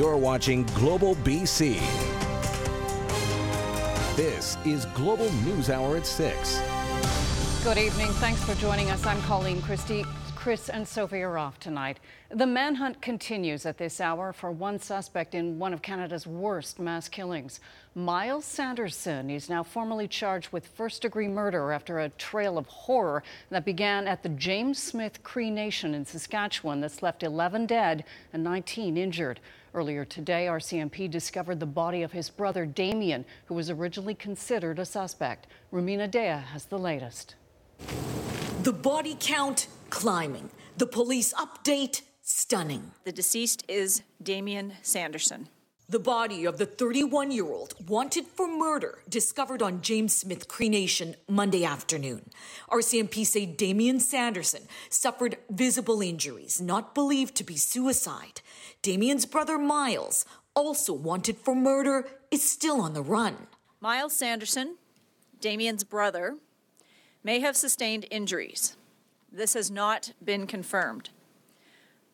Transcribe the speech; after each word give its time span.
You're 0.00 0.16
watching 0.16 0.64
Global 0.68 1.14
BC. 1.16 1.78
This 4.16 4.56
is 4.64 4.86
Global 4.94 5.30
News 5.44 5.68
Hour 5.68 5.98
at 5.98 6.06
6. 6.06 6.58
Good 7.62 7.76
evening. 7.76 8.08
Thanks 8.12 8.42
for 8.42 8.54
joining 8.54 8.90
us. 8.90 9.04
I'm 9.04 9.20
Colleen 9.24 9.60
Christie. 9.60 10.06
Chris 10.34 10.70
and 10.70 10.88
Sophie 10.88 11.20
are 11.20 11.36
off 11.36 11.60
tonight. 11.60 12.00
The 12.30 12.46
manhunt 12.46 13.02
continues 13.02 13.66
at 13.66 13.76
this 13.76 14.00
hour 14.00 14.32
for 14.32 14.50
one 14.50 14.78
suspect 14.78 15.34
in 15.34 15.58
one 15.58 15.74
of 15.74 15.82
Canada's 15.82 16.26
worst 16.26 16.78
mass 16.78 17.06
killings. 17.06 17.60
Miles 17.94 18.46
Sanderson 18.46 19.28
is 19.28 19.50
now 19.50 19.62
formally 19.62 20.08
charged 20.08 20.50
with 20.50 20.66
first 20.66 21.02
degree 21.02 21.28
murder 21.28 21.72
after 21.72 21.98
a 21.98 22.08
trail 22.08 22.56
of 22.56 22.66
horror 22.68 23.22
that 23.50 23.66
began 23.66 24.08
at 24.08 24.22
the 24.22 24.30
James 24.30 24.82
Smith 24.82 25.22
Cree 25.22 25.50
Nation 25.50 25.94
in 25.94 26.06
Saskatchewan 26.06 26.80
that's 26.80 27.02
left 27.02 27.22
11 27.22 27.66
dead 27.66 28.04
and 28.32 28.42
19 28.42 28.96
injured. 28.96 29.40
Earlier 29.72 30.04
today, 30.04 30.46
RCMP 30.46 31.08
discovered 31.08 31.60
the 31.60 31.66
body 31.66 32.02
of 32.02 32.10
his 32.10 32.28
brother 32.28 32.66
Damien, 32.66 33.24
who 33.46 33.54
was 33.54 33.70
originally 33.70 34.14
considered 34.14 34.80
a 34.80 34.84
suspect. 34.84 35.46
Rumina 35.72 36.10
Daya 36.10 36.42
has 36.42 36.64
the 36.64 36.78
latest. 36.78 37.36
The 38.64 38.72
body 38.72 39.16
count 39.18 39.68
climbing. 39.88 40.50
The 40.76 40.86
police 40.86 41.32
update 41.34 42.02
stunning. 42.22 42.90
The 43.04 43.12
deceased 43.12 43.64
is 43.68 44.02
Damien 44.20 44.72
Sanderson. 44.82 45.48
The 45.90 45.98
body 45.98 46.44
of 46.44 46.58
the 46.58 46.66
31 46.66 47.32
year 47.32 47.46
old 47.46 47.74
wanted 47.88 48.26
for 48.28 48.46
murder 48.46 49.00
discovered 49.08 49.60
on 49.60 49.82
James 49.82 50.14
Smith 50.14 50.46
Cree 50.46 50.68
Nation 50.68 51.16
Monday 51.28 51.64
afternoon. 51.64 52.30
RCMP 52.70 53.26
say 53.26 53.44
Damien 53.44 53.98
Sanderson 53.98 54.68
suffered 54.88 55.36
visible 55.50 56.00
injuries, 56.00 56.60
not 56.60 56.94
believed 56.94 57.34
to 57.34 57.44
be 57.44 57.56
suicide. 57.56 58.40
Damien's 58.82 59.26
brother 59.26 59.58
Miles, 59.58 60.24
also 60.54 60.94
wanted 60.94 61.36
for 61.36 61.54
murder, 61.54 62.08
is 62.30 62.50
still 62.50 62.80
on 62.80 62.94
the 62.94 63.02
run. 63.02 63.46
Miles 63.78 64.14
Sanderson, 64.14 64.76
Damien's 65.38 65.84
brother, 65.84 66.36
may 67.22 67.40
have 67.40 67.56
sustained 67.56 68.06
injuries. 68.10 68.76
This 69.30 69.52
has 69.52 69.70
not 69.70 70.12
been 70.24 70.46
confirmed. 70.46 71.10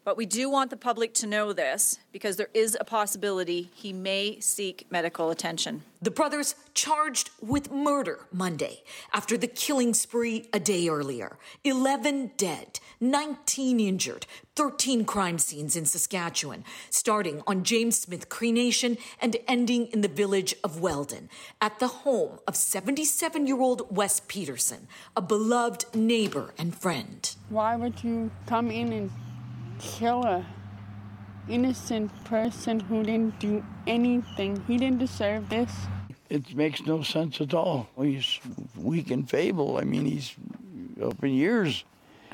But 0.06 0.16
we 0.16 0.24
do 0.24 0.48
want 0.48 0.70
the 0.70 0.76
public 0.76 1.14
to 1.14 1.26
know 1.26 1.52
this 1.52 1.98
because 2.12 2.36
there 2.36 2.50
is 2.54 2.76
a 2.78 2.84
possibility 2.84 3.70
he 3.74 3.92
may 3.92 4.38
seek 4.38 4.86
medical 4.88 5.30
attention. 5.30 5.82
The 6.00 6.12
brothers 6.12 6.54
charged 6.74 7.30
with 7.42 7.72
murder 7.72 8.28
Monday 8.30 8.84
after 9.12 9.36
the 9.36 9.48
killing 9.48 9.94
spree 9.94 10.48
a 10.52 10.60
day 10.60 10.88
earlier. 10.88 11.38
11 11.64 12.30
dead, 12.36 12.78
19 13.00 13.80
injured, 13.80 14.28
13 14.54 15.04
crime 15.04 15.40
scenes 15.40 15.74
in 15.74 15.86
Saskatchewan, 15.86 16.62
starting 16.88 17.42
on 17.44 17.64
James 17.64 17.98
Smith 17.98 18.28
Cree 18.28 18.52
Nation 18.52 18.98
and 19.20 19.36
ending 19.48 19.86
in 19.86 20.02
the 20.02 20.08
village 20.22 20.54
of 20.62 20.78
Weldon, 20.78 21.28
at 21.60 21.80
the 21.80 21.88
home 21.88 22.38
of 22.46 22.54
77 22.54 23.48
year 23.48 23.60
old 23.60 23.82
Wes 23.90 24.20
Peterson, 24.28 24.86
a 25.16 25.20
beloved 25.20 25.96
neighbor 25.96 26.54
and 26.56 26.76
friend. 26.76 27.34
Why 27.48 27.74
would 27.74 28.04
you 28.04 28.30
come 28.46 28.70
in 28.70 28.92
and 28.92 29.10
kill 29.78 30.24
a 30.24 30.44
innocent 31.48 32.10
person 32.24 32.80
who 32.80 33.02
didn't 33.02 33.38
do 33.38 33.64
anything. 33.86 34.62
He 34.66 34.76
didn't 34.76 34.98
deserve 34.98 35.48
this. 35.48 35.72
It 36.28 36.54
makes 36.54 36.84
no 36.84 37.02
sense 37.02 37.40
at 37.40 37.54
all. 37.54 37.88
He's 38.00 38.40
weak 38.76 39.10
and 39.10 39.28
feeble. 39.28 39.78
I 39.78 39.84
mean, 39.84 40.06
he's 40.06 40.34
up 41.02 41.22
in 41.22 41.34
years. 41.34 41.84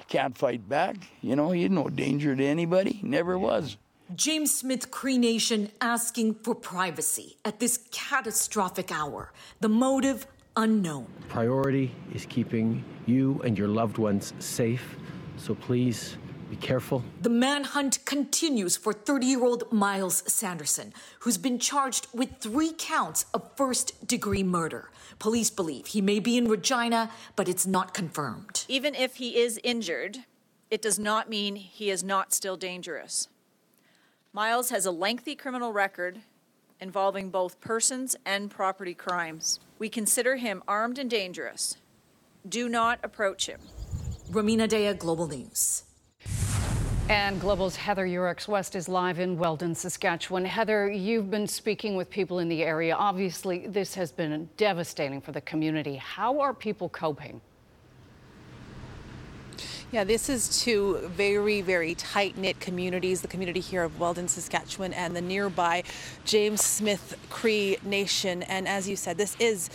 Can't 0.08 0.36
fight 0.36 0.68
back. 0.68 0.96
You 1.20 1.36
know, 1.36 1.50
he's 1.50 1.70
no 1.70 1.88
danger 1.88 2.34
to 2.34 2.44
anybody. 2.44 3.00
Never 3.02 3.38
was. 3.38 3.76
James 4.14 4.54
Smith 4.54 4.90
Cree 4.90 5.16
Nation 5.16 5.70
asking 5.80 6.34
for 6.34 6.54
privacy 6.54 7.36
at 7.44 7.60
this 7.60 7.88
catastrophic 7.90 8.92
hour. 8.92 9.32
The 9.60 9.68
motive 9.68 10.26
unknown. 10.56 11.06
Priority 11.28 11.94
is 12.14 12.26
keeping 12.26 12.84
you 13.06 13.40
and 13.44 13.56
your 13.56 13.68
loved 13.68 13.98
ones 13.98 14.34
safe. 14.38 14.96
So 15.38 15.54
please 15.54 16.16
be 16.52 16.56
careful. 16.58 17.02
The 17.22 17.30
manhunt 17.30 18.04
continues 18.04 18.76
for 18.76 18.92
30 18.92 19.26
year 19.26 19.42
old 19.42 19.72
Miles 19.72 20.22
Sanderson, 20.30 20.92
who's 21.20 21.38
been 21.38 21.58
charged 21.58 22.08
with 22.12 22.28
three 22.40 22.74
counts 22.76 23.24
of 23.32 23.56
first 23.56 24.06
degree 24.06 24.42
murder. 24.42 24.90
Police 25.18 25.48
believe 25.48 25.86
he 25.86 26.02
may 26.02 26.18
be 26.18 26.36
in 26.36 26.46
Regina, 26.48 27.10
but 27.36 27.48
it's 27.48 27.66
not 27.66 27.94
confirmed. 27.94 28.66
Even 28.68 28.94
if 28.94 29.16
he 29.16 29.38
is 29.38 29.58
injured, 29.64 30.18
it 30.70 30.82
does 30.82 30.98
not 30.98 31.30
mean 31.30 31.56
he 31.56 31.88
is 31.88 32.04
not 32.04 32.34
still 32.34 32.58
dangerous. 32.58 33.28
Miles 34.34 34.68
has 34.68 34.84
a 34.84 34.90
lengthy 34.90 35.34
criminal 35.34 35.72
record 35.72 36.20
involving 36.80 37.30
both 37.30 37.62
persons 37.62 38.14
and 38.26 38.50
property 38.50 38.92
crimes. 38.92 39.58
We 39.78 39.88
consider 39.88 40.36
him 40.36 40.62
armed 40.68 40.98
and 40.98 41.08
dangerous. 41.08 41.78
Do 42.46 42.68
not 42.68 42.98
approach 43.02 43.46
him. 43.46 43.60
Rumina 44.30 44.68
Daya, 44.68 44.98
Global 44.98 45.28
News. 45.28 45.84
And 47.12 47.38
Global's 47.38 47.76
Heather 47.76 48.06
Yourex 48.06 48.48
West 48.48 48.74
is 48.74 48.88
live 48.88 49.18
in 49.18 49.36
Weldon, 49.36 49.74
Saskatchewan. 49.74 50.46
Heather, 50.46 50.90
you've 50.90 51.30
been 51.30 51.46
speaking 51.46 51.94
with 51.94 52.08
people 52.08 52.38
in 52.38 52.48
the 52.48 52.62
area. 52.62 52.94
Obviously, 52.94 53.66
this 53.66 53.94
has 53.96 54.10
been 54.10 54.48
devastating 54.56 55.20
for 55.20 55.30
the 55.30 55.42
community. 55.42 55.96
How 55.96 56.40
are 56.40 56.54
people 56.54 56.88
coping? 56.88 57.42
Yeah, 59.90 60.04
this 60.04 60.30
is 60.30 60.62
two 60.62 61.00
very, 61.08 61.60
very 61.60 61.94
tight 61.96 62.38
knit 62.38 62.58
communities 62.60 63.20
the 63.20 63.28
community 63.28 63.60
here 63.60 63.82
of 63.82 64.00
Weldon, 64.00 64.26
Saskatchewan, 64.26 64.94
and 64.94 65.14
the 65.14 65.20
nearby 65.20 65.82
James 66.24 66.64
Smith 66.64 67.18
Cree 67.28 67.76
Nation. 67.84 68.42
And 68.44 68.66
as 68.66 68.88
you 68.88 68.96
said, 68.96 69.18
this 69.18 69.36
is 69.38 69.68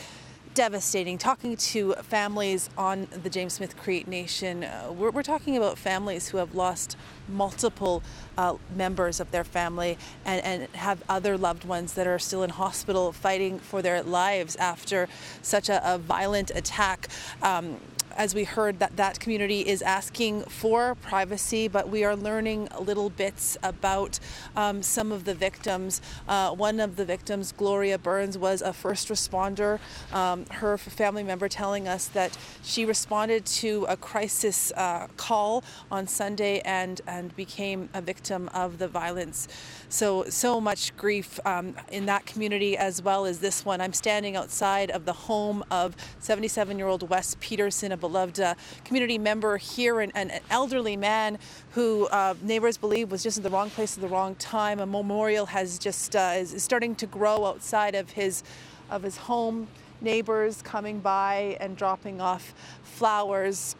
devastating. 0.57 1.19
Talking 1.19 1.55
to 1.55 1.93
families 2.01 2.71
on 2.79 3.07
the 3.11 3.29
James 3.29 3.53
Smith 3.53 3.77
Cree 3.77 4.03
Nation, 4.07 4.63
uh, 4.63 4.91
we're, 4.91 5.11
we're, 5.11 5.21
talking 5.21 5.55
about 5.55 5.77
families 5.77 6.29
who 6.29 6.39
have 6.39 6.55
lost 6.55 6.97
multiple 7.29 8.01
uh, 8.39 8.55
members 8.75 9.19
of 9.19 9.29
their 9.29 9.43
family 9.43 9.99
and, 10.25 10.43
and 10.43 10.67
have 10.73 11.03
other 11.07 11.37
loved 11.37 11.63
ones 11.63 11.93
that 11.93 12.07
are 12.07 12.17
still 12.17 12.41
in 12.41 12.49
hospital 12.49 13.11
fighting 13.11 13.59
for 13.59 13.83
their 13.83 14.01
lives 14.01 14.55
after 14.55 15.07
such 15.43 15.69
a, 15.69 15.79
a 15.93 15.99
violent 15.99 16.49
attack. 16.55 17.07
Um, 17.43 17.77
as 18.17 18.33
we 18.33 18.43
heard, 18.43 18.79
that 18.79 18.97
that 18.97 19.19
community 19.19 19.61
is 19.61 19.83
asking 19.83 20.41
for 20.41 20.95
privacy, 20.95 21.67
but 21.67 21.87
we 21.87 22.03
are 22.03 22.15
learning 22.15 22.67
little 22.81 23.11
bits 23.11 23.57
about 23.61 24.19
um, 24.55 24.81
some 24.81 25.11
of 25.11 25.23
the 25.23 25.35
victims. 25.35 26.01
Uh, 26.27 26.51
one 26.51 26.79
of 26.79 26.95
the 26.95 27.05
victims, 27.05 27.51
Gloria 27.51 27.99
Burns, 27.99 28.37
was 28.37 28.63
a 28.63 28.73
first 28.73 29.09
responder. 29.09 29.79
Um, 30.11 30.45
her 30.47 30.77
family 30.77 31.23
member 31.23 31.47
telling 31.47 31.87
us 31.87 32.07
that 32.07 32.35
she 32.63 32.85
responded 32.85 33.45
to 33.45 33.85
a 33.87 33.95
crisis 33.95 34.71
uh, 34.75 35.07
call 35.15 35.63
on 35.91 36.07
Sunday 36.07 36.59
and 36.61 36.99
and 37.05 37.35
became 37.35 37.89
a 37.93 38.01
victim 38.01 38.49
of 38.53 38.79
the 38.79 38.87
violence. 38.87 39.47
So 39.89 40.25
so 40.29 40.59
much 40.59 40.95
grief 40.97 41.39
um, 41.45 41.75
in 41.91 42.07
that 42.07 42.25
community 42.25 42.75
as 42.75 43.01
well 43.01 43.25
as 43.25 43.39
this 43.39 43.63
one. 43.63 43.79
I'm 43.79 43.93
standing 43.93 44.35
outside 44.35 44.89
of 44.89 45.05
the 45.05 45.13
home 45.13 45.63
of 45.69 45.95
77-year-old 46.19 47.09
Wes 47.09 47.35
Peterson, 47.39 47.91
a 47.91 47.97
beloved 48.07 48.39
uh, 48.39 48.53
community 48.85 49.17
member 49.17 49.57
here, 49.57 49.99
and, 49.99 50.15
an 50.15 50.31
elderly 50.49 50.95
man 50.95 51.37
who 51.71 52.07
uh, 52.07 52.33
neighbors 52.41 52.77
believe 52.77 53.11
was 53.11 53.21
just 53.21 53.37
in 53.37 53.43
the 53.43 53.49
wrong 53.49 53.69
place 53.69 53.97
at 53.97 54.01
the 54.01 54.07
wrong 54.07 54.33
time. 54.35 54.79
A 54.79 54.85
memorial 54.85 55.45
has 55.47 55.77
just 55.77 56.15
uh, 56.15 56.33
is 56.35 56.63
starting 56.63 56.95
to 56.95 57.05
grow 57.05 57.45
outside 57.45 57.95
of 57.95 58.11
his 58.11 58.43
of 58.89 59.03
his 59.03 59.17
home. 59.17 59.67
Neighbors 59.99 60.61
coming 60.61 60.99
by 60.99 61.57
and 61.59 61.75
dropping 61.75 62.21
off 62.21 62.53
flowers 62.83 63.75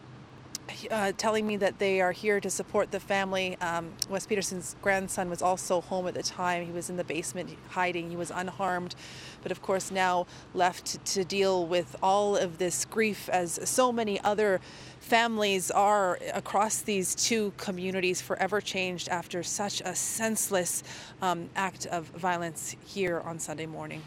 uh, 0.90 1.12
telling 1.16 1.46
me 1.46 1.56
that 1.56 1.78
they 1.78 2.00
are 2.00 2.12
here 2.12 2.40
to 2.40 2.50
support 2.50 2.90
the 2.90 3.00
family. 3.00 3.56
Um, 3.60 3.92
Wes 4.08 4.26
Peterson's 4.26 4.76
grandson 4.82 5.30
was 5.30 5.42
also 5.42 5.80
home 5.80 6.06
at 6.06 6.14
the 6.14 6.22
time. 6.22 6.66
He 6.66 6.72
was 6.72 6.90
in 6.90 6.96
the 6.96 7.04
basement 7.04 7.56
hiding. 7.70 8.10
He 8.10 8.16
was 8.16 8.30
unharmed, 8.30 8.94
but 9.42 9.52
of 9.52 9.62
course 9.62 9.90
now 9.90 10.26
left 10.54 11.04
to 11.06 11.24
deal 11.24 11.66
with 11.66 11.96
all 12.02 12.36
of 12.36 12.58
this 12.58 12.84
grief 12.84 13.28
as 13.28 13.58
so 13.68 13.92
many 13.92 14.20
other 14.20 14.60
families 15.00 15.70
are 15.70 16.18
across 16.34 16.82
these 16.82 17.14
two 17.14 17.52
communities 17.56 18.20
forever 18.20 18.60
changed 18.60 19.08
after 19.08 19.42
such 19.42 19.80
a 19.84 19.94
senseless 19.94 20.82
um, 21.22 21.48
act 21.56 21.86
of 21.86 22.06
violence 22.08 22.76
here 22.84 23.20
on 23.20 23.38
Sunday 23.38 23.66
morning. 23.66 24.02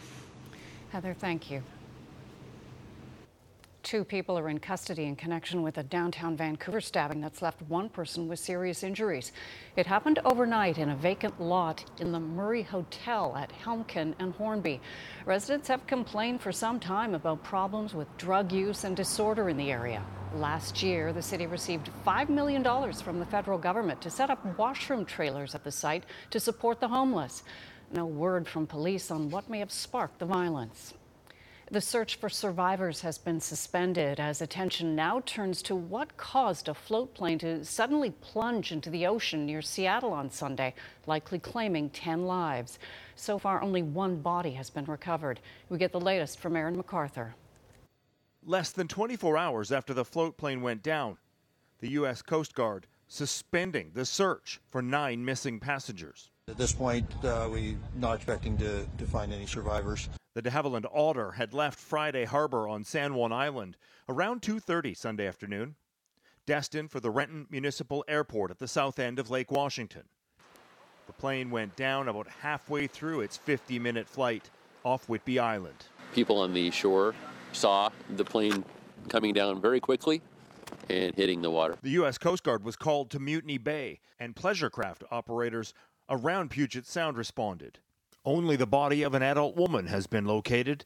Heather, 0.91 1.13
thank 1.13 1.49
you. 1.49 1.63
Two 3.83 4.03
people 4.03 4.37
are 4.37 4.47
in 4.47 4.59
custody 4.59 5.05
in 5.05 5.15
connection 5.15 5.63
with 5.63 5.79
a 5.79 5.83
downtown 5.83 6.37
Vancouver 6.37 6.81
stabbing 6.81 7.19
that's 7.19 7.41
left 7.41 7.63
one 7.63 7.89
person 7.89 8.27
with 8.27 8.37
serious 8.37 8.83
injuries. 8.83 9.31
It 9.75 9.87
happened 9.87 10.19
overnight 10.23 10.77
in 10.77 10.89
a 10.89 10.95
vacant 10.95 11.41
lot 11.41 11.83
in 11.99 12.11
the 12.11 12.19
Murray 12.19 12.61
Hotel 12.61 13.35
at 13.35 13.51
Helmcken 13.51 14.13
and 14.19 14.33
Hornby. 14.35 14.81
Residents 15.25 15.67
have 15.67 15.87
complained 15.87 16.41
for 16.41 16.51
some 16.51 16.79
time 16.79 17.15
about 17.15 17.43
problems 17.43 17.95
with 17.95 18.15
drug 18.17 18.51
use 18.51 18.83
and 18.83 18.95
disorder 18.95 19.49
in 19.49 19.57
the 19.57 19.71
area. 19.71 20.03
Last 20.35 20.83
year, 20.83 21.11
the 21.11 21.21
city 21.21 21.47
received 21.47 21.89
$5 22.05 22.29
million 22.29 22.63
from 22.93 23.19
the 23.19 23.25
federal 23.25 23.57
government 23.57 23.99
to 24.01 24.11
set 24.11 24.29
up 24.29 24.57
washroom 24.59 25.05
trailers 25.05 25.55
at 25.55 25.63
the 25.63 25.71
site 25.71 26.03
to 26.29 26.39
support 26.39 26.79
the 26.79 26.87
homeless. 26.87 27.41
No 27.91 28.05
word 28.05 28.47
from 28.47 28.67
police 28.67 29.09
on 29.09 29.31
what 29.31 29.49
may 29.49 29.59
have 29.59 29.71
sparked 29.71 30.19
the 30.19 30.25
violence. 30.25 30.93
The 31.71 31.79
search 31.79 32.17
for 32.17 32.27
survivors 32.27 32.99
has 32.99 33.17
been 33.17 33.39
suspended 33.39 34.19
as 34.19 34.41
attention 34.41 34.93
now 34.93 35.21
turns 35.21 35.61
to 35.61 35.73
what 35.73 36.17
caused 36.17 36.67
a 36.67 36.73
float 36.73 37.13
plane 37.13 37.39
to 37.39 37.63
suddenly 37.63 38.09
plunge 38.09 38.73
into 38.73 38.89
the 38.89 39.07
ocean 39.07 39.45
near 39.45 39.61
Seattle 39.61 40.11
on 40.11 40.29
Sunday, 40.29 40.73
likely 41.07 41.39
claiming 41.39 41.89
10 41.91 42.25
lives. 42.25 42.77
So 43.15 43.39
far, 43.39 43.61
only 43.61 43.83
one 43.83 44.17
body 44.17 44.51
has 44.51 44.69
been 44.69 44.83
recovered. 44.83 45.39
We 45.69 45.77
get 45.77 45.93
the 45.93 45.99
latest 46.01 46.39
from 46.39 46.57
Aaron 46.57 46.75
MacArthur. 46.75 47.35
Less 48.45 48.71
than 48.71 48.89
24 48.89 49.37
hours 49.37 49.71
after 49.71 49.93
the 49.93 50.03
float 50.03 50.35
plane 50.35 50.61
went 50.61 50.83
down, 50.83 51.19
the 51.79 51.91
U.S. 51.91 52.21
Coast 52.21 52.53
Guard 52.53 52.85
suspending 53.07 53.91
the 53.93 54.05
search 54.05 54.59
for 54.71 54.81
nine 54.81 55.23
missing 55.23 55.57
passengers. 55.57 56.31
At 56.49 56.57
this 56.57 56.73
point, 56.73 57.09
uh, 57.23 57.47
we're 57.49 57.77
not 57.95 58.15
expecting 58.15 58.57
to, 58.57 58.85
to 58.97 59.05
find 59.05 59.31
any 59.31 59.45
survivors. 59.45 60.09
The 60.33 60.41
de 60.41 60.49
Havilland 60.49 60.85
Otter 60.93 61.33
had 61.33 61.53
left 61.53 61.77
Friday 61.77 62.23
Harbor 62.23 62.65
on 62.65 62.85
San 62.85 63.15
Juan 63.15 63.33
Island 63.33 63.75
around 64.07 64.41
2:30 64.41 64.95
Sunday 64.95 65.27
afternoon, 65.27 65.75
destined 66.45 66.89
for 66.89 67.01
the 67.01 67.09
Renton 67.09 67.47
Municipal 67.49 68.05
Airport 68.07 68.49
at 68.49 68.57
the 68.57 68.67
south 68.67 68.97
end 68.97 69.19
of 69.19 69.29
Lake 69.29 69.51
Washington. 69.51 70.03
The 71.07 71.13
plane 71.13 71.51
went 71.51 71.75
down 71.75 72.07
about 72.07 72.27
halfway 72.27 72.87
through 72.87 73.19
its 73.19 73.37
50-minute 73.37 74.07
flight 74.07 74.49
off 74.85 75.07
Whidbey 75.07 75.37
Island. 75.37 75.87
People 76.13 76.39
on 76.39 76.53
the 76.53 76.71
shore 76.71 77.13
saw 77.51 77.89
the 78.15 78.23
plane 78.23 78.63
coming 79.09 79.33
down 79.33 79.59
very 79.59 79.81
quickly 79.81 80.21
and 80.89 81.13
hitting 81.15 81.41
the 81.41 81.51
water. 81.51 81.77
The 81.81 81.89
U.S. 81.91 82.17
Coast 82.17 82.43
Guard 82.43 82.63
was 82.63 82.77
called 82.77 83.09
to 83.11 83.19
Mutiny 83.19 83.57
Bay, 83.57 83.99
and 84.17 84.33
pleasure 84.33 84.69
craft 84.69 85.03
operators 85.11 85.73
around 86.09 86.51
Puget 86.51 86.85
Sound 86.85 87.17
responded. 87.17 87.79
Only 88.23 88.55
the 88.55 88.67
body 88.67 89.01
of 89.03 89.13
an 89.13 89.23
adult 89.23 89.55
woman 89.55 89.87
has 89.87 90.07
been 90.07 90.25
located. 90.25 90.85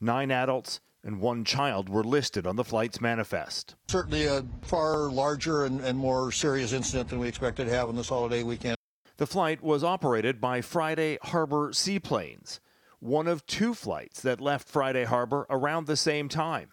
Nine 0.00 0.30
adults 0.30 0.80
and 1.02 1.20
one 1.20 1.44
child 1.44 1.88
were 1.88 2.04
listed 2.04 2.46
on 2.46 2.56
the 2.56 2.64
flight's 2.64 3.00
manifest. 3.00 3.74
Certainly 3.88 4.26
a 4.26 4.44
far 4.62 5.10
larger 5.10 5.64
and, 5.64 5.80
and 5.80 5.98
more 5.98 6.32
serious 6.32 6.72
incident 6.72 7.10
than 7.10 7.18
we 7.18 7.28
expected 7.28 7.66
to 7.66 7.74
have 7.74 7.88
on 7.88 7.96
this 7.96 8.08
holiday 8.08 8.42
weekend. 8.42 8.76
The 9.16 9.26
flight 9.26 9.62
was 9.62 9.84
operated 9.84 10.40
by 10.40 10.60
Friday 10.60 11.18
Harbor 11.22 11.72
Seaplanes, 11.72 12.60
one 13.00 13.28
of 13.28 13.46
two 13.46 13.74
flights 13.74 14.20
that 14.22 14.40
left 14.40 14.68
Friday 14.68 15.04
Harbor 15.04 15.46
around 15.48 15.86
the 15.86 15.96
same 15.96 16.28
time. 16.28 16.70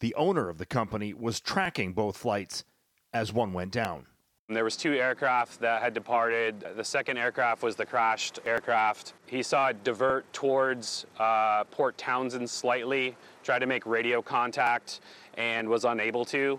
The 0.00 0.14
owner 0.14 0.48
of 0.48 0.58
the 0.58 0.66
company 0.66 1.12
was 1.14 1.40
tracking 1.40 1.92
both 1.92 2.16
flights 2.16 2.64
as 3.12 3.32
one 3.32 3.52
went 3.52 3.72
down. 3.72 4.06
There 4.52 4.64
was 4.64 4.76
two 4.76 4.94
aircraft 4.94 5.60
that 5.60 5.82
had 5.82 5.94
departed. 5.94 6.64
The 6.76 6.84
second 6.84 7.16
aircraft 7.16 7.62
was 7.62 7.76
the 7.76 7.86
crashed 7.86 8.40
aircraft. 8.44 9.14
He 9.26 9.42
saw 9.42 9.68
it 9.68 9.84
divert 9.84 10.30
towards 10.32 11.06
uh, 11.18 11.64
Port 11.64 11.96
Townsend 11.98 12.48
slightly, 12.48 13.16
tried 13.42 13.60
to 13.60 13.66
make 13.66 13.86
radio 13.86 14.22
contact, 14.22 15.00
and 15.34 15.68
was 15.68 15.84
unable 15.84 16.24
to. 16.26 16.58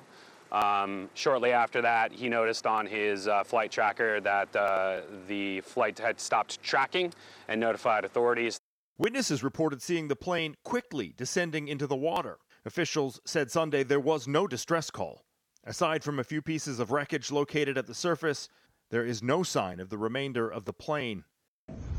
Um, 0.52 1.10
shortly 1.16 1.52
after 1.52 1.82
that, 1.82 2.12
he 2.12 2.30
noticed 2.30 2.68
on 2.68 2.86
his 2.86 3.28
uh, 3.28 3.44
flight 3.44 3.72
tracker 3.72 4.22
that 4.22 4.56
uh, 4.56 5.02
the 5.28 5.62
flight 5.62 5.98
had 5.98 6.20
stopped 6.20 6.62
tracking 6.62 7.12
and 7.48 7.60
notified 7.60 8.06
authorities. 8.06 8.60
Witnesses 8.98 9.44
reported 9.44 9.82
seeing 9.82 10.08
the 10.08 10.16
plane 10.16 10.56
quickly 10.64 11.14
descending 11.18 11.68
into 11.68 11.88
the 11.88 11.96
water. 11.96 12.38
Officials 12.66 13.20
said 13.26 13.50
Sunday 13.50 13.84
there 13.84 14.00
was 14.00 14.28
no 14.28 14.46
distress 14.48 14.92
call. 14.92 15.26
Aside 15.66 16.04
from 16.04 16.20
a 16.20 16.24
few 16.24 16.42
pieces 16.42 16.80
of 16.80 16.92
wreckage 16.92 17.32
located 17.32 17.78
at 17.78 17.88
the 17.88 17.94
surface, 17.94 18.50
there 18.90 19.06
is 19.06 19.24
no 19.24 19.44
sign 19.44 19.80
of 19.80 19.90
the 19.90 19.98
remainder 19.98 20.50
of 20.50 20.66
the 20.66 20.74
plane. 20.74 21.24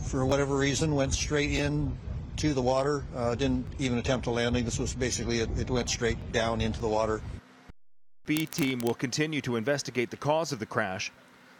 For 0.04 0.26
whatever 0.26 0.56
reason, 0.56 0.94
went 0.94 1.14
straight 1.14 1.50
in 1.50 1.96
to 2.36 2.52
the 2.52 2.60
water. 2.60 3.04
Uh, 3.16 3.34
didn't 3.34 3.66
even 3.78 3.96
attempt 3.98 4.26
a 4.26 4.30
landing. 4.30 4.64
This 4.66 4.78
was 4.78 4.92
basically 4.92 5.40
it, 5.40 5.48
it 5.58 5.70
went 5.70 5.88
straight 5.88 6.32
down 6.32 6.60
into 6.60 6.80
the 6.80 6.88
water. 6.88 7.22
B 8.26 8.44
team 8.44 8.80
will 8.80 8.94
continue 8.94 9.40
to 9.42 9.56
investigate 9.56 10.10
the 10.10 10.16
cause 10.16 10.52
of 10.52 10.58
the 10.58 10.66
crash. 10.66 11.10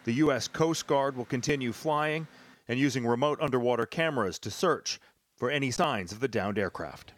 The 0.03 0.13
U.S. 0.13 0.47
Coast 0.47 0.85
Guard 0.85 1.17
will 1.17 1.25
continue 1.25 1.71
flying 1.71 2.27
and 2.67 2.79
using 2.79 3.05
remote 3.05 3.39
underwater 3.41 3.87
cameras 3.87 4.37
to 4.39 4.51
search 4.51 4.99
for 5.35 5.49
any 5.49 5.71
signs 5.71 6.11
of 6.11 6.19
the 6.19 6.27
downed 6.27 6.59
aircraft. 6.59 7.13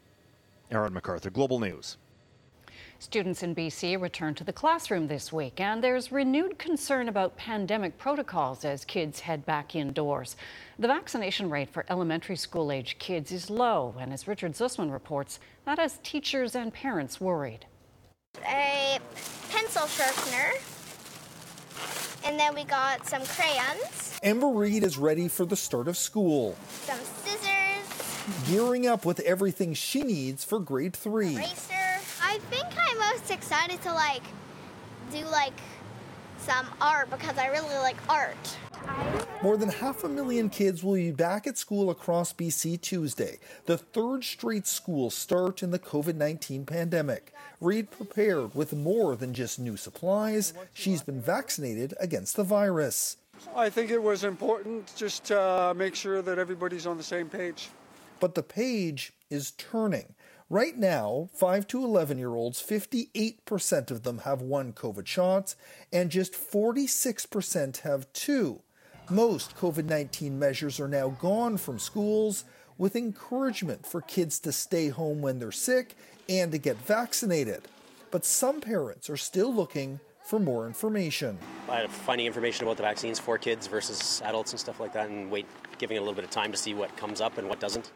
Aaron 0.71 0.93
MacArthur, 0.93 1.29
Global 1.29 1.59
News. 1.59 1.97
Students 2.99 3.43
in 3.43 3.53
BC 3.53 4.01
return 4.01 4.33
to 4.35 4.43
the 4.43 4.51
classroom 4.51 5.07
this 5.07 5.31
week, 5.31 5.59
and 5.59 5.83
there's 5.83 6.11
renewed 6.11 6.57
concern 6.57 7.07
about 7.07 7.37
pandemic 7.37 7.99
protocols 7.99 8.65
as 8.65 8.83
kids 8.83 9.19
head 9.19 9.45
back 9.45 9.75
indoors. 9.75 10.35
The 10.79 10.87
vaccination 10.87 11.51
rate 11.51 11.69
for 11.69 11.85
elementary 11.89 12.35
school 12.35 12.71
age 12.71 12.97
kids 12.97 13.31
is 13.31 13.51
low, 13.51 13.93
and 13.99 14.11
as 14.11 14.27
Richard 14.27 14.53
Zussman 14.53 14.91
reports, 14.91 15.39
that 15.65 15.77
has 15.77 15.99
teachers 16.01 16.55
and 16.55 16.73
parents 16.73 17.21
worried. 17.21 17.67
A 18.47 18.97
pencil 19.51 19.85
sharpener, 19.85 20.53
and 22.25 22.39
then 22.39 22.55
we 22.55 22.63
got 22.63 23.05
some 23.07 23.21
crayons. 23.25 24.19
Amber 24.23 24.47
Reed 24.47 24.83
is 24.83 24.97
ready 24.97 25.27
for 25.27 25.45
the 25.45 25.55
start 25.55 25.87
of 25.87 25.97
school. 25.97 26.55
Some 26.81 26.99
scissors. 27.23 28.47
Gearing 28.49 28.87
up 28.87 29.05
with 29.05 29.19
everything 29.19 29.75
she 29.75 30.01
needs 30.01 30.43
for 30.43 30.59
grade 30.59 30.95
three. 30.95 31.35
Eraser. 31.35 31.75
I 32.19 32.39
think 32.49 32.76
I'm 33.27 33.33
excited 33.33 33.81
to 33.81 33.93
like 33.93 34.23
do 35.11 35.25
like 35.25 35.59
some 36.37 36.65
art 36.79 37.09
because 37.09 37.37
I 37.37 37.47
really 37.47 37.75
like 37.79 37.97
art. 38.07 38.57
More 39.43 39.57
than 39.57 39.67
half 39.67 40.05
a 40.05 40.07
million 40.07 40.49
kids 40.49 40.81
will 40.81 40.93
be 40.93 41.11
back 41.11 41.45
at 41.45 41.57
school 41.57 41.89
across 41.89 42.31
BC 42.31 42.79
Tuesday, 42.79 43.39
the 43.65 43.77
third 43.77 44.23
straight 44.23 44.65
school 44.65 45.09
start 45.09 45.61
in 45.61 45.71
the 45.71 45.79
COVID 45.79 46.15
19 46.15 46.65
pandemic. 46.65 47.33
Reed 47.59 47.91
prepared 47.91 48.55
with 48.55 48.73
more 48.73 49.17
than 49.17 49.33
just 49.33 49.59
new 49.59 49.75
supplies. 49.75 50.53
She's 50.73 51.01
been 51.01 51.19
vaccinated 51.19 51.95
against 51.99 52.37
the 52.37 52.45
virus. 52.45 53.17
I 53.53 53.69
think 53.69 53.91
it 53.91 54.01
was 54.01 54.23
important 54.23 54.95
just 54.95 55.25
to 55.25 55.41
uh, 55.41 55.73
make 55.75 55.95
sure 55.95 56.21
that 56.21 56.39
everybody's 56.39 56.87
on 56.87 56.95
the 56.95 57.03
same 57.03 57.27
page. 57.27 57.67
But 58.21 58.35
the 58.35 58.43
page 58.43 59.11
is 59.29 59.51
turning. 59.51 60.15
Right 60.49 60.77
now, 60.77 61.27
5 61.33 61.67
to 61.67 61.83
11 61.83 62.17
year 62.17 62.33
olds, 62.33 62.63
58% 62.63 63.91
of 63.91 64.03
them 64.03 64.19
have 64.19 64.41
one 64.41 64.71
COVID 64.71 65.05
shot, 65.05 65.55
and 65.91 66.09
just 66.09 66.31
46% 66.31 67.79
have 67.79 68.11
two. 68.13 68.61
Most 69.09 69.57
COVID 69.57 69.83
19 69.83 70.39
measures 70.39 70.79
are 70.79 70.87
now 70.87 71.09
gone 71.09 71.57
from 71.57 71.79
schools, 71.79 72.45
with 72.77 72.95
encouragement 72.95 73.85
for 73.85 74.01
kids 74.01 74.39
to 74.39 74.53
stay 74.53 74.87
home 74.87 75.21
when 75.21 75.39
they're 75.39 75.51
sick 75.51 75.95
and 76.29 76.53
to 76.53 76.57
get 76.57 76.77
vaccinated. 76.77 77.63
But 78.09 78.23
some 78.23 78.61
parents 78.61 79.09
are 79.09 79.17
still 79.17 79.53
looking 79.53 79.99
for 80.23 80.39
more 80.39 80.65
information. 80.65 81.39
Finding 82.05 82.25
information 82.25 82.63
about 82.63 82.77
the 82.77 82.83
vaccines 82.83 83.19
for 83.19 83.37
kids 83.37 83.67
versus 83.67 84.21
adults 84.23 84.51
and 84.51 84.59
stuff 84.61 84.79
like 84.79 84.93
that, 84.93 85.09
and 85.09 85.29
wait, 85.29 85.45
giving 85.77 85.97
it 85.97 85.99
a 85.99 86.03
little 86.03 86.15
bit 86.15 86.23
of 86.23 86.29
time 86.29 86.53
to 86.53 86.57
see 86.57 86.73
what 86.73 86.95
comes 86.95 87.19
up 87.19 87.37
and 87.37 87.49
what 87.49 87.59
doesn't. 87.59 87.91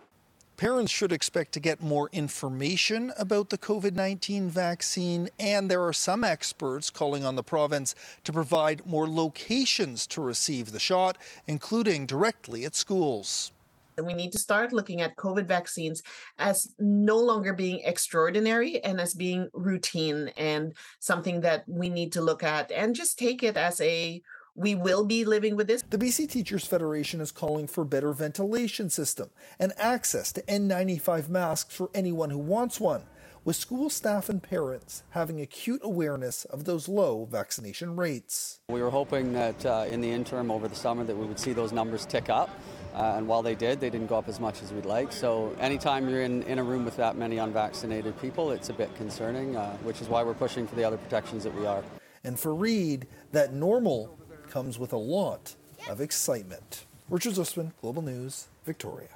Parents 0.61 0.91
should 0.91 1.11
expect 1.11 1.53
to 1.53 1.59
get 1.59 1.81
more 1.81 2.07
information 2.13 3.11
about 3.17 3.49
the 3.49 3.57
COVID 3.57 3.95
19 3.95 4.47
vaccine, 4.47 5.27
and 5.39 5.71
there 5.71 5.83
are 5.83 5.91
some 5.91 6.23
experts 6.23 6.91
calling 6.91 7.25
on 7.25 7.35
the 7.35 7.41
province 7.41 7.95
to 8.25 8.31
provide 8.31 8.85
more 8.85 9.09
locations 9.09 10.05
to 10.05 10.21
receive 10.21 10.71
the 10.71 10.79
shot, 10.79 11.17
including 11.47 12.05
directly 12.05 12.63
at 12.63 12.75
schools. 12.75 13.51
We 13.99 14.13
need 14.13 14.31
to 14.33 14.37
start 14.37 14.71
looking 14.71 15.01
at 15.01 15.15
COVID 15.15 15.47
vaccines 15.47 16.03
as 16.37 16.75
no 16.77 17.17
longer 17.17 17.53
being 17.53 17.81
extraordinary 17.83 18.83
and 18.83 19.01
as 19.01 19.15
being 19.15 19.49
routine 19.53 20.27
and 20.37 20.75
something 20.99 21.41
that 21.41 21.63
we 21.67 21.89
need 21.89 22.11
to 22.11 22.21
look 22.21 22.43
at 22.43 22.71
and 22.71 22.93
just 22.95 23.17
take 23.17 23.41
it 23.41 23.57
as 23.57 23.81
a 23.81 24.21
we 24.55 24.75
will 24.75 25.05
be 25.05 25.23
living 25.23 25.55
with 25.55 25.67
this. 25.67 25.83
The 25.89 25.97
BC 25.97 26.29
Teachers 26.29 26.65
Federation 26.65 27.21
is 27.21 27.31
calling 27.31 27.67
for 27.67 27.85
better 27.85 28.11
ventilation 28.11 28.89
system 28.89 29.29
and 29.59 29.71
access 29.77 30.31
to 30.33 30.41
N95 30.43 31.29
masks 31.29 31.75
for 31.75 31.89
anyone 31.93 32.29
who 32.29 32.37
wants 32.37 32.79
one, 32.79 33.03
with 33.43 33.55
school 33.55 33.89
staff 33.89 34.29
and 34.29 34.43
parents 34.43 35.03
having 35.11 35.41
acute 35.41 35.81
awareness 35.83 36.45
of 36.45 36.65
those 36.65 36.87
low 36.87 37.25
vaccination 37.25 37.95
rates. 37.95 38.59
We 38.69 38.81
were 38.81 38.91
hoping 38.91 39.33
that 39.33 39.65
uh, 39.65 39.85
in 39.89 40.01
the 40.01 40.11
interim 40.11 40.51
over 40.51 40.67
the 40.67 40.75
summer 40.75 41.03
that 41.05 41.15
we 41.15 41.25
would 41.25 41.39
see 41.39 41.53
those 41.53 41.71
numbers 41.71 42.05
tick 42.05 42.29
up. 42.29 42.49
Uh, 42.93 43.13
and 43.15 43.27
while 43.27 43.41
they 43.41 43.55
did, 43.55 43.79
they 43.79 43.89
didn't 43.89 44.07
go 44.07 44.17
up 44.17 44.27
as 44.27 44.39
much 44.39 44.61
as 44.61 44.73
we'd 44.73 44.85
like. 44.85 45.13
So 45.13 45.55
anytime 45.59 46.09
you're 46.09 46.23
in, 46.23 46.43
in 46.43 46.59
a 46.59 46.63
room 46.63 46.83
with 46.83 46.97
that 46.97 47.15
many 47.15 47.37
unvaccinated 47.37 48.19
people, 48.21 48.51
it's 48.51 48.69
a 48.69 48.73
bit 48.73 48.93
concerning, 48.95 49.55
uh, 49.55 49.75
which 49.77 50.01
is 50.01 50.09
why 50.09 50.23
we're 50.23 50.33
pushing 50.33 50.67
for 50.67 50.75
the 50.75 50.83
other 50.83 50.97
protections 50.97 51.43
that 51.45 51.55
we 51.57 51.65
are. 51.65 51.83
And 52.23 52.39
for 52.39 52.53
Reed, 52.53 53.07
that 53.31 53.53
normal 53.53 54.19
comes 54.51 54.77
with 54.77 54.91
a 54.91 54.97
lot 54.97 55.55
of 55.89 56.01
excitement. 56.01 56.85
Richard 57.09 57.33
Zussman, 57.33 57.71
Global 57.81 58.01
News, 58.01 58.47
Victoria. 58.65 59.07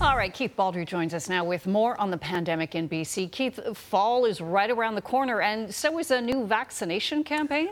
All 0.00 0.16
right, 0.16 0.34
Keith 0.34 0.54
Baldrey 0.56 0.84
joins 0.84 1.14
us 1.14 1.28
now 1.28 1.44
with 1.44 1.68
more 1.68 1.98
on 2.00 2.10
the 2.10 2.18
pandemic 2.18 2.74
in 2.74 2.88
BC. 2.88 3.30
Keith, 3.30 3.60
fall 3.76 4.24
is 4.24 4.40
right 4.40 4.68
around 4.68 4.96
the 4.96 5.02
corner, 5.02 5.42
and 5.42 5.72
so 5.72 6.00
is 6.00 6.10
a 6.10 6.20
new 6.20 6.44
vaccination 6.44 7.22
campaign. 7.22 7.70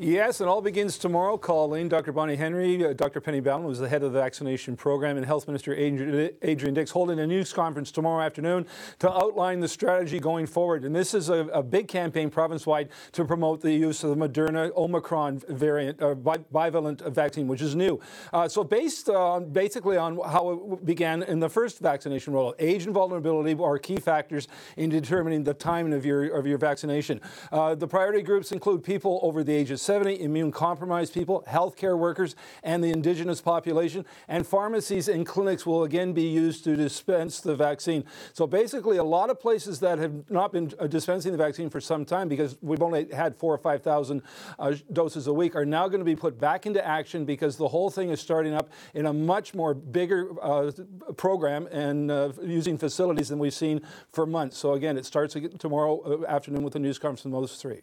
Yes, 0.00 0.40
and 0.40 0.48
all 0.48 0.62
begins 0.62 0.96
tomorrow. 0.96 1.36
Colleen, 1.36 1.88
Dr. 1.88 2.12
Bonnie 2.12 2.36
Henry, 2.36 2.86
uh, 2.86 2.92
Dr. 2.92 3.20
Penny 3.20 3.40
Ballem 3.40 3.64
was 3.64 3.80
the 3.80 3.88
head 3.88 4.04
of 4.04 4.12
the 4.12 4.20
vaccination 4.20 4.76
program, 4.76 5.16
and 5.16 5.26
Health 5.26 5.48
Minister 5.48 5.74
Adrian, 5.74 6.72
Dix 6.72 6.92
holding 6.92 7.18
a 7.18 7.26
news 7.26 7.52
conference 7.52 7.90
tomorrow 7.90 8.24
afternoon 8.24 8.64
to 9.00 9.12
outline 9.12 9.58
the 9.58 9.66
strategy 9.66 10.20
going 10.20 10.46
forward. 10.46 10.84
And 10.84 10.94
this 10.94 11.14
is 11.14 11.30
a, 11.30 11.48
a 11.48 11.64
big 11.64 11.88
campaign 11.88 12.30
province 12.30 12.64
wide 12.64 12.90
to 13.10 13.24
promote 13.24 13.60
the 13.60 13.72
use 13.72 14.04
of 14.04 14.10
the 14.10 14.28
Moderna 14.28 14.70
Omicron 14.76 15.42
variant, 15.48 16.00
uh, 16.00 16.14
bivalent 16.14 17.04
vaccine, 17.12 17.48
which 17.48 17.60
is 17.60 17.74
new. 17.74 17.98
Uh, 18.32 18.48
so, 18.48 18.62
based 18.62 19.08
on 19.08 19.50
basically 19.50 19.96
on 19.96 20.16
how 20.30 20.50
it 20.50 20.84
began 20.84 21.24
in 21.24 21.40
the 21.40 21.48
first 21.48 21.80
vaccination 21.80 22.32
rollout, 22.32 22.54
age 22.60 22.84
and 22.84 22.94
vulnerability 22.94 23.60
are 23.60 23.78
key 23.78 23.96
factors 23.96 24.46
in 24.76 24.90
determining 24.90 25.42
the 25.42 25.54
timing 25.54 25.92
of 25.92 26.06
your 26.06 26.36
of 26.38 26.46
your 26.46 26.58
vaccination. 26.58 27.20
Uh, 27.50 27.74
the 27.74 27.88
priority 27.88 28.22
groups 28.22 28.52
include 28.52 28.84
people 28.84 29.18
over 29.24 29.42
the 29.42 29.52
age 29.52 29.72
of 29.72 29.87
70, 29.88 30.20
immune 30.20 30.52
compromised 30.52 31.14
people, 31.14 31.42
healthcare 31.48 31.96
workers, 31.96 32.36
and 32.62 32.84
the 32.84 32.90
indigenous 32.90 33.40
population. 33.40 34.04
And 34.28 34.46
pharmacies 34.46 35.08
and 35.08 35.24
clinics 35.24 35.64
will 35.64 35.84
again 35.84 36.12
be 36.12 36.24
used 36.24 36.62
to 36.64 36.76
dispense 36.76 37.40
the 37.40 37.56
vaccine. 37.56 38.04
So 38.34 38.46
basically, 38.46 38.98
a 38.98 39.02
lot 39.02 39.30
of 39.30 39.40
places 39.40 39.80
that 39.80 39.98
have 39.98 40.30
not 40.30 40.52
been 40.52 40.74
uh, 40.78 40.88
dispensing 40.88 41.32
the 41.32 41.38
vaccine 41.38 41.70
for 41.70 41.80
some 41.80 42.04
time 42.04 42.28
because 42.28 42.58
we've 42.60 42.82
only 42.82 43.10
had 43.14 43.34
four 43.34 43.54
or 43.54 43.56
5,000 43.56 44.20
uh, 44.58 44.74
doses 44.92 45.26
a 45.26 45.32
week 45.32 45.56
are 45.56 45.64
now 45.64 45.88
going 45.88 46.00
to 46.00 46.04
be 46.04 46.16
put 46.16 46.38
back 46.38 46.66
into 46.66 46.86
action 46.86 47.24
because 47.24 47.56
the 47.56 47.68
whole 47.68 47.88
thing 47.88 48.10
is 48.10 48.20
starting 48.20 48.52
up 48.52 48.70
in 48.92 49.06
a 49.06 49.12
much 49.14 49.54
more 49.54 49.72
bigger 49.72 50.28
uh, 50.42 50.70
program 51.16 51.66
and 51.68 52.10
uh, 52.10 52.30
using 52.42 52.76
facilities 52.76 53.30
than 53.30 53.38
we've 53.38 53.54
seen 53.54 53.80
for 54.12 54.26
months. 54.26 54.58
So 54.58 54.74
again, 54.74 54.98
it 54.98 55.06
starts 55.06 55.34
tomorrow 55.58 56.00
uh, 56.00 56.26
afternoon 56.26 56.62
with 56.62 56.76
a 56.76 56.78
news 56.78 56.98
conference 56.98 57.22
from 57.22 57.30
those 57.32 57.56
three. 57.56 57.80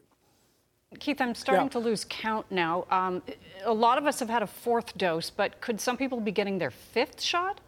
Keith, 0.99 1.21
I'm 1.21 1.35
starting 1.35 1.65
Yeah. 1.65 1.69
to 1.69 1.79
lose 1.79 2.05
count 2.09 2.45
now. 2.51 2.85
Um, 2.91 3.21
a 3.63 3.73
lot 3.73 3.97
of 3.97 4.05
us 4.05 4.19
have 4.19 4.29
had 4.29 4.41
a 4.43 4.47
fourth 4.47 4.97
dose, 4.97 5.29
but 5.29 5.59
could 5.61 5.79
some 5.81 5.97
people 5.97 6.19
be 6.19 6.31
getting 6.31 6.57
their 6.57 6.71
fifth 6.71 7.21
shot? 7.21 7.59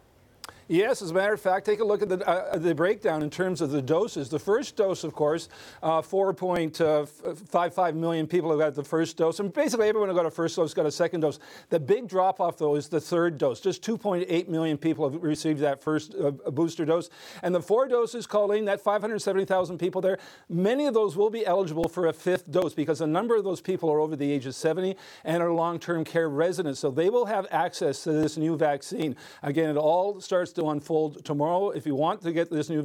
Yes, 0.70 1.00
as 1.00 1.12
a 1.12 1.14
matter 1.14 1.32
of 1.32 1.40
fact, 1.40 1.64
take 1.64 1.80
a 1.80 1.84
look 1.84 2.02
at 2.02 2.10
the, 2.10 2.28
uh, 2.28 2.58
the 2.58 2.74
breakdown 2.74 3.22
in 3.22 3.30
terms 3.30 3.62
of 3.62 3.70
the 3.70 3.80
doses. 3.80 4.28
The 4.28 4.38
first 4.38 4.76
dose, 4.76 5.02
of 5.02 5.14
course, 5.14 5.48
uh, 5.82 6.02
4.55 6.02 7.94
million 7.94 8.26
people 8.26 8.50
have 8.50 8.58
got 8.58 8.74
the 8.74 8.84
first 8.84 9.16
dose, 9.16 9.40
and 9.40 9.50
basically 9.50 9.88
everyone 9.88 10.10
who 10.10 10.14
got 10.14 10.26
a 10.26 10.30
first 10.30 10.56
dose 10.56 10.74
got 10.74 10.84
a 10.84 10.92
second 10.92 11.20
dose. 11.20 11.38
The 11.70 11.80
big 11.80 12.06
drop 12.06 12.38
off, 12.38 12.58
though, 12.58 12.74
is 12.74 12.86
the 12.86 13.00
third 13.00 13.38
dose. 13.38 13.60
Just 13.60 13.82
2.8 13.82 14.48
million 14.48 14.76
people 14.76 15.08
have 15.08 15.22
received 15.22 15.60
that 15.60 15.82
first 15.82 16.14
uh, 16.14 16.32
booster 16.50 16.84
dose. 16.84 17.08
And 17.42 17.54
the 17.54 17.62
four 17.62 17.88
doses, 17.88 18.26
Colleen, 18.26 18.66
that 18.66 18.82
570,000 18.82 19.78
people 19.78 20.02
there, 20.02 20.18
many 20.50 20.84
of 20.84 20.92
those 20.92 21.16
will 21.16 21.30
be 21.30 21.46
eligible 21.46 21.88
for 21.88 22.08
a 22.08 22.12
fifth 22.12 22.52
dose 22.52 22.74
because 22.74 23.00
a 23.00 23.06
number 23.06 23.36
of 23.36 23.42
those 23.42 23.62
people 23.62 23.90
are 23.90 24.00
over 24.00 24.16
the 24.16 24.30
age 24.30 24.44
of 24.44 24.54
70 24.54 24.96
and 25.24 25.42
are 25.42 25.50
long 25.50 25.78
term 25.78 26.04
care 26.04 26.28
residents. 26.28 26.78
So 26.78 26.90
they 26.90 27.08
will 27.08 27.24
have 27.24 27.46
access 27.50 28.02
to 28.02 28.12
this 28.12 28.36
new 28.36 28.54
vaccine. 28.54 29.16
Again, 29.42 29.70
it 29.70 29.78
all 29.78 30.20
starts 30.20 30.52
to 30.58 30.70
unfold 30.70 31.24
tomorrow. 31.24 31.70
If 31.70 31.86
you 31.86 31.94
want 31.94 32.22
to 32.22 32.32
get 32.32 32.50
this 32.50 32.68
new 32.68 32.84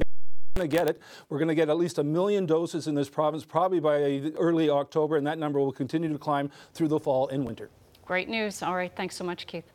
going 0.56 0.70
to 0.70 0.76
get 0.76 0.88
it. 0.88 1.02
We're 1.28 1.38
going 1.38 1.48
to 1.48 1.54
get 1.56 1.68
at 1.68 1.76
least 1.76 1.98
a 1.98 2.04
million 2.04 2.46
doses 2.46 2.86
in 2.86 2.94
this 2.94 3.08
province, 3.08 3.44
probably 3.44 3.80
by 3.80 4.30
early 4.38 4.70
October, 4.70 5.16
and 5.16 5.26
that 5.26 5.36
number 5.36 5.58
will 5.58 5.72
continue 5.72 6.08
to 6.12 6.18
climb 6.18 6.48
through 6.74 6.86
the 6.86 7.00
fall 7.00 7.26
and 7.26 7.44
winter. 7.44 7.70
Great 8.04 8.28
news. 8.28 8.62
All 8.62 8.76
right, 8.76 8.92
thanks 8.94 9.16
so 9.16 9.24
much, 9.24 9.48
Keith. 9.48 9.73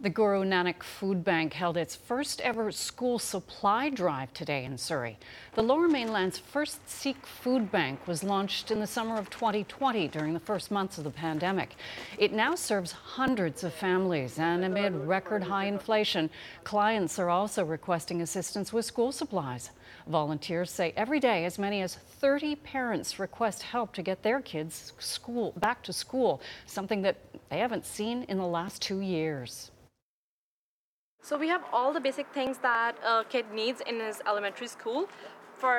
The 0.00 0.10
Guru 0.10 0.44
Nanak 0.44 0.84
Food 0.84 1.24
Bank 1.24 1.54
held 1.54 1.76
its 1.76 1.96
first 1.96 2.40
ever 2.42 2.70
school 2.70 3.18
supply 3.18 3.90
drive 3.90 4.32
today 4.32 4.64
in 4.64 4.78
Surrey. 4.78 5.18
The 5.56 5.62
Lower 5.62 5.88
Mainland's 5.88 6.38
first 6.38 6.88
Sikh 6.88 7.26
food 7.26 7.72
bank 7.72 8.06
was 8.06 8.22
launched 8.22 8.70
in 8.70 8.78
the 8.78 8.86
summer 8.86 9.18
of 9.18 9.28
2020 9.28 10.06
during 10.06 10.34
the 10.34 10.38
first 10.38 10.70
months 10.70 10.98
of 10.98 11.04
the 11.04 11.10
pandemic. 11.10 11.74
It 12.16 12.32
now 12.32 12.54
serves 12.54 12.92
hundreds 12.92 13.64
of 13.64 13.74
families, 13.74 14.38
and 14.38 14.64
amid 14.64 14.94
record 14.94 15.42
high 15.42 15.64
inflation, 15.64 16.30
clients 16.62 17.18
are 17.18 17.28
also 17.28 17.64
requesting 17.64 18.22
assistance 18.22 18.72
with 18.72 18.84
school 18.84 19.10
supplies. 19.10 19.70
Volunteers 20.06 20.70
say 20.70 20.92
every 20.96 21.18
day 21.18 21.44
as 21.44 21.58
many 21.58 21.82
as 21.82 21.96
30 21.96 22.54
parents 22.54 23.18
request 23.18 23.64
help 23.64 23.92
to 23.94 24.02
get 24.02 24.22
their 24.22 24.40
kids 24.40 24.92
school 25.00 25.54
back 25.56 25.82
to 25.82 25.92
school, 25.92 26.40
something 26.66 27.02
that 27.02 27.16
they 27.48 27.58
haven't 27.58 27.84
seen 27.84 28.22
in 28.28 28.38
the 28.38 28.46
last 28.46 28.80
2 28.80 29.00
years. 29.00 29.72
So 31.28 31.36
we 31.36 31.48
have 31.48 31.62
all 31.74 31.92
the 31.92 32.00
basic 32.00 32.26
things 32.32 32.56
that 32.68 32.96
a 33.04 33.22
kid 33.22 33.44
needs 33.52 33.82
in 33.86 34.00
his 34.00 34.22
elementary 34.26 34.66
school. 34.66 35.10
For 35.58 35.78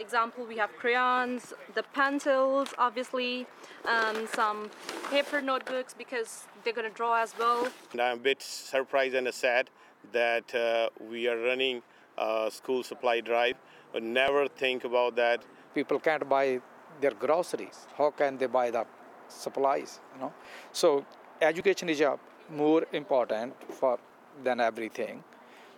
example, 0.00 0.44
we 0.44 0.56
have 0.56 0.70
crayons, 0.76 1.52
the 1.76 1.84
pencils, 1.94 2.74
obviously, 2.78 3.46
um, 3.84 4.26
some 4.34 4.70
paper 5.08 5.40
notebooks 5.40 5.94
because 5.96 6.48
they're 6.64 6.72
going 6.72 6.90
to 6.90 6.96
draw 7.00 7.22
as 7.22 7.32
well. 7.38 7.68
And 7.92 8.00
I'm 8.00 8.16
a 8.16 8.20
bit 8.20 8.42
surprised 8.42 9.14
and 9.14 9.32
sad 9.32 9.70
that 10.10 10.52
uh, 10.52 10.88
we 11.08 11.28
are 11.28 11.38
running 11.38 11.80
a 12.16 12.50
school 12.50 12.82
supply 12.82 13.20
drive, 13.20 13.54
but 13.92 14.02
never 14.02 14.48
think 14.48 14.82
about 14.82 15.14
that. 15.14 15.44
people 15.74 16.00
can't 16.00 16.28
buy 16.28 16.60
their 17.00 17.14
groceries 17.24 17.86
how 17.96 18.10
can 18.20 18.36
they 18.40 18.46
buy 18.46 18.68
the 18.76 18.84
supplies 19.28 20.00
you 20.14 20.20
know 20.22 20.32
so 20.72 21.04
education 21.50 21.88
is 21.88 22.00
uh, 22.00 22.16
more 22.62 22.82
important 22.92 23.52
for 23.80 23.98
than 24.44 24.60
everything 24.60 25.22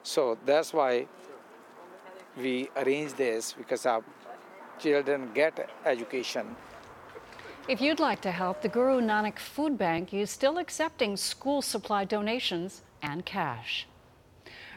so 0.03 0.37
that's 0.47 0.73
why 0.73 1.07
we 2.37 2.69
arrange 2.77 3.13
this 3.15 3.53
because 3.53 3.87
our 3.87 4.03
children 4.79 5.31
get 5.35 5.69
education 5.85 6.57
If 7.69 7.81
you'd 7.81 8.01
like 8.01 8.21
to 8.23 8.33
help, 8.33 8.63
the 8.63 8.69
Guru 8.69 9.01
Nanak 9.01 9.39
Food 9.39 9.79
Bank 9.79 10.13
is 10.13 10.31
still 10.31 10.59
accepting 10.59 11.17
school 11.17 11.63
supply 11.63 12.05
donations 12.05 12.83
and 13.01 13.25
cash. 13.25 13.87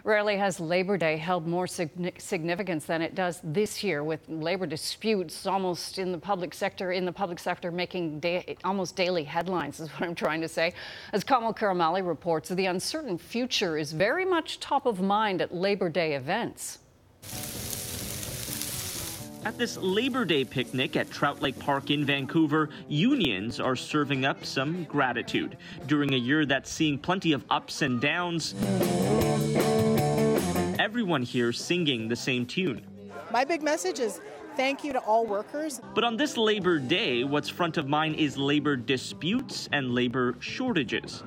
Rarely 0.05 0.35
has 0.35 0.59
Labor 0.59 0.97
Day 0.97 1.15
held 1.15 1.47
more 1.47 1.65
signi- 1.65 2.19
significance 2.19 2.83
than 2.83 3.01
it 3.01 3.15
does 3.15 3.39
this 3.41 3.81
year, 3.85 4.03
with 4.03 4.19
labor 4.27 4.65
disputes 4.65 5.47
almost 5.47 5.97
in 5.97 6.11
the 6.11 6.17
public 6.17 6.53
sector, 6.53 6.91
in 6.91 7.05
the 7.05 7.11
public 7.11 7.39
sector 7.39 7.71
making 7.71 8.19
da- 8.19 8.57
almost 8.65 8.97
daily 8.97 9.23
headlines, 9.23 9.79
is 9.79 9.89
what 9.91 10.01
I'm 10.01 10.13
trying 10.13 10.41
to 10.41 10.49
say. 10.49 10.73
As 11.13 11.23
Kamal 11.23 11.53
Karamali 11.53 12.05
reports, 12.05 12.49
the 12.49 12.65
uncertain 12.65 13.17
future 13.17 13.77
is 13.77 13.93
very 13.93 14.25
much 14.25 14.59
top 14.59 14.85
of 14.85 14.99
mind 14.99 15.41
at 15.41 15.55
Labor 15.55 15.87
Day 15.87 16.15
events. 16.15 16.79
At 19.45 19.57
this 19.57 19.77
Labor 19.77 20.25
Day 20.25 20.43
picnic 20.43 20.97
at 20.97 21.11
Trout 21.11 21.41
Lake 21.41 21.59
Park 21.59 21.91
in 21.91 22.05
Vancouver, 22.05 22.69
unions 22.89 23.59
are 23.59 23.75
serving 23.77 24.25
up 24.25 24.43
some 24.43 24.83
gratitude. 24.83 25.57
During 25.87 26.13
a 26.13 26.17
year 26.17 26.45
that's 26.45 26.69
seeing 26.69 26.97
plenty 26.97 27.31
of 27.31 27.45
ups 27.49 27.81
and 27.81 28.01
downs, 28.01 28.53
everyone 30.79 31.23
here 31.23 31.51
singing 31.51 32.07
the 32.07 32.15
same 32.15 32.45
tune. 32.45 32.81
My 33.31 33.45
big 33.45 33.63
message 33.63 33.99
is 33.99 34.21
thank 34.55 34.83
you 34.83 34.93
to 34.93 34.99
all 34.99 35.25
workers. 35.25 35.81
But 35.95 36.03
on 36.03 36.17
this 36.17 36.37
Labor 36.37 36.79
Day, 36.79 37.23
what's 37.23 37.49
front 37.49 37.77
of 37.77 37.87
mind 37.87 38.15
is 38.15 38.37
labor 38.37 38.75
disputes 38.75 39.69
and 39.71 39.93
labor 39.93 40.35
shortages. 40.39 41.23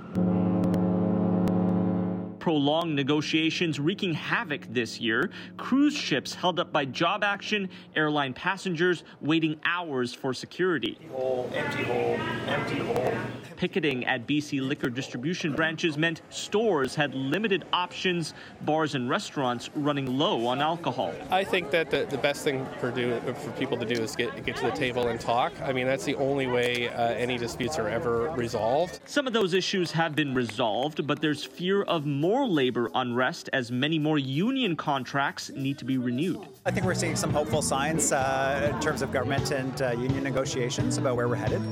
Prolonged 2.46 2.94
negotiations 2.94 3.80
wreaking 3.80 4.14
havoc 4.14 4.72
this 4.72 5.00
year. 5.00 5.30
Cruise 5.56 5.96
ships 5.96 6.32
held 6.32 6.60
up 6.60 6.72
by 6.72 6.84
job 6.84 7.24
action, 7.24 7.68
airline 7.96 8.32
passengers 8.32 9.02
waiting 9.20 9.58
hours 9.64 10.14
for 10.14 10.32
security. 10.32 10.96
Empty 11.00 11.08
hole, 11.08 11.50
empty 11.56 11.82
hole, 11.82 12.16
empty 12.46 12.78
hole. 12.78 13.12
Picketing 13.56 14.04
at 14.04 14.28
BC 14.28 14.60
liquor 14.60 14.88
distribution 14.90 15.54
branches 15.54 15.98
meant 15.98 16.22
stores 16.28 16.94
had 16.94 17.14
limited 17.14 17.64
options, 17.72 18.32
bars 18.60 18.94
and 18.94 19.10
restaurants 19.10 19.68
running 19.74 20.16
low 20.16 20.46
on 20.46 20.60
alcohol. 20.60 21.12
I 21.30 21.42
think 21.42 21.72
that 21.72 21.90
the, 21.90 22.06
the 22.08 22.18
best 22.18 22.44
thing 22.44 22.64
for 22.78 22.92
do 22.92 23.20
for 23.34 23.50
people 23.52 23.76
to 23.78 23.84
do 23.84 24.00
is 24.00 24.14
get 24.14 24.44
get 24.44 24.54
to 24.56 24.66
the 24.66 24.70
table 24.70 25.08
and 25.08 25.18
talk. 25.18 25.52
I 25.62 25.72
mean, 25.72 25.86
that's 25.86 26.04
the 26.04 26.14
only 26.14 26.46
way 26.46 26.90
uh, 26.90 27.08
any 27.14 27.38
disputes 27.38 27.76
are 27.76 27.88
ever 27.88 28.30
resolved. 28.36 29.00
Some 29.06 29.26
of 29.26 29.32
those 29.32 29.52
issues 29.52 29.90
have 29.90 30.14
been 30.14 30.32
resolved, 30.32 31.06
but 31.08 31.20
there's 31.20 31.42
fear 31.42 31.82
of 31.82 32.06
more 32.06 32.35
labor 32.44 32.90
unrest 32.94 33.48
as 33.52 33.70
many 33.70 33.98
more 33.98 34.18
union 34.18 34.74
contracts 34.74 35.50
need 35.54 35.78
to 35.78 35.84
be 35.84 35.96
renewed. 35.96 36.46
I 36.66 36.72
think 36.72 36.84
we're 36.84 36.94
seeing 36.94 37.14
some 37.14 37.30
hopeful 37.30 37.62
signs 37.62 38.10
uh, 38.10 38.72
in 38.74 38.80
terms 38.80 39.00
of 39.00 39.12
government 39.12 39.52
and 39.52 39.80
uh, 39.80 39.92
union 39.92 40.24
negotiations 40.24 40.98
about 40.98 41.16
where 41.16 41.28
we're 41.28 41.36
headed. 41.36 41.62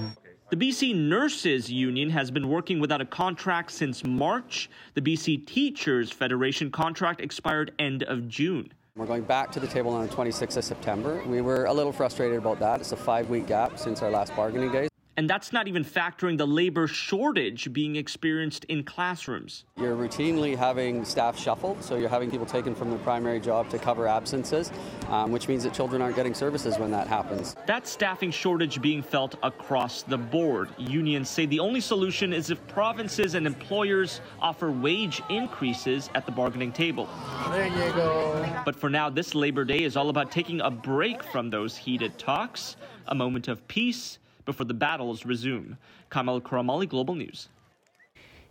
The 0.50 0.56
BC 0.56 0.94
Nurses 0.94 1.72
Union 1.72 2.10
has 2.10 2.30
been 2.30 2.48
working 2.48 2.78
without 2.78 3.00
a 3.00 3.06
contract 3.06 3.72
since 3.72 4.04
March. 4.04 4.70
The 4.94 5.00
BC 5.00 5.46
Teachers 5.46 6.12
Federation 6.12 6.70
contract 6.70 7.20
expired 7.20 7.72
end 7.78 8.04
of 8.04 8.28
June. 8.28 8.72
We're 8.94 9.06
going 9.06 9.24
back 9.24 9.50
to 9.52 9.58
the 9.58 9.66
table 9.66 9.92
on 9.92 10.06
the 10.06 10.14
26th 10.14 10.56
of 10.56 10.64
September. 10.64 11.20
We 11.26 11.40
were 11.40 11.64
a 11.64 11.72
little 11.72 11.90
frustrated 11.90 12.38
about 12.38 12.60
that. 12.60 12.78
It's 12.78 12.92
a 12.92 12.96
five 12.96 13.28
week 13.28 13.48
gap 13.48 13.76
since 13.76 14.02
our 14.02 14.10
last 14.10 14.36
bargaining 14.36 14.70
day. 14.70 14.86
And 15.16 15.30
that's 15.30 15.52
not 15.52 15.68
even 15.68 15.84
factoring 15.84 16.38
the 16.38 16.46
labor 16.46 16.88
shortage 16.88 17.72
being 17.72 17.94
experienced 17.94 18.64
in 18.64 18.82
classrooms. 18.82 19.64
You're 19.76 19.96
routinely 19.96 20.56
having 20.56 21.04
staff 21.04 21.38
shuffled, 21.38 21.82
so 21.84 21.96
you're 21.96 22.08
having 22.08 22.30
people 22.30 22.46
taken 22.46 22.74
from 22.74 22.90
their 22.90 22.98
primary 23.00 23.38
job 23.38 23.70
to 23.70 23.78
cover 23.78 24.08
absences, 24.08 24.72
um, 25.08 25.30
which 25.30 25.46
means 25.46 25.62
that 25.62 25.72
children 25.72 26.02
aren't 26.02 26.16
getting 26.16 26.34
services 26.34 26.78
when 26.78 26.90
that 26.90 27.06
happens. 27.06 27.54
That 27.66 27.86
staffing 27.86 28.32
shortage 28.32 28.82
being 28.82 29.02
felt 29.02 29.36
across 29.44 30.02
the 30.02 30.18
board. 30.18 30.68
Unions 30.78 31.30
say 31.30 31.46
the 31.46 31.60
only 31.60 31.80
solution 31.80 32.32
is 32.32 32.50
if 32.50 32.66
provinces 32.66 33.34
and 33.34 33.46
employers 33.46 34.20
offer 34.40 34.72
wage 34.72 35.22
increases 35.28 36.10
at 36.16 36.26
the 36.26 36.32
bargaining 36.32 36.72
table. 36.72 37.08
There 37.50 37.68
you 37.68 37.92
go. 37.94 38.62
But 38.64 38.74
for 38.74 38.90
now, 38.90 39.10
this 39.10 39.34
Labor 39.34 39.64
Day 39.64 39.84
is 39.84 39.96
all 39.96 40.08
about 40.08 40.32
taking 40.32 40.60
a 40.60 40.70
break 40.70 41.22
from 41.22 41.50
those 41.50 41.76
heated 41.76 42.18
talks, 42.18 42.76
a 43.06 43.14
moment 43.14 43.46
of 43.46 43.66
peace 43.68 44.18
before 44.44 44.66
the 44.66 44.74
battles 44.74 45.24
resume. 45.24 45.76
Kamal 46.10 46.40
Karamali, 46.40 46.88
Global 46.88 47.14
News. 47.14 47.48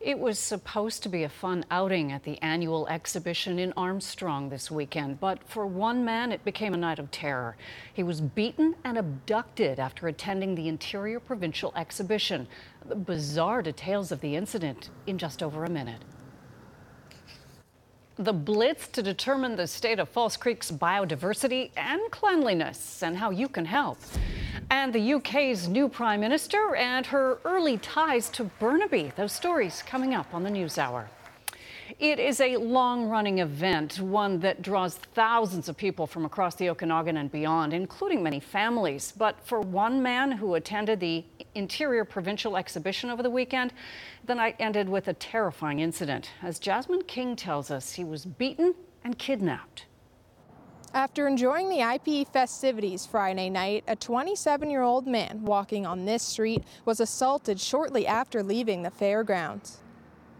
It 0.03 0.19
was 0.19 0.37
supposed 0.37 1.01
to 1.03 1.09
be 1.09 1.23
a 1.23 1.29
fun 1.29 1.63
outing 1.71 2.11
at 2.11 2.23
the 2.23 2.37
annual 2.41 2.85
exhibition 2.89 3.57
in 3.57 3.71
Armstrong 3.77 4.49
this 4.49 4.69
weekend, 4.69 5.21
but 5.21 5.41
for 5.47 5.65
one 5.65 6.03
man, 6.03 6.33
it 6.33 6.43
became 6.43 6.73
a 6.73 6.77
night 6.77 6.99
of 6.99 7.09
terror. 7.09 7.55
He 7.93 8.03
was 8.03 8.19
beaten 8.19 8.75
and 8.83 8.97
abducted 8.97 9.79
after 9.79 10.09
attending 10.09 10.55
the 10.55 10.67
Interior 10.67 11.21
Provincial 11.21 11.71
Exhibition. 11.77 12.49
The 12.85 12.95
bizarre 12.95 13.61
details 13.61 14.11
of 14.11 14.19
the 14.19 14.35
incident 14.35 14.89
in 15.07 15.17
just 15.17 15.41
over 15.41 15.63
a 15.63 15.69
minute. 15.69 16.01
The 18.17 18.33
blitz 18.33 18.89
to 18.89 19.01
determine 19.01 19.55
the 19.55 19.67
state 19.67 19.99
of 19.99 20.09
False 20.09 20.35
Creek's 20.35 20.69
biodiversity 20.69 21.71
and 21.77 22.01
cleanliness 22.11 23.03
and 23.03 23.15
how 23.15 23.29
you 23.29 23.47
can 23.47 23.63
help. 23.63 23.99
And 24.69 24.93
the 24.93 25.13
UK's 25.13 25.67
new 25.67 25.87
Prime 25.87 26.19
Minister 26.19 26.75
and 26.75 27.05
her 27.07 27.39
early 27.45 27.77
ties 27.77 28.29
to 28.31 28.43
Burnaby. 28.43 29.11
Those 29.15 29.31
stories 29.31 29.83
coming 29.85 30.13
up 30.13 30.33
on 30.33 30.43
the 30.43 30.49
NewsHour. 30.49 31.05
It 31.99 32.19
is 32.19 32.41
a 32.41 32.57
long 32.57 33.07
running 33.07 33.39
event, 33.39 33.99
one 33.99 34.39
that 34.39 34.61
draws 34.61 34.95
thousands 34.95 35.69
of 35.69 35.77
people 35.77 36.07
from 36.07 36.25
across 36.25 36.55
the 36.55 36.69
Okanagan 36.69 37.17
and 37.17 37.31
beyond, 37.31 37.73
including 37.73 38.23
many 38.23 38.39
families. 38.39 39.13
But 39.15 39.37
for 39.45 39.61
one 39.61 40.01
man 40.01 40.31
who 40.31 40.55
attended 40.55 40.99
the 40.99 41.23
Interior 41.55 42.03
Provincial 42.03 42.57
Exhibition 42.57 43.09
over 43.09 43.21
the 43.21 43.29
weekend, 43.29 43.73
the 44.25 44.35
night 44.35 44.55
ended 44.59 44.89
with 44.89 45.07
a 45.07 45.13
terrifying 45.13 45.79
incident. 45.79 46.31
As 46.41 46.57
Jasmine 46.57 47.03
King 47.03 47.35
tells 47.35 47.69
us, 47.69 47.93
he 47.93 48.03
was 48.03 48.25
beaten 48.25 48.73
and 49.03 49.19
kidnapped. 49.19 49.85
After 50.95 51.27
enjoying 51.27 51.69
the 51.69 51.79
IPE 51.79 52.27
festivities 52.27 53.07
Friday 53.07 53.49
night, 53.49 53.83
a 53.87 53.95
27 53.95 54.69
year 54.69 54.83
old 54.83 55.07
man 55.07 55.41
walking 55.41 55.87
on 55.87 56.05
this 56.05 56.21
street 56.21 56.63
was 56.85 56.99
assaulted 56.99 57.59
shortly 57.59 58.05
after 58.05 58.43
leaving 58.43 58.83
the 58.83 58.91
fairgrounds. 58.91 59.81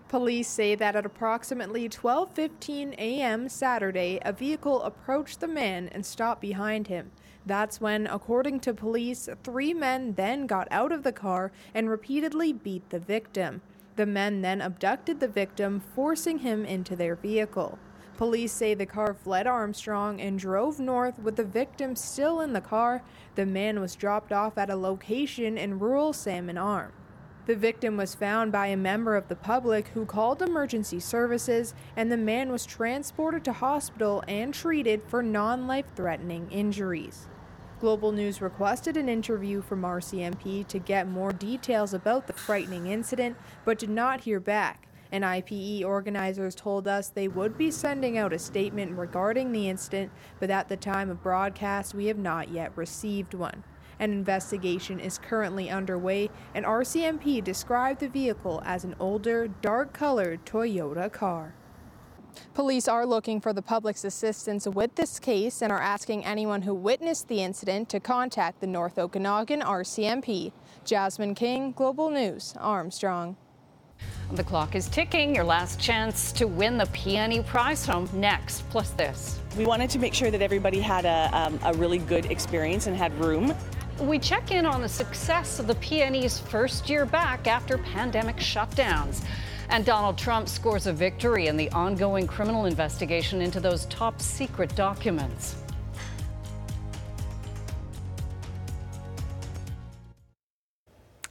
Police 0.10 0.48
say 0.48 0.75
that 0.75 0.95
at 0.95 1.07
approximately 1.07 1.89
12:15 1.89 2.93
a.m. 3.00 3.50
Saturday, 3.50 4.19
a 4.24 4.31
vehicle 4.31 4.83
approached 4.83 5.39
the 5.39 5.48
man 5.48 5.89
and 5.91 6.05
stopped 6.05 6.41
behind 6.41 6.86
him. 6.86 7.10
That's 7.48 7.81
when, 7.81 8.05
according 8.05 8.60
to 8.60 8.75
police, 8.75 9.27
three 9.43 9.74
men 9.74 10.13
then 10.13 10.45
got 10.45 10.67
out 10.69 10.91
of 10.91 11.01
the 11.01 11.12
car 11.12 11.51
and 11.74 11.89
repeatedly 11.89 12.53
beat 12.53 12.88
the 12.91 13.00
victim. 13.00 13.63
The 13.95 14.05
men 14.05 14.41
then 14.41 14.62
abducted 14.62 15.19
the 15.19 15.27
victim, 15.27 15.81
forcing 15.95 16.39
him 16.39 16.63
into 16.63 16.95
their 16.95 17.15
vehicle. 17.15 17.79
Police 18.17 18.51
say 18.51 18.75
the 18.75 18.86
car 18.86 19.13
fled 19.13 19.48
Armstrong 19.48 20.22
and 20.22 20.38
drove 20.38 20.79
north 20.79 21.17
with 21.17 21.36
the 21.36 21.43
victim 21.43 21.96
still 21.96 22.41
in 22.41 22.53
the 22.53 22.62
car. 22.62 23.01
The 23.36 23.46
man 23.46 23.79
was 23.79 23.96
dropped 23.96 24.32
off 24.32 24.58
at 24.58 24.70
a 24.70 24.75
location 24.75 25.58
in 25.58 25.79
rural 25.79 26.13
Salmon 26.13 26.58
Arm. 26.58 26.93
The 27.46 27.55
victim 27.55 27.98
was 27.98 28.15
found 28.15 28.51
by 28.51 28.67
a 28.67 28.77
member 28.77 29.17
of 29.17 29.27
the 29.27 29.36
public 29.36 29.89
who 29.89 30.05
called 30.05 30.41
emergency 30.41 31.00
services, 31.00 31.74
and 31.98 32.10
the 32.10 32.17
man 32.17 32.51
was 32.51 32.65
transported 32.65 33.43
to 33.46 33.53
hospital 33.53 34.24
and 34.27 34.53
treated 34.53 35.03
for 35.03 35.22
non 35.22 35.67
life 35.67 35.88
threatening 35.96 36.50
injuries. 36.51 37.27
Global 37.82 38.13
News 38.13 38.41
requested 38.41 38.96
an 38.96 39.10
interview 39.10 39.62
from 39.62 39.82
RCMP 39.82 40.65
to 40.67 40.79
get 40.79 41.10
more 41.10 41.34
details 41.34 41.93
about 41.93 42.27
the 42.27 42.34
frightening 42.34 42.88
incident, 42.88 43.36
but 43.65 43.77
did 43.77 43.89
not 43.89 44.22
hear 44.22 44.39
back. 44.39 44.88
And 45.13 45.24
IPE 45.24 45.86
organizers 45.86 46.55
told 46.55 46.88
us 46.88 47.10
they 47.10 47.27
would 47.27 47.55
be 47.55 47.70
sending 47.70 48.17
out 48.17 48.34
a 48.34 48.39
statement 48.39 48.97
regarding 48.97 49.52
the 49.52 49.69
incident, 49.69 50.12
but 50.39 50.49
at 50.49 50.69
the 50.69 50.76
time 50.76 51.12
of 51.12 51.21
broadcast, 51.21 51.93
we 51.93 52.08
have 52.08 52.17
not 52.17 52.49
yet 52.49 52.76
received 52.76 53.36
one. 53.36 53.63
An 53.99 54.12
investigation 54.12 54.99
is 54.99 55.19
currently 55.19 55.69
underway, 55.69 56.32
and 56.56 56.65
RCMP 56.65 57.43
described 57.43 57.99
the 57.99 58.10
vehicle 58.10 58.63
as 58.65 58.84
an 58.84 58.95
older, 58.99 59.47
dark 59.47 59.93
colored 59.93 60.43
Toyota 60.47 61.13
car. 61.13 61.54
Police 62.56 62.88
are 62.88 63.06
looking 63.06 63.39
for 63.39 63.54
the 63.54 63.62
public's 63.62 64.04
assistance 64.04 64.65
with 64.65 64.95
this 64.95 65.19
case 65.19 65.62
and 65.62 65.71
are 65.71 65.80
asking 65.80 66.26
anyone 66.26 66.63
who 66.63 66.73
witnessed 66.73 67.28
the 67.28 67.43
incident 67.43 67.88
to 67.89 67.99
contact 67.99 68.62
the 68.62 68.67
North 68.67 68.97
Okanagan 68.97 69.62
RCMP. 69.62 70.52
Jasmine 70.84 71.36
King, 71.36 71.71
Global 71.71 72.10
News, 72.10 72.56
Armstrong. 72.60 73.38
The 74.34 74.43
clock 74.43 74.73
is 74.73 74.88
ticking. 74.88 75.36
Your 75.36 75.43
last 75.43 75.79
chance 75.79 76.32
to 76.34 76.47
win 76.47 76.77
the 76.77 76.86
PNE 76.86 77.45
Prize 77.45 77.86
home 77.86 78.10
next. 78.13 78.67
Plus 78.71 78.89
this. 78.91 79.39
We 79.56 79.65
wanted 79.65 79.91
to 79.91 79.99
make 79.99 80.15
sure 80.15 80.32
that 80.32 80.41
everybody 80.41 80.79
had 80.79 81.06
a, 81.06 81.29
um, 81.32 81.60
a 81.63 81.73
really 81.75 81.99
good 81.99 82.25
experience 82.25 82.88
and 82.88 82.95
had 82.95 83.13
room. 83.19 83.53
We 83.99 84.17
check 84.17 84.49
in 84.49 84.65
on 84.65 84.82
the 84.82 84.89
success 84.89 85.60
of 85.60 85.67
the 85.67 85.75
PNE's 85.75 86.39
first 86.39 86.89
year 86.89 87.06
back 87.06 87.45
after 87.45 87.77
pandemic 87.77 88.38
shutdowns. 88.38 89.23
And 89.69 89.86
Donald 89.86 90.17
Trump 90.17 90.49
scores 90.49 90.88
a 90.88 90.93
victory 90.93 91.47
in 91.47 91.56
the 91.56 91.69
ongoing 91.69 92.25
criminal 92.25 92.65
investigation 92.65 93.41
into 93.41 93.60
those 93.60 93.86
top 93.86 94.19
secret 94.19 94.75
documents. 94.75 95.62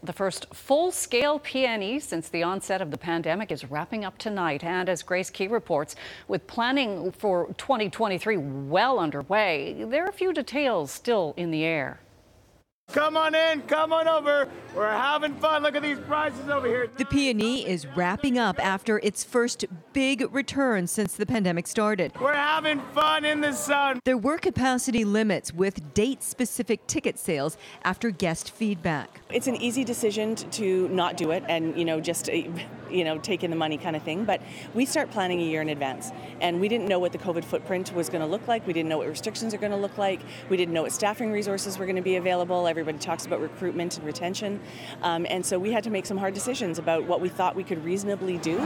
The 0.05 0.13
first 0.13 0.53
full 0.53 0.91
scale 0.91 1.39
PNE 1.39 2.03
since 2.03 2.29
the 2.29 2.43
onset 2.43 2.83
of 2.83 2.91
the 2.91 2.99
pandemic 2.99 3.53
is 3.53 3.71
wrapping 3.71 4.05
up 4.05 4.19
tonight. 4.19 4.65
And 4.65 4.89
as 4.89 5.01
Grace 5.01 5.31
Ke 5.31 5.49
reports, 5.49 5.95
with 6.27 6.49
planning 6.49 7.13
for 7.13 7.55
2023 7.57 8.37
well 8.37 8.99
underway, 8.99 9.85
there 9.85 10.05
are 10.05 10.09
a 10.09 10.13
few 10.13 10.33
details 10.33 10.91
still 10.91 11.35
in 11.37 11.53
the 11.53 11.63
air. 11.63 12.01
Come 12.91 13.17
on 13.17 13.35
in, 13.35 13.63
come 13.63 13.93
on 13.93 14.07
over. 14.07 14.49
We're 14.75 14.91
having 14.91 15.35
fun. 15.37 15.63
Look 15.63 15.77
at 15.77 15.83
these 15.83 15.99
prizes 16.01 16.49
over 16.51 16.67
here. 16.67 16.91
The 16.99 17.07
PNE 17.07 17.65
is 17.65 17.87
wrapping 17.87 18.39
up 18.39 18.63
after 18.63 18.99
its 18.99 19.25
first 19.25 19.65
big 19.95 20.27
return 20.35 20.87
since 20.89 21.15
the 21.15 21.25
pandemic 21.25 21.67
started. 21.67 22.13
We're 22.21 22.35
having 22.35 22.81
fun 22.93 23.25
in 23.25 23.41
the 23.41 23.53
sun. 23.53 24.01
There 24.05 24.19
were 24.19 24.37
capacity 24.37 25.05
limits 25.05 25.55
with 25.55 25.95
date 25.95 26.23
specific 26.23 26.87
ticket 26.87 27.19
sales 27.19 27.57
after 27.83 28.11
guest 28.11 28.51
feedback. 28.51 29.22
It's 29.33 29.47
an 29.47 29.57
easy 29.57 29.85
decision 29.85 30.35
to 30.37 30.89
not 30.89 31.17
do 31.17 31.31
it 31.31 31.43
and, 31.49 31.77
you 31.77 31.85
know, 31.85 32.01
just, 32.01 32.29
uh, 32.29 32.33
you 32.91 33.05
know, 33.05 33.17
take 33.17 33.43
in 33.43 33.51
the 33.51 33.57
money 33.57 33.79
kind 33.79 33.97
of 33.97 34.03
thing. 34.03 34.25
But 34.25 34.43
we 34.75 34.85
start 34.85 35.11
planning 35.11 35.41
a 35.41 35.45
year 35.45 35.63
in 35.63 35.71
advance. 35.71 36.13
And 36.41 36.61
we 36.61 36.69
didn't 36.69 36.87
know 36.87 36.99
what 36.99 37.13
the 37.13 37.19
COVID 37.19 37.45
footprint 37.45 37.95
was 37.95 38.11
going 38.11 38.21
to 38.21 38.27
look 38.27 38.47
like. 38.47 38.67
We 38.67 38.75
didn't 38.75 38.91
know 38.91 38.99
what 38.99 39.09
restrictions 39.09 39.55
are 39.55 39.59
going 39.59 39.73
to 39.73 39.79
look 39.79 39.97
like. 39.97 40.21
We 40.51 40.57
didn't 40.59 40.75
know 40.75 40.83
what 40.83 40.93
staffing 40.93 41.33
resources 41.33 41.79
were 41.79 41.87
going 41.87 41.97
to 41.97 42.03
be 42.03 42.17
available. 42.17 42.67
Everybody 42.67 42.99
talks 42.99 43.25
about 43.25 43.41
recruitment 43.41 43.97
and 43.97 44.05
retention. 44.05 44.61
Um, 45.03 45.27
and 45.31 45.45
so 45.45 45.59
we 45.59 45.73
had 45.73 45.85
to 45.85 45.91
make 45.91 46.05
some 46.05 46.19
hard 46.19 46.35
decisions 46.35 46.79
about 46.79 47.05
what 47.05 47.21
we 47.21 47.31
thought 47.31 47.57
we 47.57 47.65
could 47.65 47.83
reasonably 47.85 48.37
do. 48.39 48.59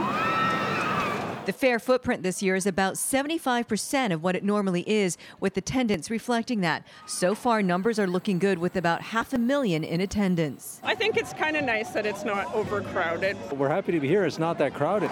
The 1.47 1.53
fair 1.53 1.79
footprint 1.79 2.23
this 2.23 2.43
year 2.43 2.57
is 2.57 2.65
about 2.65 2.95
75% 2.95 4.11
of 4.11 4.21
what 4.21 4.35
it 4.35 4.43
normally 4.43 4.81
is, 4.81 5.17
with 5.39 5.55
attendance 5.55 6.11
reflecting 6.11 6.59
that. 6.59 6.85
So 7.07 7.33
far, 7.33 7.63
numbers 7.63 7.97
are 7.99 8.05
looking 8.05 8.37
good 8.37 8.59
with 8.59 8.75
about 8.75 9.01
half 9.01 9.31
a 9.31 9.37
million 9.37 9.85
in 9.85 10.01
attendance. 10.01 10.81
I 10.83 10.93
think 10.93 11.15
it's 11.15 11.31
kind 11.31 11.55
of 11.55 11.63
nice 11.63 11.91
that 11.91 12.05
it's 12.05 12.25
not 12.25 12.53
overcrowded. 12.53 13.37
We're 13.53 13.69
happy 13.69 13.93
to 13.93 14.01
be 14.01 14.09
here. 14.09 14.25
It's 14.25 14.39
not 14.39 14.57
that 14.57 14.73
crowded. 14.73 15.09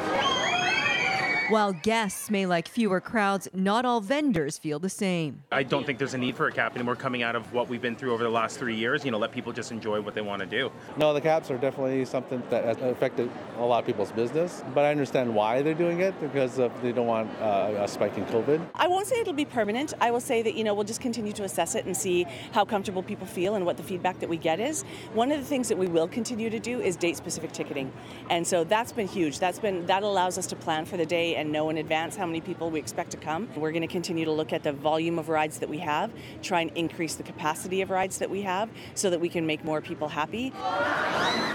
While 1.49 1.73
guests 1.73 2.31
may 2.31 2.47
like 2.47 2.67
fewer 2.67 2.99
crowds, 2.99 3.47
not 3.53 3.85
all 3.85 4.01
vendors 4.01 4.57
feel 4.57 4.79
the 4.79 4.89
same. 4.89 5.43
I 5.51 5.61
don't 5.61 5.85
think 5.85 5.99
there's 5.99 6.15
a 6.15 6.17
need 6.17 6.35
for 6.35 6.47
a 6.47 6.51
cap 6.51 6.73
anymore 6.73 6.95
coming 6.95 7.21
out 7.21 7.35
of 7.35 7.53
what 7.53 7.69
we've 7.69 7.81
been 7.81 7.95
through 7.95 8.13
over 8.13 8.23
the 8.23 8.31
last 8.31 8.57
three 8.57 8.75
years. 8.75 9.05
You 9.05 9.11
know, 9.11 9.19
let 9.19 9.31
people 9.31 9.53
just 9.53 9.71
enjoy 9.71 10.01
what 10.01 10.15
they 10.15 10.21
want 10.21 10.39
to 10.39 10.47
do. 10.47 10.71
No, 10.97 11.13
the 11.13 11.21
caps 11.21 11.51
are 11.51 11.57
definitely 11.59 12.03
something 12.05 12.41
that 12.49 12.65
has 12.65 12.77
affected 12.77 13.29
a 13.59 13.65
lot 13.65 13.77
of 13.77 13.85
people's 13.85 14.11
business, 14.11 14.63
but 14.73 14.85
I 14.85 14.89
understand 14.89 15.35
why 15.35 15.61
they're 15.61 15.75
doing 15.75 15.99
it 15.99 16.19
because 16.19 16.57
of 16.57 16.71
they 16.81 16.91
don't 16.91 17.05
want 17.05 17.29
uh, 17.39 17.73
a 17.77 17.87
spike 17.87 18.17
in 18.17 18.25
COVID. 18.25 18.65
I 18.73 18.87
won't 18.87 19.05
say 19.05 19.19
it'll 19.19 19.33
be 19.33 19.45
permanent. 19.45 19.93
I 20.01 20.09
will 20.09 20.21
say 20.21 20.41
that, 20.41 20.55
you 20.55 20.63
know, 20.63 20.73
we'll 20.73 20.83
just 20.83 21.01
continue 21.01 21.33
to 21.33 21.43
assess 21.43 21.75
it 21.75 21.85
and 21.85 21.95
see 21.95 22.25
how 22.53 22.65
comfortable 22.65 23.03
people 23.03 23.27
feel 23.27 23.53
and 23.53 23.67
what 23.67 23.77
the 23.77 23.83
feedback 23.83 24.19
that 24.19 24.29
we 24.29 24.37
get 24.37 24.59
is. 24.59 24.81
One 25.13 25.31
of 25.31 25.37
the 25.37 25.45
things 25.45 25.67
that 25.69 25.77
we 25.77 25.85
will 25.85 26.07
continue 26.07 26.49
to 26.49 26.59
do 26.59 26.81
is 26.81 26.95
date 26.95 27.17
specific 27.17 27.51
ticketing. 27.51 27.93
And 28.31 28.47
so 28.47 28.63
that's 28.63 28.91
been 28.91 29.07
huge. 29.07 29.37
That's 29.37 29.59
been 29.59 29.85
that 29.85 30.01
allows 30.01 30.39
us 30.39 30.47
to 30.47 30.55
plan 30.55 30.85
for 30.85 30.97
the 30.97 31.05
day 31.05 31.34
and 31.35 31.51
know 31.51 31.69
in 31.69 31.77
advance 31.77 32.15
how 32.15 32.25
many 32.25 32.41
people 32.41 32.69
we 32.69 32.79
expect 32.79 33.11
to 33.11 33.17
come. 33.17 33.49
We're 33.55 33.71
going 33.71 33.81
to 33.81 33.87
continue 33.87 34.25
to 34.25 34.31
look 34.31 34.53
at 34.53 34.63
the 34.63 34.73
volume 34.73 35.19
of 35.19 35.29
rides 35.29 35.59
that 35.59 35.69
we 35.69 35.77
have, 35.79 36.11
try 36.41 36.61
and 36.61 36.71
increase 36.75 37.15
the 37.15 37.23
capacity 37.23 37.81
of 37.81 37.89
rides 37.89 38.17
that 38.19 38.29
we 38.29 38.41
have 38.41 38.69
so 38.93 39.09
that 39.09 39.19
we 39.19 39.29
can 39.29 39.45
make 39.45 39.63
more 39.63 39.81
people 39.81 40.07
happy. 40.07 40.51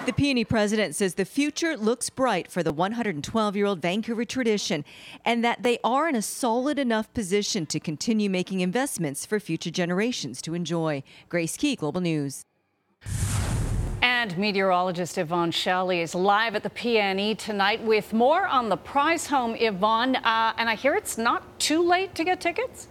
The 0.06 0.12
PNE 0.12 0.48
president 0.48 0.94
says 0.94 1.14
the 1.14 1.24
future 1.24 1.76
looks 1.76 2.10
bright 2.10 2.50
for 2.50 2.62
the 2.62 2.72
112 2.72 3.56
year 3.56 3.66
old 3.66 3.82
Vancouver 3.82 4.24
tradition 4.24 4.84
and 5.24 5.44
that 5.44 5.62
they 5.62 5.78
are 5.84 6.08
in 6.08 6.16
a 6.16 6.22
solid 6.22 6.78
enough 6.78 7.12
position 7.12 7.66
to 7.66 7.80
continue 7.80 8.30
making 8.30 8.60
investments 8.60 9.26
for 9.26 9.38
future 9.38 9.70
generations 9.70 10.40
to 10.42 10.54
enjoy. 10.54 11.02
Grace 11.28 11.56
Ke, 11.56 11.76
Global 11.76 12.00
News. 12.00 12.44
And 14.02 14.36
meteorologist 14.38 15.18
Yvonne 15.18 15.50
Schalle 15.50 16.02
is 16.02 16.14
live 16.14 16.54
at 16.54 16.62
the 16.62 16.70
PNE 16.70 17.36
tonight 17.36 17.82
with 17.82 18.14
more 18.14 18.46
on 18.46 18.70
the 18.70 18.76
prize 18.76 19.26
home. 19.26 19.54
Yvonne, 19.54 20.16
uh, 20.16 20.54
and 20.56 20.70
I 20.70 20.74
hear 20.74 20.94
it's 20.94 21.18
not 21.18 21.58
too 21.58 21.86
late 21.86 22.14
to 22.14 22.24
get 22.24 22.40
tickets? 22.40 22.88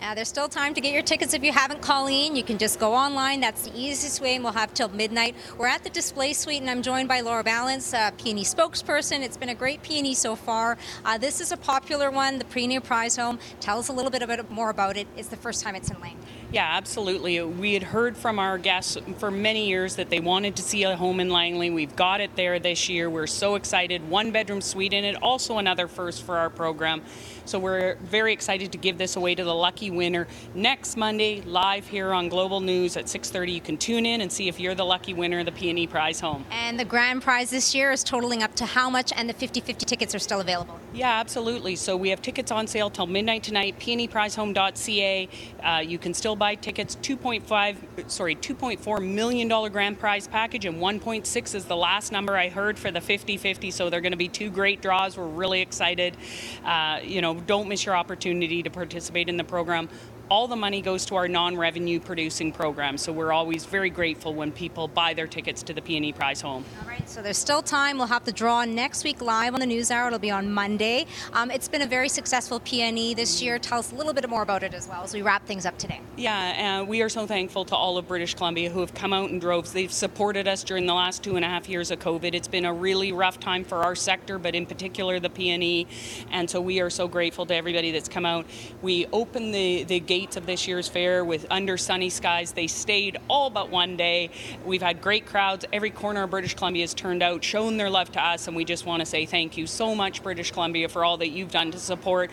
Uh, 0.00 0.14
there's 0.14 0.28
still 0.28 0.48
time 0.48 0.74
to 0.74 0.80
get 0.80 0.92
your 0.92 1.02
tickets 1.02 1.34
if 1.34 1.44
you 1.44 1.52
haven't, 1.52 1.80
Colleen. 1.80 2.34
You 2.36 2.42
can 2.42 2.58
just 2.58 2.80
go 2.80 2.94
online. 2.94 3.40
That's 3.40 3.62
the 3.68 3.78
easiest 3.78 4.20
way, 4.20 4.34
and 4.34 4.44
we'll 4.44 4.52
have 4.52 4.74
till 4.74 4.88
midnight. 4.88 5.36
We're 5.56 5.68
at 5.68 5.84
the 5.84 5.90
display 5.90 6.32
suite, 6.32 6.60
and 6.60 6.68
I'm 6.68 6.82
joined 6.82 7.08
by 7.08 7.20
Laura 7.20 7.44
Ballance, 7.44 7.94
uh, 7.94 8.10
PNE 8.12 8.42
spokesperson. 8.42 9.22
It's 9.22 9.36
been 9.36 9.50
a 9.50 9.54
great 9.54 9.82
PNE 9.82 10.16
so 10.16 10.36
far. 10.36 10.78
Uh, 11.04 11.16
this 11.16 11.40
is 11.40 11.52
a 11.52 11.56
popular 11.56 12.10
one, 12.10 12.38
the 12.38 12.44
PNE 12.44 12.82
Prize 12.82 13.16
Home. 13.16 13.38
Tell 13.60 13.78
us 13.78 13.88
a 13.88 13.92
little 13.92 14.10
bit 14.10 14.22
about 14.22 14.50
more 14.50 14.70
about 14.70 14.96
it. 14.96 15.06
It's 15.16 15.28
the 15.28 15.36
first 15.36 15.62
time 15.62 15.74
it's 15.74 15.90
in 15.90 16.00
Lang. 16.00 16.18
Yeah, 16.54 16.68
absolutely. 16.70 17.42
We 17.42 17.74
had 17.74 17.82
heard 17.82 18.16
from 18.16 18.38
our 18.38 18.58
guests 18.58 18.96
for 19.18 19.32
many 19.32 19.66
years 19.66 19.96
that 19.96 20.08
they 20.08 20.20
wanted 20.20 20.54
to 20.54 20.62
see 20.62 20.84
a 20.84 20.94
home 20.94 21.18
in 21.18 21.28
Langley. 21.28 21.68
We've 21.68 21.96
got 21.96 22.20
it 22.20 22.36
there 22.36 22.60
this 22.60 22.88
year. 22.88 23.10
We're 23.10 23.26
so 23.26 23.56
excited. 23.56 24.08
One 24.08 24.30
bedroom 24.30 24.60
suite 24.60 24.92
in 24.92 25.04
it, 25.04 25.20
also 25.20 25.58
another 25.58 25.88
first 25.88 26.22
for 26.22 26.36
our 26.36 26.50
program. 26.50 27.02
So 27.44 27.58
we're 27.58 27.96
very 27.96 28.32
excited 28.32 28.70
to 28.70 28.78
give 28.78 28.98
this 28.98 29.16
away 29.16 29.34
to 29.34 29.42
the 29.42 29.54
lucky 29.54 29.90
winner 29.90 30.28
next 30.54 30.96
Monday, 30.96 31.40
live 31.42 31.88
here 31.88 32.12
on 32.12 32.28
Global 32.28 32.60
News 32.60 32.96
at 32.96 33.06
6:30. 33.06 33.52
You 33.52 33.60
can 33.60 33.76
tune 33.76 34.06
in 34.06 34.20
and 34.20 34.30
see 34.32 34.46
if 34.46 34.60
you're 34.60 34.76
the 34.76 34.84
lucky 34.84 35.12
winner 35.12 35.40
of 35.40 35.46
the 35.46 35.52
PNE 35.52 35.90
Prize 35.90 36.20
home. 36.20 36.46
And 36.52 36.78
the 36.78 36.84
grand 36.84 37.22
prize 37.22 37.50
this 37.50 37.74
year 37.74 37.90
is 37.90 38.04
totaling 38.04 38.44
up 38.44 38.54
to 38.54 38.64
how 38.64 38.88
much? 38.88 39.12
And 39.16 39.28
the 39.28 39.34
50-50 39.34 39.84
tickets 39.84 40.14
are 40.14 40.20
still 40.20 40.40
available. 40.40 40.78
Yeah, 40.94 41.18
absolutely. 41.18 41.74
So 41.74 41.96
we 41.96 42.10
have 42.10 42.22
tickets 42.22 42.52
on 42.52 42.68
sale 42.68 42.88
till 42.90 43.06
midnight 43.06 43.42
tonight. 43.42 43.78
PNEPrizeHome.ca. 43.80 45.28
Uh, 45.62 45.78
you 45.80 45.98
can 45.98 46.14
still 46.14 46.36
buy 46.36 46.43
tickets. 46.52 46.96
2.5, 46.96 48.10
sorry, 48.10 48.36
2.4 48.36 49.14
million 49.14 49.48
dollar 49.48 49.70
grand 49.70 49.98
prize 49.98 50.28
package, 50.28 50.66
and 50.66 50.76
1.6 50.76 51.54
is 51.54 51.64
the 51.64 51.76
last 51.76 52.12
number 52.12 52.36
I 52.36 52.50
heard 52.50 52.78
for 52.78 52.90
the 52.90 53.00
50-50. 53.00 53.72
So 53.72 53.88
they're 53.88 54.02
going 54.02 54.12
to 54.12 54.18
be 54.18 54.28
two 54.28 54.50
great 54.50 54.82
draws. 54.82 55.16
We're 55.16 55.26
really 55.26 55.62
excited. 55.62 56.16
Uh, 56.62 57.00
you 57.02 57.22
know, 57.22 57.34
don't 57.34 57.68
miss 57.68 57.86
your 57.86 57.96
opportunity 57.96 58.62
to 58.62 58.70
participate 58.70 59.30
in 59.30 59.38
the 59.38 59.44
program 59.44 59.88
all 60.30 60.48
the 60.48 60.56
money 60.56 60.80
goes 60.80 61.04
to 61.06 61.16
our 61.16 61.28
non-revenue 61.28 62.00
producing 62.00 62.52
program. 62.52 62.96
So 62.98 63.12
we're 63.12 63.32
always 63.32 63.64
very 63.64 63.90
grateful 63.90 64.34
when 64.34 64.52
people 64.52 64.88
buy 64.88 65.14
their 65.14 65.26
tickets 65.26 65.62
to 65.64 65.74
the 65.74 65.80
PNE 65.80 66.14
Prize 66.14 66.40
Home. 66.40 66.64
All 66.82 66.88
right, 66.88 67.08
so 67.08 67.22
there's 67.22 67.38
still 67.38 67.62
time. 67.62 67.98
We'll 67.98 68.06
have 68.06 68.24
the 68.24 68.32
draw 68.32 68.64
next 68.64 69.04
week 69.04 69.20
live 69.20 69.54
on 69.54 69.60
the 69.60 69.66
News 69.66 69.90
Hour. 69.90 70.08
It'll 70.08 70.18
be 70.18 70.30
on 70.30 70.50
Monday. 70.50 71.06
Um, 71.32 71.50
it's 71.50 71.68
been 71.68 71.82
a 71.82 71.86
very 71.86 72.08
successful 72.08 72.60
PNE 72.60 73.16
this 73.16 73.42
year. 73.42 73.58
Tell 73.58 73.78
us 73.78 73.92
a 73.92 73.94
little 73.94 74.12
bit 74.12 74.28
more 74.28 74.42
about 74.42 74.62
it 74.62 74.74
as 74.74 74.88
well 74.88 75.02
as 75.02 75.12
we 75.12 75.22
wrap 75.22 75.46
things 75.46 75.66
up 75.66 75.76
today. 75.78 76.00
Yeah, 76.16 76.80
uh, 76.80 76.84
we 76.84 77.02
are 77.02 77.08
so 77.08 77.26
thankful 77.26 77.64
to 77.66 77.76
all 77.76 77.98
of 77.98 78.08
British 78.08 78.34
Columbia 78.34 78.70
who 78.70 78.80
have 78.80 78.94
come 78.94 79.12
out 79.12 79.30
in 79.30 79.38
droves. 79.38 79.72
They've 79.72 79.92
supported 79.92 80.48
us 80.48 80.64
during 80.64 80.86
the 80.86 80.94
last 80.94 81.22
two 81.22 81.36
and 81.36 81.44
a 81.44 81.48
half 81.48 81.68
years 81.68 81.90
of 81.90 81.98
COVID. 81.98 82.34
It's 82.34 82.48
been 82.48 82.64
a 82.64 82.72
really 82.72 83.12
rough 83.12 83.38
time 83.40 83.64
for 83.64 83.78
our 83.84 83.94
sector, 83.94 84.38
but 84.38 84.54
in 84.54 84.66
particular 84.66 85.20
the 85.20 85.30
PNE. 85.30 85.86
And 86.30 86.48
so 86.48 86.60
we 86.60 86.80
are 86.80 86.90
so 86.90 87.08
grateful 87.08 87.46
to 87.46 87.54
everybody 87.54 87.90
that's 87.90 88.08
come 88.08 88.24
out. 88.24 88.46
We 88.80 89.06
opened 89.12 89.54
the, 89.54 89.84
the 89.84 90.00
gates 90.14 90.36
of 90.36 90.46
this 90.46 90.68
year's 90.68 90.86
fair 90.86 91.24
with 91.24 91.44
under 91.50 91.76
sunny 91.76 92.08
skies. 92.08 92.52
They 92.52 92.68
stayed 92.68 93.16
all 93.28 93.50
but 93.50 93.68
one 93.68 93.96
day. 93.96 94.30
We've 94.64 94.80
had 94.80 95.02
great 95.02 95.26
crowds. 95.26 95.64
Every 95.72 95.90
corner 95.90 96.22
of 96.22 96.30
British 96.30 96.54
Columbia 96.54 96.84
has 96.84 96.94
turned 96.94 97.20
out, 97.20 97.42
shown 97.42 97.78
their 97.78 97.90
love 97.90 98.12
to 98.12 98.24
us, 98.24 98.46
and 98.46 98.56
we 98.56 98.64
just 98.64 98.86
want 98.86 99.00
to 99.00 99.06
say 99.06 99.26
thank 99.26 99.56
you 99.56 99.66
so 99.66 99.92
much, 99.92 100.22
British 100.22 100.52
Columbia, 100.52 100.88
for 100.88 101.04
all 101.04 101.16
that 101.16 101.30
you've 101.30 101.50
done 101.50 101.72
to 101.72 101.80
support 101.80 102.30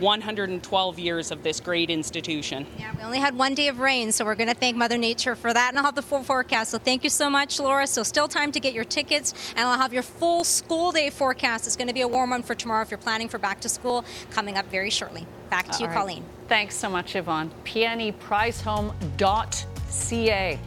112 0.00 0.98
years 0.98 1.30
of 1.30 1.42
this 1.42 1.60
great 1.60 1.90
institution. 1.90 2.66
Yeah, 2.78 2.94
we 2.96 3.02
only 3.02 3.18
had 3.18 3.36
one 3.36 3.54
day 3.54 3.68
of 3.68 3.80
rain, 3.80 4.12
so 4.12 4.24
we're 4.24 4.34
going 4.34 4.48
to 4.48 4.54
thank 4.54 4.76
Mother 4.76 4.98
Nature 4.98 5.34
for 5.34 5.52
that, 5.52 5.70
and 5.70 5.78
I'll 5.78 5.84
have 5.84 5.94
the 5.94 6.02
full 6.02 6.22
forecast. 6.22 6.70
So 6.70 6.78
thank 6.78 7.04
you 7.04 7.10
so 7.10 7.30
much, 7.30 7.60
Laura. 7.60 7.86
So 7.86 8.02
still 8.02 8.28
time 8.28 8.52
to 8.52 8.60
get 8.60 8.74
your 8.74 8.84
tickets, 8.84 9.34
and 9.56 9.66
I'll 9.66 9.78
have 9.78 9.92
your 9.92 10.02
full 10.02 10.44
school 10.44 10.92
day 10.92 11.10
forecast. 11.10 11.66
It's 11.66 11.76
going 11.76 11.88
to 11.88 11.94
be 11.94 12.02
a 12.02 12.08
warm 12.08 12.30
one 12.30 12.42
for 12.42 12.54
tomorrow 12.54 12.82
if 12.82 12.90
you're 12.90 12.98
planning 12.98 13.28
for 13.28 13.38
back 13.38 13.60
to 13.60 13.68
school, 13.68 14.04
coming 14.30 14.56
up 14.56 14.66
very 14.70 14.90
shortly. 14.90 15.26
Back 15.50 15.66
to 15.66 15.72
All 15.74 15.80
you, 15.80 15.86
right. 15.86 15.96
Colleen. 15.96 16.24
Thanks 16.48 16.76
so 16.76 16.90
much, 16.90 17.16
Yvonne. 17.16 17.50
PNEPrizeHome.ca. 17.64 20.58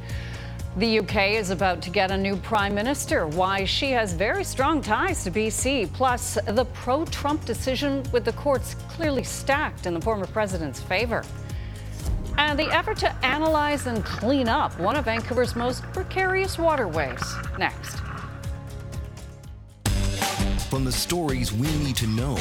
The 0.78 1.00
UK 1.00 1.32
is 1.32 1.50
about 1.50 1.82
to 1.82 1.90
get 1.90 2.12
a 2.12 2.18
new 2.18 2.36
prime 2.36 2.76
minister. 2.76 3.26
Why 3.26 3.66
she 3.66 3.90
has 3.94 4.14
very 4.14 4.44
strong 4.44 4.80
ties 4.80 5.24
to 5.24 5.32
BC. 5.32 5.92
Plus, 5.92 6.38
the 6.46 6.66
pro 6.66 7.04
Trump 7.06 7.44
decision 7.46 8.04
with 8.12 8.26
the 8.26 8.34
courts 8.34 8.76
clearly 8.88 9.24
stacked 9.24 9.88
in 9.88 9.96
the 9.96 10.02
former 10.02 10.28
president's 10.28 10.80
favor. 10.80 11.24
And 12.38 12.60
the 12.60 12.68
effort 12.72 12.98
to 12.98 13.10
analyze 13.26 13.88
and 13.88 14.06
clean 14.06 14.48
up 14.48 14.80
one 14.80 14.96
of 14.96 15.06
Vancouver's 15.06 15.56
most 15.56 15.82
precarious 15.94 16.60
waterways. 16.60 17.24
Next. 17.58 17.98
From 20.70 20.86
the 20.86 20.92
stories 20.92 21.52
we 21.52 21.68
need 21.78 21.96
to 21.96 22.08
know 22.08 22.38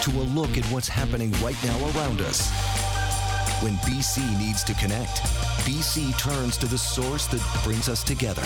to 0.00 0.10
a 0.12 0.24
look 0.32 0.56
at 0.56 0.64
what's 0.72 0.88
happening 0.88 1.30
right 1.42 1.62
now 1.62 1.78
around 1.90 2.22
us. 2.22 2.50
When 3.62 3.74
BC 3.84 4.38
needs 4.38 4.64
to 4.64 4.72
connect, 4.72 5.20
BC 5.64 6.16
turns 6.18 6.56
to 6.58 6.66
the 6.66 6.78
source 6.78 7.26
that 7.26 7.42
brings 7.62 7.88
us 7.88 8.02
together. 8.02 8.44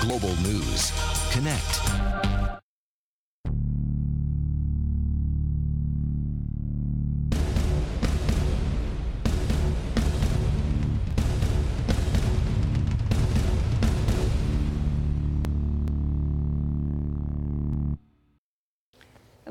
Global 0.00 0.34
News. 0.36 0.92
Connect. 1.30 2.15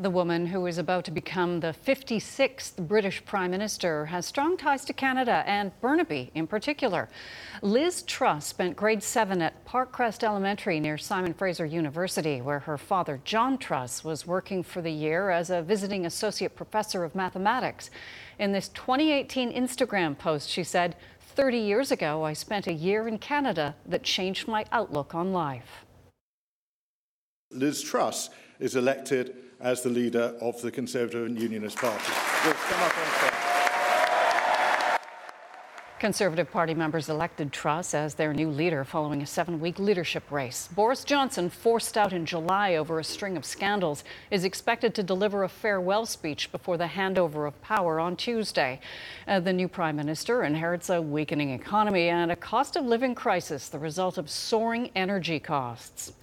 The 0.05 0.11
woman 0.11 0.45
who 0.45 0.67
is 0.67 0.77
about 0.77 1.03
to 1.05 1.11
become 1.11 1.61
the 1.61 1.73
56th 1.83 2.87
British 2.87 3.25
Prime 3.25 3.49
Minister 3.49 4.05
has 4.05 4.27
strong 4.27 4.55
ties 4.55 4.85
to 4.85 4.93
Canada 4.93 5.43
and 5.47 5.71
Burnaby 5.81 6.29
in 6.35 6.45
particular. 6.45 7.09
Liz 7.63 8.03
Truss 8.03 8.45
spent 8.45 8.75
grade 8.75 9.01
7 9.01 9.41
at 9.41 9.65
Parkcrest 9.65 10.23
Elementary 10.23 10.79
near 10.79 10.99
Simon 10.99 11.33
Fraser 11.33 11.65
University, 11.65 12.39
where 12.39 12.59
her 12.59 12.77
father, 12.77 13.19
John 13.23 13.57
Truss, 13.57 14.03
was 14.03 14.27
working 14.27 14.61
for 14.61 14.79
the 14.79 14.91
year 14.91 15.31
as 15.31 15.49
a 15.49 15.63
visiting 15.63 16.05
associate 16.05 16.55
professor 16.55 17.03
of 17.03 17.15
mathematics. 17.15 17.89
In 18.37 18.51
this 18.51 18.67
2018 18.69 19.51
Instagram 19.53 20.15
post, 20.15 20.51
she 20.51 20.63
said, 20.63 20.95
30 21.19 21.57
years 21.57 21.91
ago, 21.91 22.23
I 22.23 22.33
spent 22.33 22.67
a 22.67 22.73
year 22.73 23.07
in 23.07 23.17
Canada 23.17 23.75
that 23.87 24.03
changed 24.03 24.47
my 24.47 24.65
outlook 24.71 25.15
on 25.15 25.33
life. 25.33 25.83
Liz 27.49 27.81
Truss 27.81 28.29
is 28.59 28.75
elected 28.75 29.37
as 29.65 29.81
the 29.81 29.89
leader 29.89 30.35
of 30.41 30.61
the 30.61 30.69
Conservative 30.69 31.25
and 31.25 31.41
Unionist 31.41 31.77
Party. 31.77 32.13
Conservative 35.97 36.51
Party 36.51 36.75
members 36.75 37.09
elected 37.09 37.51
Truss 37.51 37.95
as 37.95 38.13
their 38.13 38.31
new 38.31 38.51
leader 38.51 38.83
following 38.83 39.23
a 39.23 39.25
seven 39.25 39.59
week 39.59 39.79
leadership 39.79 40.29
race. 40.29 40.69
Boris 40.75 41.03
Johnson, 41.03 41.49
forced 41.49 41.97
out 41.97 42.13
in 42.13 42.27
July 42.27 42.75
over 42.75 42.99
a 42.99 43.03
string 43.03 43.35
of 43.35 43.43
scandals, 43.43 44.03
is 44.29 44.43
expected 44.43 44.93
to 44.93 45.01
deliver 45.01 45.43
a 45.43 45.49
farewell 45.49 46.05
speech 46.05 46.51
before 46.51 46.77
the 46.77 46.85
handover 46.85 47.47
of 47.47 47.59
power 47.63 47.99
on 47.99 48.15
Tuesday. 48.15 48.79
Uh, 49.27 49.39
the 49.39 49.51
new 49.51 49.67
prime 49.67 49.95
minister 49.95 50.43
inherits 50.43 50.91
a 50.91 51.01
weakening 51.01 51.49
economy 51.49 52.09
and 52.09 52.31
a 52.31 52.35
cost 52.35 52.75
of 52.75 52.85
living 52.85 53.15
crisis, 53.15 53.67
the 53.67 53.79
result 53.79 54.19
of 54.19 54.29
soaring 54.29 54.91
energy 54.93 55.39
costs. 55.39 56.13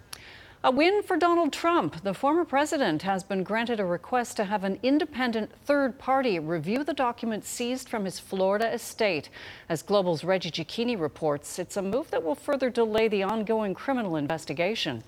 A 0.64 0.70
win 0.70 1.02
for 1.02 1.16
Donald 1.16 1.52
Trump. 1.52 2.04
The 2.04 2.14
former 2.14 2.44
president 2.44 3.02
has 3.02 3.24
been 3.24 3.42
granted 3.42 3.80
a 3.80 3.84
request 3.84 4.36
to 4.36 4.44
have 4.44 4.62
an 4.62 4.78
independent 4.84 5.50
third 5.64 5.98
party 5.98 6.38
review 6.38 6.84
the 6.84 6.94
documents 6.94 7.48
seized 7.48 7.88
from 7.88 8.04
his 8.04 8.20
Florida 8.20 8.72
estate. 8.72 9.28
As 9.68 9.82
Global's 9.82 10.22
Reggie 10.22 10.52
Cecchini 10.52 10.94
reports, 10.94 11.58
it's 11.58 11.76
a 11.76 11.82
move 11.82 12.12
that 12.12 12.22
will 12.22 12.36
further 12.36 12.70
delay 12.70 13.08
the 13.08 13.24
ongoing 13.24 13.74
criminal 13.74 14.14
investigation. 14.14 15.02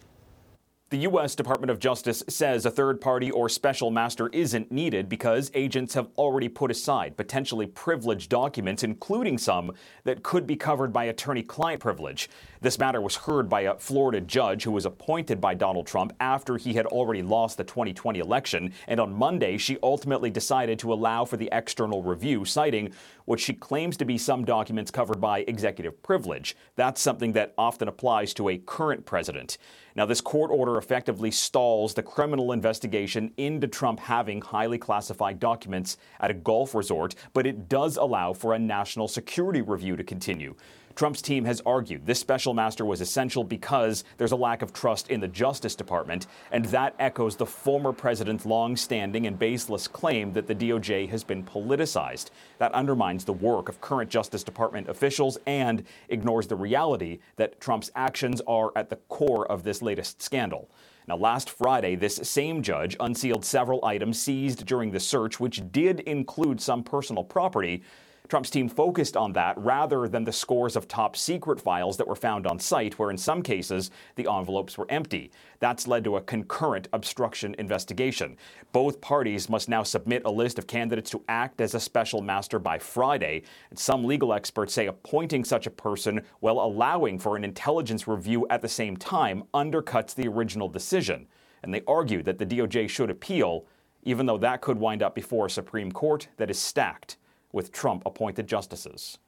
The 0.91 0.99
U.S. 0.99 1.35
Department 1.35 1.71
of 1.71 1.79
Justice 1.79 2.23
says 2.29 2.67
a 2.67 2.71
third 2.71 3.01
party 3.01 3.31
or 3.31 3.49
special 3.49 3.91
master 3.91 4.29
isn't 4.29 4.71
needed 4.71 5.09
because 5.09 5.51
agents 5.55 5.95
have 5.95 6.09
already 6.19 6.47
put 6.47 6.71
aside 6.71 7.17
potentially 7.17 7.67
privileged 7.67 8.29
documents, 8.29 8.83
including 8.83 9.39
some 9.39 9.73
that 10.05 10.23
could 10.23 10.47
be 10.47 10.57
covered 10.57 10.93
by 10.93 11.05
attorney 11.05 11.43
client 11.43 11.81
privilege. 11.81 12.29
This 12.61 12.79
matter 12.79 13.01
was 13.01 13.17
heard 13.17 13.49
by 13.49 13.63
a 13.63 13.77
Florida 13.77 14.21
judge 14.21 14.65
who 14.65 14.73
was 14.73 14.85
appointed 14.85 15.41
by 15.41 15.55
Donald 15.55 15.87
Trump 15.87 16.13
after 16.21 16.59
he 16.59 16.75
had 16.75 16.85
already 16.87 17.23
lost 17.23 17.57
the 17.57 17.65
2020 17.65 18.19
election. 18.19 18.73
And 18.87 19.01
on 19.01 19.15
Monday, 19.15 19.57
she 19.57 19.79
ultimately 19.83 20.31
decided 20.31 20.79
to 20.81 20.93
allow 20.93 21.25
for 21.25 21.39
the 21.39 21.49
external 21.51 22.03
review, 22.03 22.45
citing 22.45 22.93
what 23.25 23.41
she 23.41 23.53
claims 23.53 23.97
to 23.97 24.05
be 24.05 24.19
some 24.19 24.45
documents 24.45 24.91
covered 24.91 25.21
by 25.21 25.41
executive 25.41 26.03
privilege. 26.03 26.57
That's 26.77 27.01
something 27.01 27.33
that 27.33 27.55
often 27.57 27.89
applies 27.89 28.35
to 28.35 28.49
a 28.49 28.59
current 28.59 29.07
president. 29.07 29.59
Now, 29.97 30.07
this 30.07 30.21
court 30.21 30.51
order 30.51 30.77
effectively 30.77 31.31
stalls 31.31 31.95
the 31.95 32.03
criminal 32.03 32.53
investigation 32.53 33.33
into 33.37 33.69
Trump 33.69 34.01
having 34.01 34.41
highly 34.41 34.79
classified 34.79 35.39
documents 35.39 35.97
at 36.21 36.31
a 36.31 36.35
golf 36.35 36.75
resort, 36.75 37.15
but 37.33 37.47
it 37.47 37.69
does 37.69 37.97
allow 37.97 38.33
for 38.33 38.55
a 38.55 38.59
national 38.59 39.09
security 39.09 39.63
review 39.63 39.97
to 39.97 40.05
continue. 40.05 40.55
Trump's 40.95 41.23
team 41.23 41.45
has 41.45 41.61
argued 41.67 42.07
this 42.07 42.21
special 42.21 42.55
master 42.55 42.85
was 42.85 43.01
essential 43.01 43.43
because 43.43 44.05
there's 44.17 44.33
a 44.33 44.37
lack 44.37 44.63
of 44.63 44.73
trust 44.73 45.11
in 45.11 45.21
the 45.21 45.29
Justice 45.29 45.75
Department, 45.75 46.29
and 46.53 46.65
that 46.67 46.95
echoes 47.01 47.35
the 47.35 47.47
former 47.47 47.93
president's 47.93 48.47
long-standing 48.47 49.27
and 49.27 49.39
baseless 49.39 49.89
claim 49.89 50.33
that 50.35 50.47
the 50.47 50.55
DOJ 50.55 51.09
has 51.09 51.25
been 51.25 51.43
politicized. 51.43 52.31
That 52.59 52.73
undermines 52.73 53.25
the 53.25 53.33
work 53.33 53.69
of 53.69 53.81
current 53.81 54.09
Justice 54.09 54.45
Department 54.45 54.89
officials 54.89 55.37
and 55.47 55.83
ignores 56.09 56.47
the 56.47 56.57
reality 56.57 57.19
that 57.37 57.61
Trump's 57.61 57.91
actions 57.97 58.41
are 58.47 58.71
at 58.77 58.89
the 58.89 58.97
core 59.09 59.51
of 59.51 59.65
this 59.65 59.83
latest 59.83 60.23
scandal. 60.23 60.71
Now, 61.09 61.17
last 61.17 61.51
Friday, 61.51 61.97
this 61.97 62.17
same 62.23 62.63
judge 62.63 62.97
unsealed 63.01 63.45
several 63.45 63.85
items 63.85 64.23
seized 64.23 64.65
during 64.65 64.93
the 64.93 65.01
search, 65.01 65.39
which 65.39 65.61
did 65.71 66.01
include 66.01 66.61
some 66.61 66.83
personal 66.83 67.25
property. 67.25 67.83
Trump's 68.27 68.49
team 68.49 68.71
focused 68.71 69.19
on 69.19 69.35
that 69.35 69.55
rather 69.59 70.09
than 70.09 70.25
the 70.25 70.33
scores 70.33 70.77
of 70.77 70.89
top 70.89 71.15
secret 71.15 71.61
files 71.61 71.99
that 71.99 72.09
were 72.09 72.17
found 72.17 72.47
on 72.47 72.59
site, 72.59 72.99
where 72.99 73.11
in 73.11 73.19
some 73.19 73.43
cases 73.43 73.91
the 74.17 74.27
envelopes 74.33 74.79
were 74.79 74.87
empty. 74.89 75.31
That's 75.59 75.87
led 75.87 76.05
to 76.05 76.17
a 76.17 76.23
concurrent 76.23 76.89
obstruction 76.95 77.55
investigation. 77.59 78.39
Both 78.73 79.03
parties 79.03 79.51
must 79.51 79.69
now 79.69 79.83
submit 79.83 80.23
a 80.25 80.31
list 80.31 80.59
of 80.59 80.67
candidates 80.67 81.11
to 81.11 81.23
act 81.29 81.61
as 81.61 81.75
a 81.75 81.81
special 81.81 82.23
master 82.23 82.59
by 82.59 82.79
Friday. 82.79 83.43
And 83.69 83.79
some 83.79 84.05
legal 84.05 84.33
experts 84.33 84.73
say 84.73 84.87
appointing 84.87 85.45
such 85.45 85.67
a 85.67 85.71
person 85.71 86.23
while 86.41 86.61
allowing 86.61 87.19
for 87.19 87.37
an 87.37 87.45
intelligence 87.45 88.09
review 88.09 88.47
at 88.49 88.63
the 88.63 88.69
same 88.69 88.97
time 88.97 89.45
undercuts 89.53 90.15
the 90.15 90.29
original 90.29 90.69
decision. 90.69 91.27
And 91.63 91.75
they 91.75 91.83
argue 91.87 92.23
that 92.23 92.39
the 92.39 92.47
DOJ 92.47 92.89
should 92.89 93.11
appeal, 93.11 93.67
even 94.03 94.25
though 94.25 94.39
that 94.39 94.63
could 94.63 94.79
wind 94.79 95.03
up 95.03 95.15
before 95.15 95.45
a 95.45 95.51
Supreme 95.51 95.93
Court 95.93 96.29
that 96.39 96.51
is 96.51 96.59
stacked 96.59 97.19
with 97.55 97.71
Trump 97.71 98.03
appointed 98.05 98.49
justices. 98.49 99.19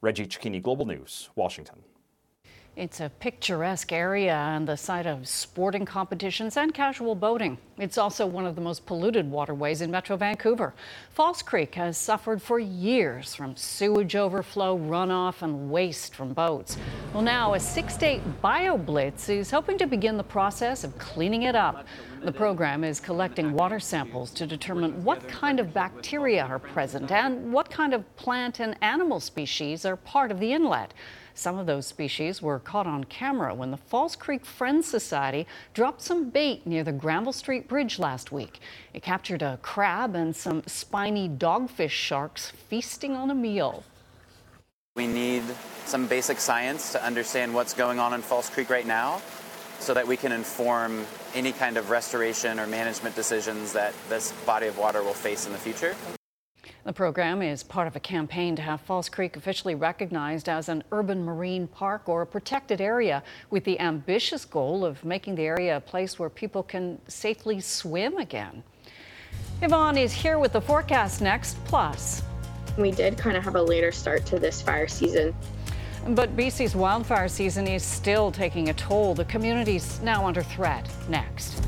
Reggie 0.00 0.26
Cecchini, 0.26 0.60
Global 0.60 0.86
News, 0.86 1.28
Washington. 1.36 1.84
It's 2.76 2.98
a 2.98 3.08
picturesque 3.20 3.92
area 3.92 4.34
and 4.34 4.66
the 4.66 4.76
site 4.76 5.06
of 5.06 5.28
sporting 5.28 5.84
competitions 5.84 6.56
and 6.56 6.74
casual 6.74 7.14
boating. 7.14 7.56
It's 7.78 7.98
also 7.98 8.26
one 8.26 8.46
of 8.46 8.56
the 8.56 8.60
most 8.60 8.84
polluted 8.84 9.30
waterways 9.30 9.80
in 9.80 9.92
Metro 9.92 10.16
Vancouver. 10.16 10.74
False 11.10 11.40
Creek 11.40 11.76
has 11.76 11.96
suffered 11.96 12.42
for 12.42 12.58
years 12.58 13.32
from 13.32 13.54
sewage 13.54 14.16
overflow, 14.16 14.76
runoff, 14.76 15.42
and 15.42 15.70
waste 15.70 16.16
from 16.16 16.32
boats. 16.32 16.76
Well, 17.12 17.22
now 17.22 17.54
a 17.54 17.60
six 17.60 17.96
day 17.96 18.20
bio 18.42 18.76
blitz 18.76 19.28
is 19.28 19.52
hoping 19.52 19.78
to 19.78 19.86
begin 19.86 20.16
the 20.16 20.24
process 20.24 20.82
of 20.82 20.98
cleaning 20.98 21.42
it 21.42 21.54
up. 21.54 21.86
The 22.24 22.32
program 22.32 22.82
is 22.82 22.98
collecting 22.98 23.52
water 23.52 23.78
samples 23.78 24.32
to 24.32 24.48
determine 24.48 25.04
what 25.04 25.28
kind 25.28 25.60
of 25.60 25.72
bacteria 25.72 26.42
are 26.42 26.58
present 26.58 27.12
and 27.12 27.52
what 27.52 27.70
kind 27.70 27.94
of 27.94 28.16
plant 28.16 28.58
and 28.58 28.76
animal 28.82 29.20
species 29.20 29.84
are 29.84 29.96
part 29.96 30.32
of 30.32 30.40
the 30.40 30.52
inlet. 30.52 30.92
Some 31.34 31.58
of 31.58 31.66
those 31.66 31.86
species 31.86 32.40
were 32.40 32.60
caught 32.60 32.86
on 32.86 33.04
camera 33.04 33.54
when 33.54 33.72
the 33.72 33.76
False 33.76 34.14
Creek 34.14 34.46
Friends 34.46 34.86
Society 34.86 35.46
dropped 35.72 36.00
some 36.00 36.30
bait 36.30 36.64
near 36.64 36.84
the 36.84 36.92
Granville 36.92 37.32
Street 37.32 37.66
Bridge 37.66 37.98
last 37.98 38.30
week. 38.30 38.60
It 38.92 39.02
captured 39.02 39.42
a 39.42 39.58
crab 39.60 40.14
and 40.14 40.34
some 40.34 40.62
spiny 40.66 41.28
dogfish 41.28 41.90
sharks 41.90 42.50
feasting 42.50 43.16
on 43.16 43.30
a 43.30 43.34
meal. 43.34 43.82
We 44.94 45.08
need 45.08 45.42
some 45.86 46.06
basic 46.06 46.38
science 46.38 46.92
to 46.92 47.04
understand 47.04 47.52
what's 47.52 47.74
going 47.74 47.98
on 47.98 48.14
in 48.14 48.22
False 48.22 48.48
Creek 48.48 48.70
right 48.70 48.86
now 48.86 49.20
so 49.80 49.92
that 49.92 50.06
we 50.06 50.16
can 50.16 50.30
inform 50.30 51.04
any 51.34 51.50
kind 51.50 51.76
of 51.76 51.90
restoration 51.90 52.60
or 52.60 52.68
management 52.68 53.16
decisions 53.16 53.72
that 53.72 53.92
this 54.08 54.30
body 54.46 54.68
of 54.68 54.78
water 54.78 55.02
will 55.02 55.12
face 55.12 55.46
in 55.46 55.52
the 55.52 55.58
future. 55.58 55.96
The 56.84 56.92
program 56.92 57.40
is 57.40 57.62
part 57.62 57.86
of 57.86 57.96
a 57.96 58.00
campaign 58.00 58.56
to 58.56 58.62
have 58.62 58.78
False 58.82 59.08
Creek 59.08 59.36
officially 59.36 59.74
recognized 59.74 60.50
as 60.50 60.68
an 60.68 60.84
urban 60.92 61.24
marine 61.24 61.66
park 61.66 62.10
or 62.10 62.20
a 62.20 62.26
protected 62.26 62.78
area 62.78 63.22
with 63.48 63.64
the 63.64 63.80
ambitious 63.80 64.44
goal 64.44 64.84
of 64.84 65.02
making 65.02 65.36
the 65.36 65.44
area 65.44 65.78
a 65.78 65.80
place 65.80 66.18
where 66.18 66.28
people 66.28 66.62
can 66.62 66.98
safely 67.08 67.58
swim 67.58 68.18
again. 68.18 68.62
Yvonne 69.62 69.96
is 69.96 70.12
here 70.12 70.38
with 70.38 70.52
the 70.52 70.60
forecast 70.60 71.22
next. 71.22 71.56
Plus, 71.64 72.22
we 72.76 72.90
did 72.90 73.16
kind 73.16 73.34
of 73.34 73.42
have 73.44 73.56
a 73.56 73.62
later 73.62 73.90
start 73.90 74.26
to 74.26 74.38
this 74.38 74.60
fire 74.60 74.86
season. 74.86 75.34
But 76.08 76.36
BC's 76.36 76.76
wildfire 76.76 77.28
season 77.28 77.66
is 77.66 77.82
still 77.82 78.30
taking 78.30 78.68
a 78.68 78.74
toll. 78.74 79.14
The 79.14 79.24
community's 79.24 80.02
now 80.02 80.26
under 80.26 80.42
threat. 80.42 80.86
Next. 81.08 81.62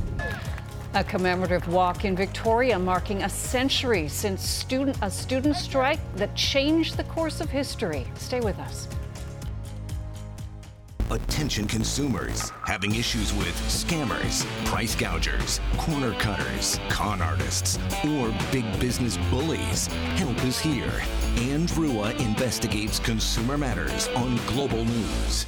A 0.96 1.04
commemorative 1.04 1.68
walk 1.68 2.06
in 2.06 2.16
Victoria 2.16 2.78
marking 2.78 3.24
a 3.24 3.28
century 3.28 4.08
since 4.08 4.42
student, 4.42 4.96
a 5.02 5.10
student 5.10 5.54
strike 5.54 6.00
that 6.16 6.34
changed 6.34 6.96
the 6.96 7.04
course 7.04 7.42
of 7.42 7.50
history. 7.50 8.06
Stay 8.14 8.40
with 8.40 8.58
us. 8.58 8.88
Attention 11.10 11.66
consumers 11.66 12.50
having 12.64 12.94
issues 12.94 13.34
with 13.34 13.54
scammers, 13.68 14.46
price 14.64 14.94
gougers, 14.94 15.60
corner 15.76 16.12
cutters, 16.14 16.80
con 16.88 17.20
artists, 17.20 17.78
or 18.02 18.34
big 18.50 18.64
business 18.80 19.18
bullies. 19.28 19.88
Help 20.16 20.42
is 20.46 20.58
here. 20.58 21.02
Anne 21.36 21.66
Drewa 21.66 22.18
investigates 22.20 22.98
consumer 23.00 23.58
matters 23.58 24.08
on 24.16 24.36
Global 24.46 24.82
News. 24.86 25.44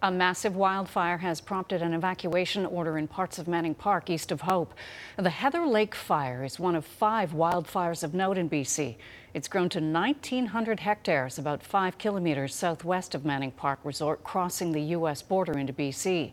A 0.00 0.12
massive 0.12 0.54
wildfire 0.54 1.18
has 1.18 1.40
prompted 1.40 1.82
an 1.82 1.92
evacuation 1.92 2.64
order 2.64 2.98
in 2.98 3.08
parts 3.08 3.36
of 3.40 3.48
Manning 3.48 3.74
Park 3.74 4.08
east 4.08 4.30
of 4.30 4.42
Hope. 4.42 4.72
The 5.16 5.28
Heather 5.28 5.66
Lake 5.66 5.92
fire 5.92 6.44
is 6.44 6.60
one 6.60 6.76
of 6.76 6.84
five 6.84 7.32
wildfires 7.32 8.04
of 8.04 8.14
note 8.14 8.38
in 8.38 8.48
BC. 8.48 8.94
It's 9.34 9.48
grown 9.48 9.68
to 9.70 9.80
1,900 9.80 10.78
hectares, 10.78 11.36
about 11.36 11.64
five 11.64 11.98
kilometers 11.98 12.54
southwest 12.54 13.16
of 13.16 13.24
Manning 13.24 13.50
Park 13.50 13.80
Resort, 13.82 14.22
crossing 14.22 14.70
the 14.70 14.82
U.S. 14.82 15.20
border 15.20 15.58
into 15.58 15.72
BC. 15.72 16.30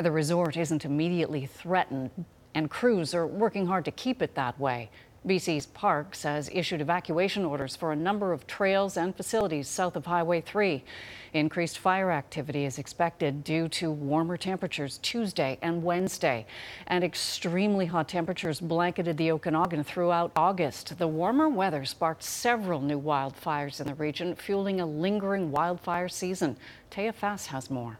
The 0.00 0.12
resort 0.12 0.56
isn't 0.56 0.84
immediately 0.84 1.46
threatened, 1.46 2.10
and 2.54 2.70
crews 2.70 3.16
are 3.16 3.26
working 3.26 3.66
hard 3.66 3.84
to 3.86 3.90
keep 3.90 4.22
it 4.22 4.36
that 4.36 4.60
way. 4.60 4.90
BC's 5.26 5.66
Parks 5.66 6.22
has 6.22 6.48
issued 6.52 6.80
evacuation 6.80 7.44
orders 7.44 7.74
for 7.74 7.90
a 7.90 7.96
number 7.96 8.32
of 8.32 8.46
trails 8.46 8.96
and 8.96 9.14
facilities 9.14 9.68
south 9.68 9.96
of 9.96 10.06
Highway 10.06 10.40
3. 10.40 10.84
Increased 11.32 11.78
fire 11.78 12.10
activity 12.10 12.64
is 12.64 12.78
expected 12.78 13.42
due 13.42 13.68
to 13.68 13.90
warmer 13.90 14.36
temperatures 14.36 14.98
Tuesday 15.02 15.58
and 15.60 15.82
Wednesday. 15.82 16.46
And 16.86 17.02
extremely 17.02 17.86
hot 17.86 18.08
temperatures 18.08 18.60
blanketed 18.60 19.16
the 19.16 19.32
Okanagan 19.32 19.84
throughout 19.84 20.30
August. 20.36 20.98
The 20.98 21.08
warmer 21.08 21.48
weather 21.48 21.84
sparked 21.84 22.22
several 22.22 22.80
new 22.80 23.00
wildfires 23.00 23.80
in 23.80 23.88
the 23.88 23.94
region, 23.94 24.36
fueling 24.36 24.80
a 24.80 24.86
lingering 24.86 25.50
wildfire 25.50 26.08
season. 26.08 26.56
Taya 26.90 27.12
Fast 27.12 27.48
has 27.48 27.70
more. 27.70 27.98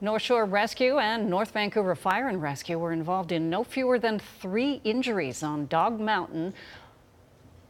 North 0.00 0.22
Shore 0.22 0.46
Rescue 0.46 0.98
and 0.98 1.28
North 1.28 1.50
Vancouver 1.50 1.94
Fire 1.94 2.28
and 2.28 2.40
Rescue 2.40 2.78
were 2.78 2.92
involved 2.92 3.32
in 3.32 3.50
no 3.50 3.62
fewer 3.62 3.98
than 3.98 4.18
three 4.18 4.80
injuries 4.84 5.42
on 5.42 5.66
Dog 5.66 6.00
Mountain 6.00 6.54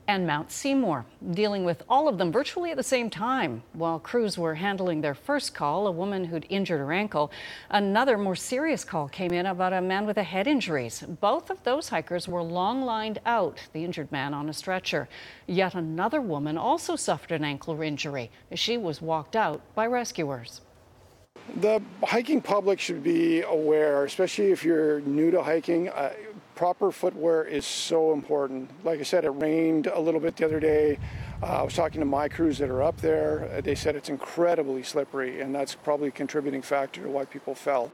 and 0.08 0.26
Mount 0.26 0.50
Seymour, 0.50 1.04
dealing 1.32 1.64
with 1.64 1.82
all 1.88 2.08
of 2.08 2.18
them 2.18 2.30
virtually 2.30 2.70
at 2.70 2.76
the 2.76 2.82
same 2.82 3.10
time. 3.10 3.62
While 3.72 3.98
crews 3.98 4.38
were 4.38 4.54
handling 4.54 5.00
their 5.00 5.14
first 5.14 5.54
call, 5.54 5.86
a 5.86 5.90
woman 5.90 6.24
who'd 6.24 6.46
injured 6.48 6.80
her 6.80 6.92
ankle, 6.92 7.30
another 7.70 8.16
more 8.16 8.36
serious 8.36 8.84
call 8.84 9.08
came 9.08 9.32
in 9.32 9.46
about 9.46 9.72
a 9.72 9.80
man 9.80 10.06
with 10.06 10.16
a 10.18 10.22
head 10.22 10.46
injuries. 10.46 11.02
Both 11.20 11.50
of 11.50 11.62
those 11.64 11.88
hikers 11.88 12.28
were 12.28 12.42
long 12.42 12.82
lined 12.82 13.20
out, 13.26 13.60
the 13.72 13.84
injured 13.84 14.12
man 14.12 14.34
on 14.34 14.48
a 14.48 14.52
stretcher. 14.52 15.08
Yet 15.46 15.74
another 15.74 16.20
woman 16.20 16.56
also 16.56 16.96
suffered 16.96 17.32
an 17.32 17.44
ankle 17.44 17.80
injury. 17.82 18.30
She 18.54 18.76
was 18.76 19.02
walked 19.02 19.36
out 19.36 19.60
by 19.74 19.86
rescuers. 19.86 20.60
The 21.60 21.80
hiking 22.02 22.40
public 22.40 22.80
should 22.80 23.02
be 23.02 23.42
aware, 23.42 24.04
especially 24.04 24.50
if 24.50 24.64
you're 24.64 25.00
new 25.00 25.30
to 25.30 25.42
hiking. 25.42 25.88
Uh, 25.88 26.12
proper 26.56 26.90
footwear 26.90 27.44
is 27.44 27.66
so 27.66 28.12
important. 28.12 28.70
Like 28.82 28.98
I 28.98 29.02
said, 29.04 29.24
it 29.24 29.30
rained 29.30 29.86
a 29.86 30.00
little 30.00 30.20
bit 30.20 30.36
the 30.36 30.46
other 30.46 30.58
day. 30.58 30.98
Uh, 31.42 31.46
I 31.46 31.62
was 31.62 31.74
talking 31.74 32.00
to 32.00 32.06
my 32.06 32.28
crews 32.28 32.58
that 32.58 32.70
are 32.70 32.82
up 32.82 32.96
there. 33.00 33.48
Uh, 33.54 33.60
they 33.60 33.74
said 33.74 33.94
it's 33.94 34.08
incredibly 34.08 34.82
slippery, 34.82 35.42
and 35.42 35.54
that's 35.54 35.74
probably 35.74 36.08
a 36.08 36.12
contributing 36.12 36.62
factor 36.62 37.02
to 37.02 37.08
why 37.08 37.26
people 37.26 37.54
fell. 37.54 37.92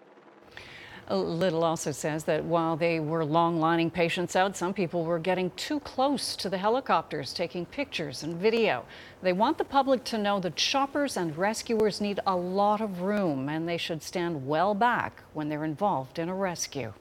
Little 1.10 1.64
also 1.64 1.90
says 1.90 2.24
that 2.24 2.44
while 2.44 2.76
they 2.76 3.00
were 3.00 3.24
long 3.24 3.58
lining 3.58 3.90
patients 3.90 4.36
out, 4.36 4.56
some 4.56 4.72
people 4.72 5.04
were 5.04 5.18
getting 5.18 5.50
too 5.56 5.80
close 5.80 6.36
to 6.36 6.48
the 6.48 6.56
helicopters, 6.56 7.34
taking 7.34 7.66
pictures 7.66 8.22
and 8.22 8.36
video. 8.36 8.84
They 9.20 9.32
want 9.32 9.58
the 9.58 9.64
public 9.64 10.04
to 10.04 10.16
know 10.16 10.38
that 10.40 10.54
choppers 10.54 11.16
and 11.16 11.36
rescuers 11.36 12.00
need 12.00 12.20
a 12.26 12.36
lot 12.36 12.80
of 12.80 13.02
room 13.02 13.48
and 13.48 13.68
they 13.68 13.76
should 13.76 14.02
stand 14.02 14.46
well 14.46 14.74
back 14.74 15.24
when 15.34 15.48
they're 15.48 15.64
involved 15.64 16.20
in 16.20 16.28
a 16.28 16.34
rescue. 16.34 16.94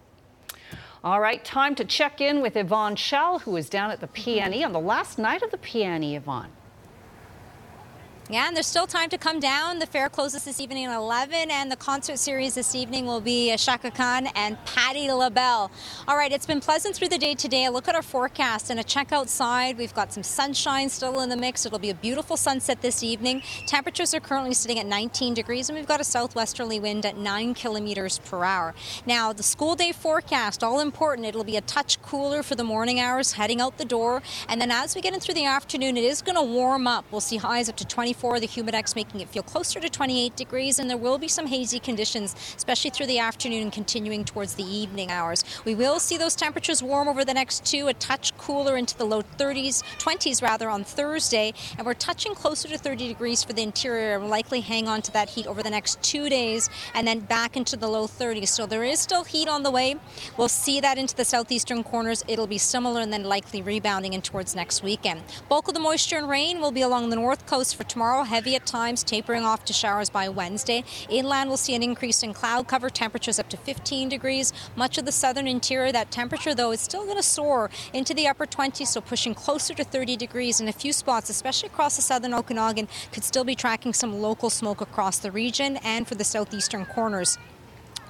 All 1.04 1.20
right, 1.20 1.44
time 1.44 1.74
to 1.76 1.84
check 1.84 2.22
in 2.22 2.44
with 2.44 2.56
Yvonne 2.56 2.96
Schalle, 2.96 3.40
who 3.40 3.58
is 3.58 3.70
down 3.70 3.90
at 3.90 4.02
the 4.02 4.08
PNE 4.08 4.64
on 4.64 4.72
the 4.72 4.80
last 4.80 5.18
night 5.18 5.42
of 5.42 5.50
the 5.50 5.58
PNE, 5.58 6.16
Yvonne. 6.16 6.52
Yeah, 8.32 8.48
and 8.48 8.56
there's 8.56 8.66
still 8.68 8.88
time 8.88 9.10
to 9.10 9.18
come 9.18 9.42
down. 9.42 9.80
The 9.80 9.86
fair 9.86 10.08
closes 10.08 10.46
this 10.46 10.62
evening 10.62 10.86
at 10.86 10.96
11, 10.96 11.52
and 11.52 11.70
the 11.70 11.76
concert 11.76 12.18
series 12.18 12.56
this 12.56 12.74
evening 12.74 13.06
will 13.06 13.20
be 13.20 13.54
Chaka 13.58 13.92
Khan 13.92 14.28
and 14.36 14.58
Patti 14.64 15.12
LaBelle. 15.12 15.70
All 16.08 16.16
right, 16.16 16.32
it's 16.32 16.46
been 16.46 16.62
pleasant 16.62 16.96
through 16.96 17.10
the 17.10 17.18
day 17.18 17.36
today. 17.36 17.66
A 17.66 17.72
look 17.72 17.90
at 17.90 17.96
our 17.96 18.02
forecast 18.02 18.70
and 18.70 18.80
a 18.80 18.86
check 18.86 19.12
outside. 19.12 19.78
We've 19.78 19.94
got 19.94 20.14
some 20.14 20.24
sunshine 20.24 20.88
still 20.88 21.20
in 21.20 21.28
the 21.28 21.36
mix. 21.36 21.66
It'll 21.66 21.78
be 21.78 21.90
a 21.90 21.94
beautiful 21.94 22.38
sunset 22.38 22.82
this 22.82 23.04
evening. 23.04 23.44
Temperatures 23.68 24.14
are 24.14 24.22
currently 24.22 24.54
sitting 24.54 24.80
at 24.80 24.86
19 24.86 25.34
degrees, 25.34 25.68
and 25.68 25.78
we've 25.78 25.86
got 25.86 26.00
a 26.00 26.06
southwesterly 26.06 26.80
wind 26.80 27.06
at 27.06 27.18
9 27.18 27.54
kilometers 27.54 28.20
per 28.20 28.46
hour. 28.46 28.74
Now, 29.06 29.34
the 29.34 29.44
school 29.44 29.76
day 29.76 29.92
forecast, 29.92 30.64
all 30.64 30.80
important. 30.80 31.28
It'll 31.28 31.44
be 31.44 31.58
a 31.58 31.62
touch 31.62 32.02
cooler 32.02 32.44
for 32.44 32.56
the 32.56 32.64
morning 32.64 32.98
hours 32.98 33.34
heading 33.34 33.60
out 33.60 33.78
the 33.78 33.84
door, 33.84 34.24
and 34.48 34.62
then 34.62 34.72
as 34.72 34.96
we 34.96 35.02
get 35.02 35.14
in 35.14 35.20
through 35.20 35.36
the 35.36 35.46
afternoon, 35.46 35.98
it 35.98 36.06
is 36.06 36.22
going 36.22 36.38
to 36.38 36.42
warm 36.44 36.88
up. 36.88 37.04
We'll 37.12 37.20
see 37.20 37.36
highs 37.36 37.68
up 37.68 37.76
to 37.76 37.86
24 37.86 38.21
the 38.22 38.48
humidex 38.48 38.96
making 38.96 39.20
it 39.20 39.30
feel 39.30 39.42
closer 39.42 39.80
to 39.80 39.90
28 39.90 40.36
degrees, 40.36 40.78
and 40.78 40.88
there 40.88 40.98
will 40.98 41.18
be 41.18 41.28
some 41.28 41.48
hazy 41.48 41.80
conditions, 41.80 42.36
especially 42.56 42.92
through 42.92 43.08
the 43.08 43.18
afternoon 43.18 43.64
and 43.64 43.74
continuing 43.74 44.24
towards 44.24 44.54
the 44.54 44.64
evening 44.64 45.10
hours. 45.10 45.44
We 45.66 45.74
will 45.74 46.00
see 46.00 46.18
those 46.18 46.36
temperatures 46.36 46.84
warm 46.84 47.08
over 47.08 47.26
the 47.26 47.34
next 47.34 47.66
two, 47.66 47.88
a 47.88 47.94
touch 47.96 48.38
cooler 48.38 48.78
into 48.78 48.96
the 48.96 49.06
low 49.06 49.24
30s, 49.24 49.82
20s 49.98 50.44
rather, 50.44 50.70
on 50.70 50.84
Thursday, 50.84 51.54
and 51.78 51.86
we're 51.86 51.96
touching 51.96 52.36
closer 52.36 52.68
to 52.68 52.78
30 52.78 53.08
degrees 53.08 53.44
for 53.44 53.54
the 53.54 53.64
interior. 53.64 54.20
We'll 54.20 54.30
likely 54.30 54.62
hang 54.62 54.88
on 54.88 55.02
to 55.02 55.12
that 55.14 55.30
heat 55.30 55.48
over 55.48 55.64
the 55.64 55.72
next 55.72 56.02
two 56.04 56.30
days, 56.30 56.70
and 56.94 57.08
then 57.08 57.22
back 57.22 57.58
into 57.58 57.76
the 57.76 57.88
low 57.88 58.06
30s. 58.06 58.50
So 58.50 58.68
there 58.68 58.84
is 58.84 59.00
still 59.00 59.24
heat 59.24 59.48
on 59.48 59.64
the 59.64 59.72
way. 59.72 59.96
We'll 60.38 60.48
see 60.48 60.80
that 60.82 60.98
into 60.98 61.16
the 61.16 61.26
southeastern 61.26 61.84
corners. 61.84 62.24
It'll 62.28 62.48
be 62.48 62.60
similar 62.60 63.02
and 63.02 63.12
then 63.12 63.24
likely 63.24 63.62
rebounding 63.64 64.14
in 64.14 64.22
towards 64.22 64.56
next 64.56 64.84
weekend. 64.84 65.22
Bulk 65.50 65.68
of 65.68 65.74
the 65.74 65.80
moisture 65.80 66.18
and 66.18 66.30
rain 66.30 66.60
will 66.62 66.72
be 66.72 66.82
along 66.82 67.10
the 67.10 67.16
north 67.16 67.46
coast 67.48 67.76
for 67.76 67.84
tomorrow 67.84 68.01
heavy 68.02 68.56
at 68.56 68.66
times, 68.66 69.04
tapering 69.04 69.44
off 69.44 69.64
to 69.66 69.74
showers 69.74 70.10
by 70.10 70.28
Wednesday. 70.28 70.84
Inland 71.08 71.52
will 71.52 71.58
see 71.58 71.76
an 71.76 71.84
increase 71.84 72.24
in 72.24 72.34
cloud 72.34 72.68
cover, 72.68 72.90
temperatures 72.90 73.38
up 73.38 73.48
to 73.50 73.58
15 73.58 74.10
degrees. 74.10 74.52
Much 74.76 74.98
of 74.98 75.06
the 75.06 75.12
southern 75.12 75.48
interior, 75.48 75.92
that 75.92 76.10
temperature 76.10 76.56
though 76.56 76.72
is 76.72 76.82
still 76.82 77.04
going 77.04 77.18
to 77.18 77.24
soar 77.24 77.70
into 77.94 78.16
the 78.16 78.28
upper 78.28 78.48
20s, 78.48 78.88
so 78.88 79.02
pushing 79.02 79.36
closer 79.36 79.76
to 79.76 79.84
30 79.84 80.18
degrees 80.18 80.60
in 80.60 80.68
a 80.68 80.74
few 80.74 80.94
spots, 80.94 81.30
especially 81.30 81.68
across 81.68 81.96
the 81.96 82.02
southern 82.02 82.34
Okanagan, 82.34 82.88
could 83.12 83.24
still 83.24 83.44
be 83.44 83.54
tracking 83.54 83.94
some 83.94 84.20
local 84.20 84.50
smoke 84.50 84.82
across 84.82 85.20
the 85.20 85.32
region 85.32 85.78
and 85.78 86.08
for 86.08 86.16
the 86.16 86.24
southeastern 86.24 86.86
corners. 86.86 87.38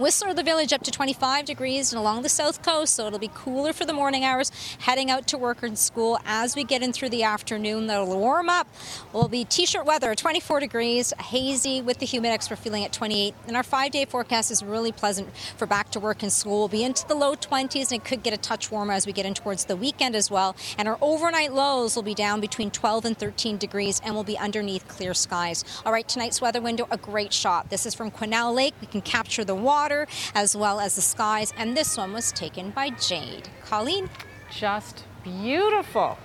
Whistler, 0.01 0.33
the 0.33 0.41
village, 0.41 0.73
up 0.73 0.81
to 0.81 0.89
25 0.89 1.45
degrees 1.45 1.93
and 1.93 1.99
along 1.99 2.23
the 2.23 2.29
south 2.29 2.63
coast, 2.63 2.95
so 2.95 3.05
it'll 3.05 3.19
be 3.19 3.29
cooler 3.35 3.71
for 3.71 3.85
the 3.85 3.93
morning 3.93 4.25
hours. 4.25 4.51
Heading 4.79 5.11
out 5.11 5.27
to 5.27 5.37
work 5.37 5.61
and 5.61 5.77
school 5.77 6.17
as 6.25 6.55
we 6.55 6.63
get 6.63 6.81
in 6.81 6.91
through 6.91 7.09
the 7.09 7.21
afternoon, 7.21 7.85
that'll 7.85 8.07
warm 8.07 8.49
up. 8.49 8.67
We'll 9.13 9.27
be 9.27 9.45
t-shirt 9.45 9.85
weather, 9.85 10.15
24 10.15 10.59
degrees, 10.59 11.13
hazy 11.19 11.83
with 11.83 11.99
the 11.99 12.07
humidex. 12.07 12.49
We're 12.49 12.55
feeling 12.55 12.83
at 12.83 12.91
28, 12.91 13.35
and 13.45 13.55
our 13.55 13.61
five-day 13.61 14.05
forecast 14.05 14.49
is 14.49 14.63
really 14.63 14.91
pleasant 14.91 15.29
for 15.55 15.67
back 15.67 15.91
to 15.91 15.99
work 15.99 16.23
and 16.23 16.33
school. 16.33 16.61
We'll 16.61 16.67
be 16.67 16.83
into 16.83 17.07
the 17.07 17.13
low 17.13 17.35
20s, 17.35 17.91
and 17.91 18.01
it 18.01 18.03
could 18.03 18.23
get 18.23 18.33
a 18.33 18.37
touch 18.37 18.71
warmer 18.71 18.93
as 18.93 19.05
we 19.05 19.13
get 19.13 19.27
in 19.27 19.35
towards 19.35 19.65
the 19.65 19.75
weekend 19.75 20.15
as 20.15 20.31
well. 20.31 20.55
And 20.79 20.87
our 20.87 20.97
overnight 20.99 21.53
lows 21.53 21.95
will 21.95 22.01
be 22.01 22.15
down 22.15 22.41
between 22.41 22.71
12 22.71 23.05
and 23.05 23.15
13 23.15 23.57
degrees, 23.57 24.01
and 24.03 24.15
will 24.15 24.23
be 24.23 24.37
underneath 24.39 24.87
clear 24.87 25.13
skies. 25.13 25.63
All 25.85 25.91
right, 25.91 26.09
tonight's 26.09 26.41
weather 26.41 26.59
window, 26.59 26.87
a 26.89 26.97
great 26.97 27.31
shot. 27.31 27.69
This 27.69 27.85
is 27.85 27.93
from 27.93 28.09
Quesnel 28.09 28.55
Lake. 28.55 28.73
We 28.81 28.87
can 28.87 29.01
capture 29.01 29.45
the 29.45 29.53
water 29.53 29.90
water 29.91 30.08
as 30.36 30.56
well 30.56 30.80
as 30.80 30.95
the 30.95 31.01
skies. 31.01 31.54
And 31.58 31.75
this 31.75 31.97
one 31.97 32.13
was 32.13 32.32
taken 32.32 32.71
by 32.71 32.91
Jade. 32.91 33.49
Colleen? 33.65 34.10
Just 34.51 35.06
beautiful. 35.23 36.17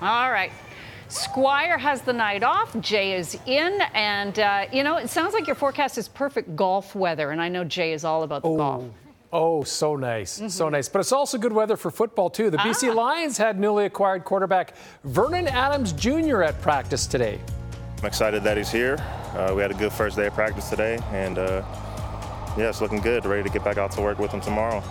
All 0.00 0.30
right. 0.30 0.52
Squire 1.08 1.76
has 1.76 2.00
the 2.02 2.12
night 2.12 2.42
off. 2.42 2.78
Jay 2.80 3.14
is 3.14 3.38
in. 3.46 3.80
And, 3.94 4.38
uh, 4.38 4.66
you 4.72 4.82
know, 4.82 4.96
it 4.96 5.10
sounds 5.10 5.34
like 5.34 5.46
your 5.46 5.56
forecast 5.56 5.98
is 5.98 6.08
perfect 6.08 6.56
golf 6.56 6.94
weather. 6.94 7.30
And 7.30 7.40
I 7.40 7.48
know 7.48 7.64
Jay 7.64 7.92
is 7.92 8.04
all 8.04 8.22
about 8.22 8.42
the 8.42 8.48
oh. 8.48 8.56
golf. 8.56 8.84
Oh, 9.34 9.62
so 9.62 9.96
nice. 9.96 10.38
Mm-hmm. 10.38 10.48
So 10.48 10.68
nice. 10.68 10.90
But 10.90 11.00
it's 11.00 11.12
also 11.12 11.38
good 11.38 11.52
weather 11.52 11.76
for 11.76 11.90
football, 11.90 12.28
too. 12.28 12.50
The 12.50 12.58
ah. 12.58 12.64
BC 12.64 12.94
Lions 12.94 13.38
had 13.38 13.58
newly 13.58 13.86
acquired 13.86 14.24
quarterback 14.24 14.74
Vernon 15.04 15.48
Adams 15.48 15.92
Jr. 15.92 16.42
at 16.42 16.60
practice 16.60 17.06
today. 17.06 17.40
I'm 17.98 18.06
excited 18.06 18.42
that 18.42 18.58
he's 18.58 18.70
here. 18.70 18.96
Uh, 19.34 19.52
we 19.54 19.62
had 19.62 19.70
a 19.70 19.74
good 19.74 19.92
first 19.92 20.16
day 20.16 20.26
of 20.26 20.34
practice 20.34 20.68
today, 20.68 20.98
and 21.12 21.38
uh, 21.38 21.62
yeah, 22.56 22.68
it's 22.68 22.80
looking 22.80 23.00
good. 23.00 23.24
Ready 23.24 23.42
to 23.42 23.48
get 23.48 23.64
back 23.64 23.78
out 23.78 23.90
to 23.92 24.00
work 24.00 24.18
with 24.18 24.32
him 24.32 24.40
tomorrow. 24.40 24.82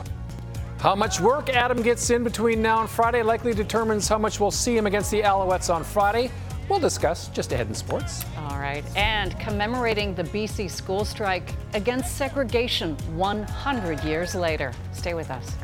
How 0.79 0.95
much 0.95 1.19
work 1.19 1.49
Adam 1.49 1.81
gets 1.83 2.09
in 2.09 2.23
between 2.23 2.61
now 2.61 2.81
and 2.81 2.89
Friday 2.89 3.21
likely 3.21 3.53
determines 3.53 4.07
how 4.07 4.17
much 4.17 4.39
we'll 4.39 4.49
see 4.49 4.75
him 4.75 4.87
against 4.87 5.11
the 5.11 5.21
Alouettes 5.21 5.73
on 5.73 5.83
Friday. 5.83 6.31
We'll 6.69 6.79
discuss 6.79 7.27
just 7.27 7.51
ahead 7.51 7.67
in 7.67 7.75
sports. 7.75 8.25
All 8.37 8.57
right. 8.57 8.83
And 8.95 9.37
commemorating 9.39 10.15
the 10.15 10.23
BC 10.23 10.71
school 10.71 11.05
strike 11.05 11.53
against 11.73 12.17
segregation 12.17 12.95
100 13.15 14.03
years 14.03 14.33
later. 14.33 14.73
Stay 14.93 15.13
with 15.13 15.29
us. 15.29 15.55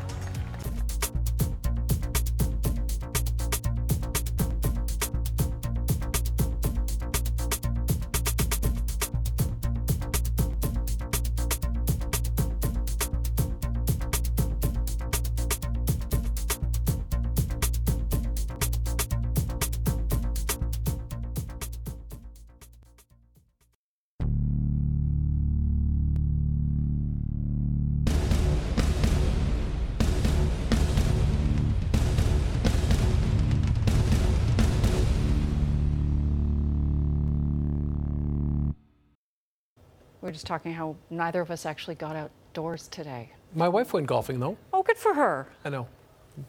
Talking 40.48 40.72
how 40.72 40.96
neither 41.10 41.42
of 41.42 41.50
us 41.50 41.66
actually 41.66 41.94
got 41.94 42.16
outdoors 42.16 42.88
today. 42.88 43.30
My 43.54 43.68
wife 43.68 43.92
went 43.92 44.06
golfing, 44.06 44.40
though. 44.40 44.56
Oh, 44.72 44.82
good 44.82 44.96
for 44.96 45.12
her. 45.12 45.46
I 45.64 45.68
know. 45.68 45.86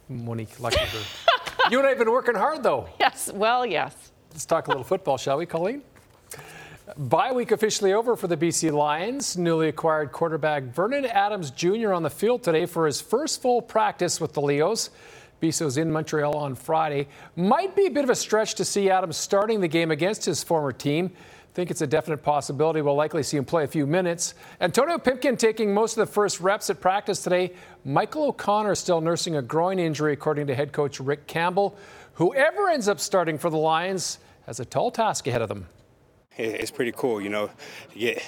Monique, 0.07 0.57
lucky 0.59 0.77
her. 0.79 0.99
you 1.69 1.79
and 1.79 1.85
I 1.85 1.89
have 1.89 1.99
been 1.99 2.11
working 2.11 2.35
hard, 2.35 2.63
though. 2.63 2.87
Yes, 2.99 3.31
well, 3.33 3.65
yes. 3.65 4.11
Let's 4.31 4.45
talk 4.45 4.67
a 4.67 4.69
little 4.69 4.85
football, 4.85 5.17
shall 5.17 5.37
we, 5.37 5.45
Colleen? 5.45 5.81
Bye 6.97 7.31
week 7.33 7.51
officially 7.51 7.93
over 7.93 8.15
for 8.15 8.27
the 8.27 8.37
BC 8.37 8.71
Lions. 8.71 9.37
Newly 9.37 9.67
acquired 9.67 10.11
quarterback 10.11 10.63
Vernon 10.63 11.05
Adams 11.05 11.51
Jr. 11.51 11.93
on 11.93 12.01
the 12.01 12.09
field 12.09 12.41
today 12.41 12.65
for 12.65 12.85
his 12.85 13.01
first 13.01 13.41
full 13.41 13.61
practice 13.61 14.19
with 14.21 14.33
the 14.33 14.41
Leos. 14.41 14.89
BC's 15.41 15.77
in 15.77 15.91
Montreal 15.91 16.35
on 16.35 16.55
Friday. 16.55 17.07
Might 17.35 17.75
be 17.75 17.85
a 17.85 17.91
bit 17.91 18.03
of 18.03 18.09
a 18.09 18.15
stretch 18.15 18.55
to 18.55 18.65
see 18.65 18.89
Adams 18.89 19.17
starting 19.17 19.61
the 19.61 19.67
game 19.67 19.91
against 19.91 20.25
his 20.25 20.41
former 20.43 20.71
team 20.71 21.11
think 21.53 21.71
it's 21.71 21.81
a 21.81 21.87
definite 21.87 22.23
possibility. 22.23 22.81
We'll 22.81 22.95
likely 22.95 23.23
see 23.23 23.37
him 23.37 23.45
play 23.45 23.63
a 23.63 23.67
few 23.67 23.85
minutes. 23.85 24.35
Antonio 24.61 24.97
Pipkin 24.97 25.37
taking 25.37 25.73
most 25.73 25.97
of 25.97 26.07
the 26.07 26.11
first 26.11 26.39
reps 26.39 26.69
at 26.69 26.79
practice 26.79 27.23
today. 27.23 27.53
Michael 27.83 28.25
O'Connor 28.25 28.75
still 28.75 29.01
nursing 29.01 29.35
a 29.35 29.41
groin 29.41 29.79
injury, 29.79 30.13
according 30.13 30.47
to 30.47 30.55
head 30.55 30.71
coach 30.71 30.99
Rick 30.99 31.27
Campbell. 31.27 31.77
Whoever 32.13 32.69
ends 32.69 32.87
up 32.87 32.99
starting 32.99 33.37
for 33.37 33.49
the 33.49 33.57
Lions 33.57 34.19
has 34.45 34.59
a 34.59 34.65
tall 34.65 34.91
task 34.91 35.27
ahead 35.27 35.41
of 35.41 35.49
them. 35.49 35.67
It's 36.37 36.71
pretty 36.71 36.93
cool, 36.95 37.19
you 37.19 37.29
know, 37.29 37.49
get 37.93 38.23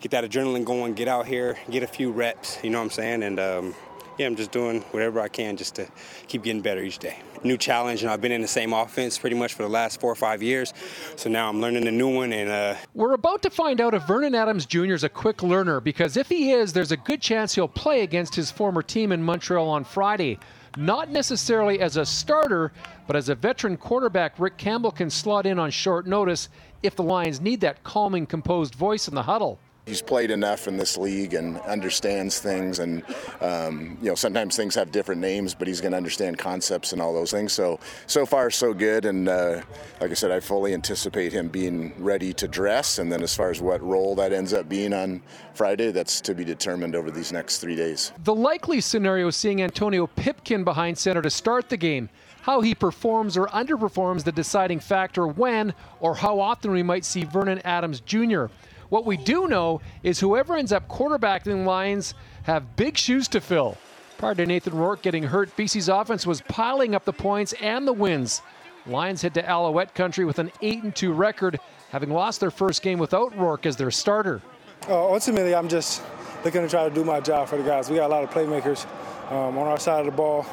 get 0.00 0.12
that 0.12 0.24
adrenaline 0.24 0.64
going, 0.64 0.94
get 0.94 1.08
out 1.08 1.26
here, 1.26 1.58
get 1.68 1.82
a 1.82 1.86
few 1.86 2.12
reps. 2.12 2.58
You 2.62 2.70
know 2.70 2.78
what 2.78 2.84
I'm 2.84 2.90
saying? 2.90 3.22
And 3.22 3.40
um, 3.40 3.74
yeah, 4.20 4.26
I'm 4.26 4.36
just 4.36 4.50
doing 4.50 4.82
whatever 4.90 5.18
I 5.18 5.28
can 5.28 5.56
just 5.56 5.76
to 5.76 5.88
keep 6.28 6.42
getting 6.42 6.60
better 6.60 6.82
each 6.82 6.98
day. 6.98 7.20
New 7.42 7.56
challenge, 7.56 8.02
and 8.02 8.10
I've 8.10 8.20
been 8.20 8.32
in 8.32 8.42
the 8.42 8.48
same 8.48 8.74
offense 8.74 9.18
pretty 9.18 9.34
much 9.34 9.54
for 9.54 9.62
the 9.62 9.68
last 9.70 9.98
four 9.98 10.12
or 10.12 10.14
five 10.14 10.42
years. 10.42 10.74
So 11.16 11.30
now 11.30 11.48
I'm 11.48 11.58
learning 11.62 11.88
a 11.88 11.90
new 11.90 12.14
one. 12.14 12.34
And 12.34 12.50
uh... 12.50 12.76
we're 12.92 13.14
about 13.14 13.40
to 13.42 13.50
find 13.50 13.80
out 13.80 13.94
if 13.94 14.02
Vernon 14.02 14.34
Adams 14.34 14.66
Jr. 14.66 14.92
is 14.92 15.04
a 15.04 15.08
quick 15.08 15.42
learner 15.42 15.80
because 15.80 16.18
if 16.18 16.28
he 16.28 16.52
is, 16.52 16.74
there's 16.74 16.92
a 16.92 16.98
good 16.98 17.22
chance 17.22 17.54
he'll 17.54 17.66
play 17.66 18.02
against 18.02 18.34
his 18.34 18.50
former 18.50 18.82
team 18.82 19.10
in 19.10 19.22
Montreal 19.22 19.66
on 19.66 19.84
Friday. 19.84 20.38
Not 20.76 21.08
necessarily 21.08 21.80
as 21.80 21.96
a 21.96 22.04
starter, 22.04 22.72
but 23.06 23.16
as 23.16 23.30
a 23.30 23.34
veteran 23.34 23.78
quarterback, 23.78 24.38
Rick 24.38 24.58
Campbell 24.58 24.90
can 24.90 25.08
slot 25.08 25.46
in 25.46 25.58
on 25.58 25.70
short 25.70 26.06
notice 26.06 26.50
if 26.82 26.94
the 26.94 27.02
Lions 27.02 27.40
need 27.40 27.62
that 27.62 27.82
calming, 27.84 28.26
composed 28.26 28.74
voice 28.74 29.08
in 29.08 29.14
the 29.14 29.22
huddle 29.22 29.58
he's 29.86 30.02
played 30.02 30.30
enough 30.30 30.68
in 30.68 30.76
this 30.76 30.96
league 30.96 31.34
and 31.34 31.58
understands 31.60 32.38
things. 32.38 32.78
And 32.78 33.02
um, 33.40 33.98
you 34.00 34.08
know, 34.08 34.14
sometimes 34.14 34.56
things 34.56 34.74
have 34.74 34.92
different 34.92 35.20
names, 35.20 35.54
but 35.54 35.66
he's 35.66 35.80
going 35.80 35.92
to 35.92 35.96
understand 35.96 36.38
concepts 36.38 36.92
and 36.92 37.02
all 37.02 37.12
those 37.12 37.30
things. 37.30 37.52
So 37.52 37.80
so 38.06 38.24
far 38.24 38.50
so 38.50 38.72
good. 38.72 39.04
And 39.04 39.28
uh, 39.28 39.62
like 40.00 40.10
I 40.10 40.14
said, 40.14 40.30
I 40.30 40.40
fully 40.40 40.74
anticipate 40.74 41.32
him 41.32 41.48
being 41.48 41.92
ready 41.98 42.32
to 42.34 42.48
dress. 42.48 42.98
And 42.98 43.10
then 43.10 43.22
as 43.22 43.34
far 43.34 43.50
as 43.50 43.60
what 43.60 43.82
role 43.82 44.14
that 44.16 44.32
ends 44.32 44.52
up 44.52 44.68
being 44.68 44.92
on 44.92 45.22
Friday, 45.54 45.90
that's 45.90 46.20
to 46.22 46.34
be 46.34 46.44
determined 46.44 46.94
over 46.94 47.10
these 47.10 47.32
next 47.32 47.58
three 47.58 47.76
days. 47.76 48.12
The 48.24 48.34
likely 48.34 48.80
scenario 48.80 49.28
is 49.28 49.36
seeing 49.36 49.62
Antonio 49.62 50.06
Pipkin 50.06 50.64
behind 50.64 50.96
center 50.96 51.22
to 51.22 51.30
start 51.30 51.68
the 51.68 51.76
game. 51.76 52.08
How 52.42 52.62
he 52.62 52.74
performs 52.74 53.36
or 53.36 53.48
underperforms 53.48 54.24
the 54.24 54.32
deciding 54.32 54.80
factor 54.80 55.26
when 55.26 55.74
or 56.00 56.14
how 56.14 56.40
often 56.40 56.70
we 56.70 56.82
might 56.82 57.04
see 57.04 57.24
Vernon 57.24 57.60
Adams 57.64 58.00
Jr. 58.00 58.46
What 58.90 59.06
we 59.06 59.16
do 59.16 59.46
know 59.46 59.80
is 60.02 60.18
whoever 60.18 60.56
ends 60.56 60.72
up 60.72 60.88
quarterbacking 60.88 61.64
Lions 61.64 62.14
have 62.42 62.76
big 62.76 62.98
shoes 62.98 63.28
to 63.28 63.40
fill. 63.40 63.78
Prior 64.18 64.34
to 64.34 64.44
Nathan 64.44 64.74
Rourke 64.74 65.00
getting 65.00 65.22
hurt, 65.22 65.56
BC's 65.56 65.88
offense 65.88 66.26
was 66.26 66.42
piling 66.42 66.94
up 66.94 67.04
the 67.04 67.12
points 67.12 67.54
and 67.54 67.86
the 67.86 67.92
wins. 67.92 68.42
Lions 68.86 69.22
head 69.22 69.32
to 69.34 69.48
Alouette 69.48 69.94
country 69.94 70.24
with 70.24 70.40
an 70.40 70.50
8 70.60 70.94
2 70.94 71.12
record, 71.12 71.60
having 71.90 72.10
lost 72.10 72.40
their 72.40 72.50
first 72.50 72.82
game 72.82 72.98
without 72.98 73.36
Rourke 73.38 73.64
as 73.64 73.76
their 73.76 73.92
starter. 73.92 74.42
Uh, 74.88 75.12
ultimately, 75.12 75.54
I'm 75.54 75.68
just 75.68 76.02
looking 76.44 76.62
to 76.62 76.68
try 76.68 76.88
to 76.88 76.94
do 76.94 77.04
my 77.04 77.20
job 77.20 77.48
for 77.48 77.56
the 77.56 77.62
guys. 77.62 77.88
We 77.88 77.96
got 77.96 78.06
a 78.06 78.12
lot 78.12 78.24
of 78.24 78.30
playmakers 78.30 78.86
um, 79.30 79.56
on 79.56 79.68
our 79.68 79.78
side 79.78 80.00
of 80.00 80.06
the 80.06 80.12
ball, 80.12 80.44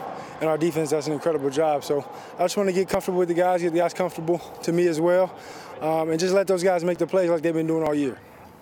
and 0.42 0.50
our 0.50 0.58
defense 0.58 0.92
does 0.92 1.08
an 1.08 1.14
incredible 1.14 1.50
job. 1.50 1.84
So 1.84 2.08
I 2.38 2.44
just 2.44 2.56
want 2.56 2.70
to 2.70 2.74
get 2.74 2.88
comfortable 2.88 3.18
with 3.18 3.30
the 3.30 3.34
guys, 3.34 3.62
get 3.62 3.74
the 3.74 3.80
guys 3.80 3.94
comfortable 3.94 4.40
to 4.62 4.72
me 4.72 4.88
as 4.88 5.02
well, 5.02 5.34
um, 5.82 6.10
and 6.10 6.20
just 6.20 6.34
let 6.34 6.48
those 6.48 6.64
guys 6.64 6.84
make 6.84 6.98
the 6.98 7.08
plays 7.08 7.30
like 7.30 7.42
they've 7.42 7.54
been 7.54 7.68
doing 7.68 7.84
all 7.84 7.96
year. 7.96 8.20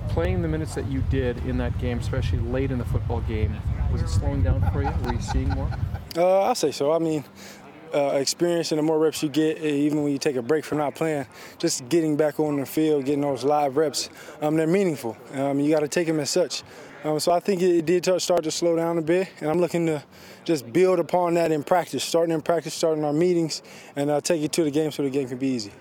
Playing 0.10 0.42
the 0.42 0.48
minutes 0.48 0.76
that 0.76 0.86
you 0.88 1.02
did 1.10 1.38
in 1.46 1.58
that 1.58 1.78
game, 1.80 2.00
especially 2.00 2.40
late 2.40 2.72
in 2.72 2.78
the 2.78 2.86
football 2.86 3.22
game, 3.22 3.56
was 3.92 4.02
it 4.02 4.10
slowing 4.10 4.44
down 4.44 4.62
for 4.72 4.84
you? 4.84 4.92
Were 5.04 5.14
you 5.14 5.22
seeing 5.22 5.50
more? 5.50 5.70
Uh, 6.18 6.42
I'll 6.42 6.56
say 6.56 6.72
so. 6.72 6.92
I 6.92 7.00
mean, 7.00 7.24
uh, 7.94 8.12
experience 8.16 8.72
and 8.72 8.80
the 8.80 8.84
more 8.84 9.00
reps 9.00 9.24
you 9.24 9.30
get, 9.30 9.58
eh, 9.60 9.68
even 9.68 10.04
when 10.04 10.12
you 10.12 10.18
take 10.18 10.36
a 10.36 10.42
break 10.42 10.66
from 10.66 10.80
not 10.80 10.96
playing, 10.96 11.26
just 11.58 11.88
getting 11.88 12.18
back 12.18 12.40
on 12.40 12.60
the 12.60 12.66
field, 12.66 13.06
getting 13.06 13.22
those 13.22 13.44
live 13.44 13.78
reps, 13.78 14.10
um, 14.42 14.56
they're 14.56 14.68
meaningful. 14.68 15.16
Um, 15.34 15.60
you 15.60 15.74
got 15.74 15.80
to 15.80 15.88
take 15.88 16.08
them 16.08 16.20
as 16.20 16.30
such. 16.30 16.64
Um, 17.06 17.20
so 17.20 17.32
I 17.32 17.40
think 17.40 17.62
it, 17.62 17.78
it, 17.78 17.86
did 17.86 18.22
start 18.22 18.44
to 18.44 18.52
slow 18.52 18.76
down 18.76 18.98
a 18.98 19.02
bit, 19.02 19.30
and 19.40 19.50
I'm 19.50 19.60
looking 19.60 19.86
to 19.86 20.04
just 20.44 20.72
build 20.74 21.00
upon 21.00 21.36
that 21.36 21.52
in 21.52 21.64
practice, 21.64 22.04
starting 22.04 22.34
in 22.34 22.42
practice, 22.42 22.74
starting 22.74 23.04
our 23.06 23.14
meetings, 23.14 23.62
and 23.96 24.10
uh, 24.10 24.22
take 24.22 24.42
it 24.42 24.52
to 24.54 24.64
the 24.64 24.72
game 24.72 24.92
so 24.92 25.04
the 25.04 25.10
game 25.10 25.28
can 25.28 25.38
be 25.38 25.48
easy. 25.48 25.72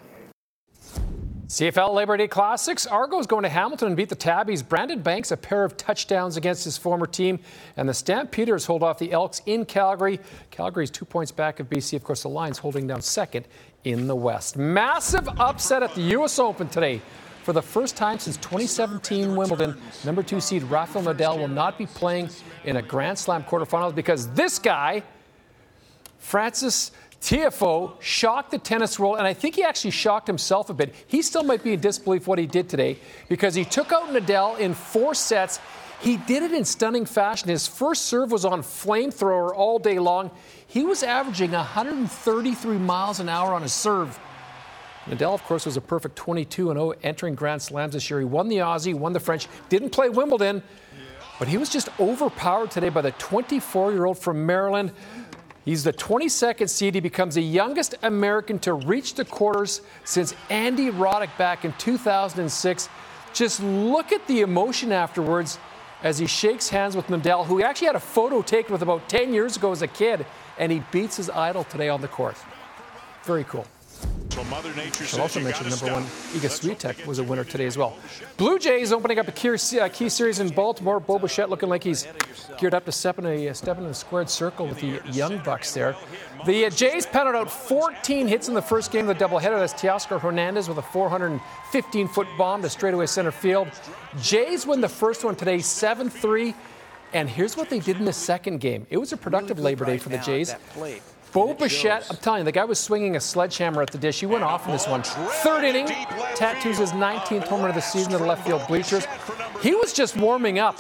CFL 1.47 1.93
Labor 1.93 2.17
Day 2.17 2.27
Classics. 2.27 2.87
Argos 2.87 3.27
going 3.27 3.43
to 3.43 3.51
Hamilton 3.51 3.89
and 3.89 3.97
beat 3.99 4.09
the 4.09 4.15
Tabbies. 4.15 4.63
Brandon 4.63 5.03
Banks 5.03 5.31
a 5.31 5.37
pair 5.37 5.63
of 5.63 5.77
touchdowns 5.77 6.39
against 6.39 6.65
his 6.65 6.79
former 6.79 7.07
team, 7.07 7.39
and 7.77 7.87
the 7.87 7.93
Stampeders 7.93 8.65
hold 8.65 8.83
off 8.83 8.99
the 8.99 9.13
Elks 9.13 9.43
in 9.45 9.67
Calgary. 9.67 10.21
Calgary's 10.51 10.91
two 10.91 11.05
points 11.05 11.31
back 11.31 11.61
of 11.61 11.69
BC. 11.69 11.97
Of 11.97 12.03
course, 12.03 12.23
the 12.23 12.31
Lions 12.31 12.57
holding 12.57 12.87
down 12.87 13.03
second 13.03 13.47
in 13.85 14.07
the 14.07 14.17
West. 14.17 14.57
Massive 14.57 15.29
upset 15.39 15.83
at 15.83 15.95
the 15.95 16.01
U.S. 16.13 16.39
Open 16.39 16.67
today. 16.67 17.03
For 17.43 17.53
the 17.53 17.61
first 17.61 17.95
time 17.95 18.19
since 18.19 18.39
2017 18.39 19.37
Wimbledon, 19.37 19.77
number 20.03 20.23
two 20.23 20.41
seed 20.41 20.63
Rafael 20.63 21.05
Nadal 21.05 21.37
will 21.37 21.49
not 21.49 21.77
be 21.77 21.85
playing 21.85 22.31
in 22.65 22.77
a 22.77 22.83
Grand 22.83 23.19
Slam 23.19 23.45
quarterfinals 23.45 23.95
because 23.95 24.29
this 24.29 24.59
guy, 24.59 25.03
Frances 26.17 26.93
Tiafoe 27.25 27.99
shocked 28.03 28.51
the 28.51 28.59
tennis 28.59 28.99
world, 28.99 29.17
and 29.17 29.27
I 29.27 29.33
think 29.33 29.55
he 29.55 29.65
actually 29.65 29.93
shocked 29.93 30.27
himself 30.27 30.69
a 30.69 30.75
bit. 30.75 30.95
He 31.07 31.23
still 31.23 31.43
might 31.43 31.65
be 31.65 31.73
in 31.73 31.81
disbelief 31.81 32.27
what 32.27 32.39
he 32.39 32.45
did 32.45 32.69
today 32.69 32.99
because 33.31 33.55
he 33.55 33.65
took 33.65 33.93
out 33.93 34.09
Nadal 34.11 34.59
in 34.59 34.75
four 34.75 35.15
sets. 35.15 35.59
He 36.03 36.19
did 36.19 36.43
it 36.43 36.53
in 36.53 36.67
stunning 36.67 37.07
fashion. 37.07 37.49
His 37.49 37.67
first 37.67 38.05
serve 38.05 38.31
was 38.31 38.45
on 38.45 38.61
flamethrower 38.61 39.55
all 39.55 39.79
day 39.79 39.99
long. 39.99 40.33
He 40.67 40.85
was 40.85 41.03
averaging 41.03 41.53
133 41.53 42.77
miles 42.77 43.21
an 43.21 43.31
hour 43.31 43.55
on 43.55 43.63
his 43.63 43.73
serve. 43.73 44.19
Nadal, 45.07 45.33
of 45.33 45.43
course, 45.45 45.65
was 45.65 45.79
a 45.79 45.81
perfect 45.81 46.17
22 46.17 46.67
0 46.67 46.93
entering 47.03 47.35
Grand 47.35 47.63
Slams 47.63 47.95
this 47.95 48.11
year. 48.11 48.19
He 48.19 48.27
won 48.27 48.49
the 48.49 48.59
Aussie, 48.59 48.95
won 48.95 49.15
the 49.15 49.21
French, 49.21 49.49
didn't 49.71 49.91
play 49.91 50.11
Wimbledon, 50.11 50.63
but 51.39 51.49
he 51.49 51.57
was 51.57 51.71
just 51.71 51.89
overpowered 51.99 52.71
today 52.71 52.91
by 52.91 53.01
the 53.01 53.13
24 53.13 53.93
year 53.93 54.05
old 54.05 54.19
from 54.19 54.45
Maryland. 54.45 54.93
He's 55.65 55.83
the 55.83 55.93
22nd 55.93 56.69
seed. 56.69 56.95
He 56.95 57.01
becomes 57.01 57.37
the 57.37 57.43
youngest 57.43 57.95
American 58.03 58.59
to 58.61 58.75
reach 58.75 59.15
the 59.15 59.25
quarters 59.25 59.81
since 60.05 60.35
Andy 60.51 60.91
Roddick 60.91 61.37
back 61.39 61.65
in 61.65 61.73
2006. 61.79 62.89
Just 63.33 63.63
look 63.63 64.13
at 64.13 64.27
the 64.27 64.43
emotion 64.43 64.93
afterwards 64.93 65.59
as 66.03 66.19
he 66.19 66.27
shakes 66.27 66.69
hands 66.69 66.95
with 66.95 67.07
Nadal, 67.07 67.47
who 67.47 67.59
he 67.59 67.65
actually 67.65 67.87
had 67.87 67.97
a 67.97 68.01
photo 68.01 68.43
taken 68.43 68.73
with 68.73 68.83
about 68.83 69.09
10 69.09 69.33
years 69.33 69.57
ago 69.57 69.73
as 69.73 69.81
a 69.81 69.87
kid, 69.87 70.27
and 70.59 70.71
he 70.71 70.83
beats 70.93 71.17
his 71.17 71.31
idol 71.31 71.65
today 71.65 71.89
on 71.89 72.03
the 72.03 72.09
court. 72.09 72.37
Very 73.23 73.45
cool. 73.45 73.67
Should 74.35 75.21
also 75.21 75.39
mention 75.41 75.69
number 75.69 75.93
one, 75.93 76.03
Iga 76.33 76.51
Swiatek 76.51 77.07
was 77.07 77.21
a 77.21 77.23
winner 77.25 77.45
today 77.45 77.67
as 77.67 77.79
well. 77.79 77.97
Blue 78.37 78.59
Jays 78.59 78.93
opening 78.93 79.21
up 79.21 79.29
a 79.29 79.33
key, 79.33 79.51
uh, 79.79 79.89
key 79.89 80.09
series 80.09 80.41
in 80.41 80.49
Baltimore. 80.49 80.99
Bo 80.99 81.21
Bichette 81.21 81.49
looking 81.51 81.69
like 81.69 81.85
he's 81.85 82.09
geared 82.59 82.75
up 82.75 82.85
to 82.87 82.93
step 82.93 83.21
in 83.21 83.27
a 83.27 83.55
step 83.55 83.79
in 83.79 83.85
a 83.85 83.95
squared 83.95 84.29
circle 84.29 84.67
with 84.67 84.81
the 84.81 85.01
Young 85.13 85.39
Bucks 85.39 85.73
there. 85.73 85.95
The 86.47 86.67
uh, 86.67 86.71
Jays 86.71 87.07
pounded 87.07 87.37
out 87.37 87.49
14 87.49 88.27
hits 88.27 88.49
in 88.49 88.55
the 88.55 88.63
first 88.63 88.91
game 88.91 89.09
of 89.09 89.17
the 89.17 89.25
doubleheader. 89.25 89.59
That's 89.59 89.73
Teoscar 89.75 90.21
Hernandez 90.21 90.69
with 90.69 90.79
a 90.79 90.83
415-foot 90.83 92.27
bomb 92.37 92.63
to 92.63 92.69
straightaway 92.71 93.07
center 93.07 93.31
field. 93.31 93.69
Jays 94.21 94.67
win 94.67 94.81
the 94.81 94.89
first 94.89 95.25
one 95.25 95.37
today, 95.37 95.59
7-3. 95.59 96.55
And 97.13 97.31
here's 97.31 97.57
what 97.57 97.71
they 97.71 97.79
did 97.79 97.99
in 97.99 98.05
the 98.05 98.13
second 98.13 98.59
game. 98.59 98.85
It 98.91 98.99
was 98.99 99.13
a 99.13 99.17
productive 99.17 99.61
Labor 99.61 99.85
Day 99.85 99.99
for 99.99 100.09
the 100.09 100.19
Jays. 100.19 100.57
Bo 101.35 101.53
Bichette, 101.53 102.07
I'm 102.09 102.17
telling 102.19 102.39
you, 102.39 102.45
the 102.45 102.53
guy 102.53 102.65
was 102.65 102.79
swinging 102.79 103.17
a 103.17 103.21
sledgehammer 103.21 103.83
at 103.83 103.91
the 103.91 103.99
dish. 103.99 104.21
He 104.21 104.27
went 104.27 104.45
off 104.45 104.67
in 104.67 104.73
this 104.73 104.87
one. 104.87 105.03
Third 105.03 105.65
inning, 105.65 105.87
tattoos 106.37 106.79
his 106.79 106.93
19th 106.93 107.49
homer 107.49 107.71
of 107.71 107.75
the 107.75 107.81
season 107.81 108.13
to 108.13 108.19
the 108.19 108.25
left 108.25 108.47
field 108.47 108.63
bleachers. 108.69 109.05
He 109.61 109.75
was 109.75 109.93
just 109.93 110.17
warming 110.17 110.61
up. 110.61 110.79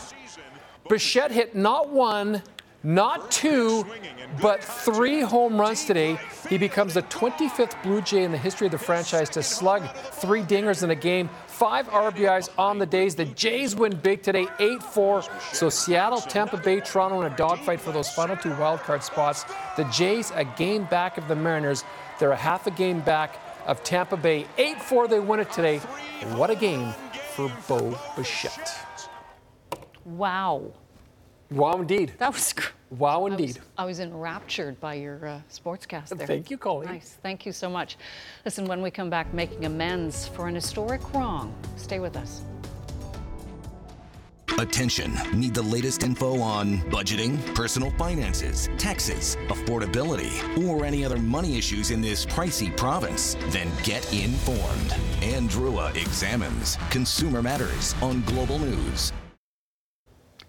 Bichette 0.89 1.33
hit 1.33 1.57
not 1.57 1.89
one, 1.89 2.41
not 2.85 3.30
two, 3.30 3.87
but 4.43 4.62
three 4.62 5.20
home 5.20 5.59
runs 5.59 5.87
today. 5.87 6.18
He 6.49 6.59
becomes 6.59 6.95
the 6.95 7.03
25th 7.03 7.82
Blue 7.82 8.03
Jay 8.03 8.24
in 8.24 8.30
the 8.30 8.39
history 8.39 8.66
of 8.66 8.72
the 8.72 8.78
franchise 8.78 9.30
to 9.30 9.43
slug 9.43 9.82
three 9.95 10.43
dingers 10.43 10.82
in 10.82 10.91
a 10.91 10.95
game, 10.95 11.30
five 11.47 11.89
RBIs 11.89 12.51
on 12.59 12.78
the 12.78 12.85
days. 12.85 13.14
The 13.14 13.24
Jays 13.24 13.74
win 13.74 13.97
big 13.97 14.22
today, 14.22 14.47
8 14.59 14.82
4. 14.82 15.24
So 15.53 15.70
Seattle, 15.70 16.20
Tampa 16.20 16.59
Bay, 16.59 16.80
Toronto 16.80 17.22
in 17.22 17.32
a 17.32 17.37
dogfight 17.37 17.80
for 17.80 17.91
those 17.91 18.11
final 18.11 18.37
two 18.37 18.51
wildcard 18.51 19.03
spots. 19.03 19.45
The 19.76 19.85
Jays 19.85 20.30
a 20.35 20.45
game 20.45 20.85
back 20.85 21.16
of 21.16 21.26
the 21.26 21.37
Mariners. 21.37 21.85
They're 22.18 22.32
a 22.32 22.37
half 22.37 22.66
a 22.66 22.70
game 22.70 23.01
back 23.01 23.41
of 23.66 23.82
Tampa 23.82 24.18
Bay. 24.18 24.47
8 24.59 24.82
4, 24.82 25.09
they 25.09 25.20
win 25.20 25.41
it 25.41 25.51
today. 25.51 25.78
what 26.37 26.51
a 26.51 26.57
game 26.57 26.93
for 27.35 27.51
Bo 27.66 27.99
Bichette. 28.14 28.78
Wow. 30.05 30.74
Wow, 31.51 31.80
indeed. 31.80 32.14
That 32.18 32.32
was. 32.32 32.55
Wow, 32.90 33.26
indeed. 33.26 33.59
I 33.59 33.61
was, 33.61 33.61
I 33.78 33.84
was 33.84 34.01
enraptured 34.01 34.80
by 34.80 34.95
your 34.95 35.26
uh, 35.26 35.40
sportscast 35.51 36.16
there. 36.16 36.26
Thank 36.26 36.51
you, 36.51 36.59
Colleen. 36.59 36.90
Nice. 36.90 37.18
Thank 37.22 37.45
you 37.45 37.53
so 37.53 37.68
much. 37.68 37.97
Listen, 38.45 38.66
when 38.66 38.82
we 38.82 38.90
come 38.90 39.11
back, 39.11 39.32
making 39.34 39.64
amends 39.64 40.28
for 40.28 40.49
an 40.49 40.55
historic 40.55 41.12
wrong. 41.12 41.55
Stay 41.76 41.99
with 41.99 42.16
us. 42.16 42.42
Attention. 44.59 45.12
Need 45.32 45.55
the 45.55 45.62
latest 45.62 46.05
info 46.05 46.40
on 46.40 46.78
budgeting, 46.90 47.55
personal 47.57 47.90
finances, 47.92 48.68
taxes, 48.78 49.36
affordability, 49.49 50.64
or 50.64 50.84
any 50.84 51.05
other 51.05 51.18
money 51.18 51.59
issues 51.59 51.90
in 51.90 52.01
this 52.01 52.24
pricey 52.24 52.74
province? 52.76 53.36
Then 53.49 53.68
get 53.82 54.12
informed. 54.12 54.92
Anne 55.22 55.49
Drewa 55.49 55.95
examines 55.97 56.78
Consumer 56.90 57.42
Matters 57.42 57.97
on 58.01 58.22
Global 58.22 58.61
News. 58.61 59.12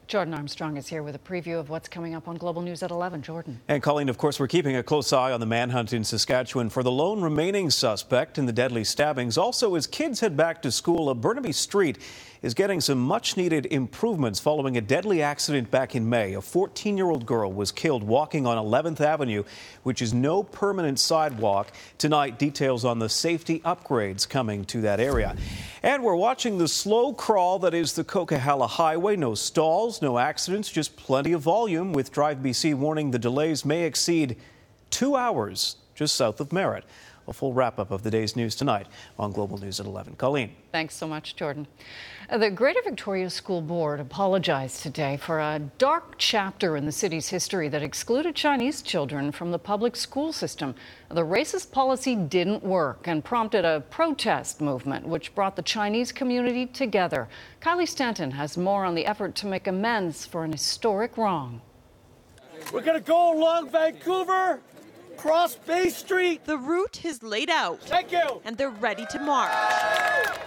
Jordan 0.07 0.35
Armstrong 0.35 0.77
is 0.77 0.87
here 0.87 1.01
with 1.01 1.15
a 1.15 1.19
preview 1.19 1.59
of 1.59 1.69
what's 1.69 1.87
coming 1.87 2.13
up 2.13 2.27
on 2.27 2.35
Global 2.35 2.61
News 2.61 2.83
at 2.83 2.91
11. 2.91 3.23
Jordan. 3.23 3.59
And 3.67 3.81
Colleen, 3.81 4.07
of 4.07 4.19
course, 4.19 4.39
we're 4.39 4.47
keeping 4.47 4.75
a 4.75 4.83
close 4.83 5.11
eye 5.11 5.31
on 5.31 5.39
the 5.39 5.47
manhunt 5.47 5.93
in 5.93 6.03
Saskatchewan 6.03 6.69
for 6.69 6.83
the 6.83 6.91
lone 6.91 7.21
remaining 7.21 7.71
suspect 7.71 8.37
in 8.37 8.45
the 8.45 8.53
deadly 8.53 8.83
stabbings. 8.83 9.35
Also, 9.35 9.73
as 9.73 9.87
kids 9.87 10.19
head 10.19 10.37
back 10.37 10.61
to 10.61 10.71
school, 10.71 11.09
a 11.09 11.15
Burnaby 11.15 11.51
Street 11.53 11.97
is 12.41 12.53
getting 12.53 12.81
some 12.81 12.99
much 12.99 13.37
needed 13.37 13.65
improvements 13.67 14.39
following 14.39 14.77
a 14.77 14.81
deadly 14.81 15.21
accident 15.21 15.69
back 15.71 15.95
in 15.95 16.09
May. 16.09 16.33
A 16.33 16.41
14 16.41 16.97
year 16.97 17.09
old 17.09 17.25
girl 17.25 17.51
was 17.51 17.71
killed 17.71 18.03
walking 18.03 18.45
on 18.45 18.57
11th 18.57 19.01
Avenue, 19.01 19.43
which 19.83 20.01
is 20.01 20.13
no 20.13 20.43
permanent 20.43 20.99
sidewalk. 20.99 21.71
Tonight, 21.97 22.39
details 22.39 22.85
on 22.85 22.99
the 22.99 23.09
safety 23.09 23.59
upgrades 23.59 24.27
coming 24.27 24.65
to 24.65 24.81
that 24.81 24.99
area. 24.99 25.35
And 25.83 26.03
we're 26.03 26.15
watching 26.15 26.57
the 26.57 26.67
slow 26.67 27.13
crawl 27.13 27.59
that 27.59 27.73
is 27.73 27.93
the 27.93 28.03
Coquihalla 28.03 28.69
Highway. 28.69 29.15
No 29.15 29.35
stalls, 29.35 30.01
no 30.01 30.17
accidents, 30.17 30.71
just 30.71 30.95
plenty 30.95 31.33
of 31.33 31.41
volume, 31.41 31.93
with 31.93 32.11
Drive 32.11 32.39
BC 32.39 32.75
warning 32.75 33.11
the 33.11 33.19
delays 33.19 33.65
may 33.65 33.83
exceed 33.83 34.37
two 34.89 35.15
hours 35.15 35.77
just 35.95 36.15
south 36.15 36.39
of 36.39 36.51
Merritt. 36.53 36.83
A 37.27 37.33
full 37.33 37.53
wrap 37.53 37.79
up 37.79 37.89
of 37.89 38.03
the 38.03 38.11
day's 38.11 38.35
news 38.35 38.55
tonight 38.55 38.85
on 39.17 39.31
Global 39.31 39.57
News 39.57 39.79
at 39.79 39.87
11. 39.87 40.15
Colleen. 40.15 40.51
Thanks 40.71 40.95
so 40.95 41.07
much, 41.07 41.35
Jordan. 41.35 41.65
Uh, 42.29 42.37
the 42.37 42.51
Greater 42.51 42.81
Victoria 42.83 43.29
School 43.31 43.61
Board 43.61 43.99
apologized 43.99 44.83
today 44.83 45.17
for 45.17 45.39
a 45.39 45.59
dark 45.79 46.15
chapter 46.19 46.77
in 46.77 46.85
the 46.85 46.91
city's 46.91 47.29
history 47.29 47.67
that 47.69 47.81
excluded 47.81 48.35
Chinese 48.35 48.83
children 48.83 49.31
from 49.31 49.51
the 49.51 49.57
public 49.57 49.95
school 49.95 50.31
system. 50.31 50.75
The 51.09 51.23
racist 51.23 51.71
policy 51.71 52.15
didn't 52.15 52.63
work 52.63 53.07
and 53.07 53.23
prompted 53.23 53.65
a 53.65 53.81
protest 53.89 54.61
movement, 54.61 55.07
which 55.07 55.33
brought 55.33 55.55
the 55.55 55.63
Chinese 55.63 56.11
community 56.11 56.67
together. 56.67 57.27
Kylie 57.59 57.87
Stanton 57.87 58.31
has 58.31 58.55
more 58.55 58.85
on 58.85 58.93
the 58.93 59.07
effort 59.07 59.33
to 59.35 59.47
make 59.47 59.65
amends 59.65 60.27
for 60.27 60.43
an 60.43 60.51
historic 60.51 61.17
wrong. 61.17 61.61
We're 62.71 62.81
going 62.81 62.99
to 62.99 63.05
go 63.05 63.37
along 63.37 63.69
Vancouver 63.69 64.61
across 65.17 65.55
Bay 65.55 65.87
Street. 65.87 66.43
The 66.43 66.57
route 66.57 67.05
is 67.05 67.23
laid 67.23 67.49
out. 67.49 67.81
Thank 67.83 68.11
you. 68.11 68.41
And 68.43 68.57
they're 68.57 68.69
ready 68.69 69.05
to 69.11 69.19
march. 69.19 69.51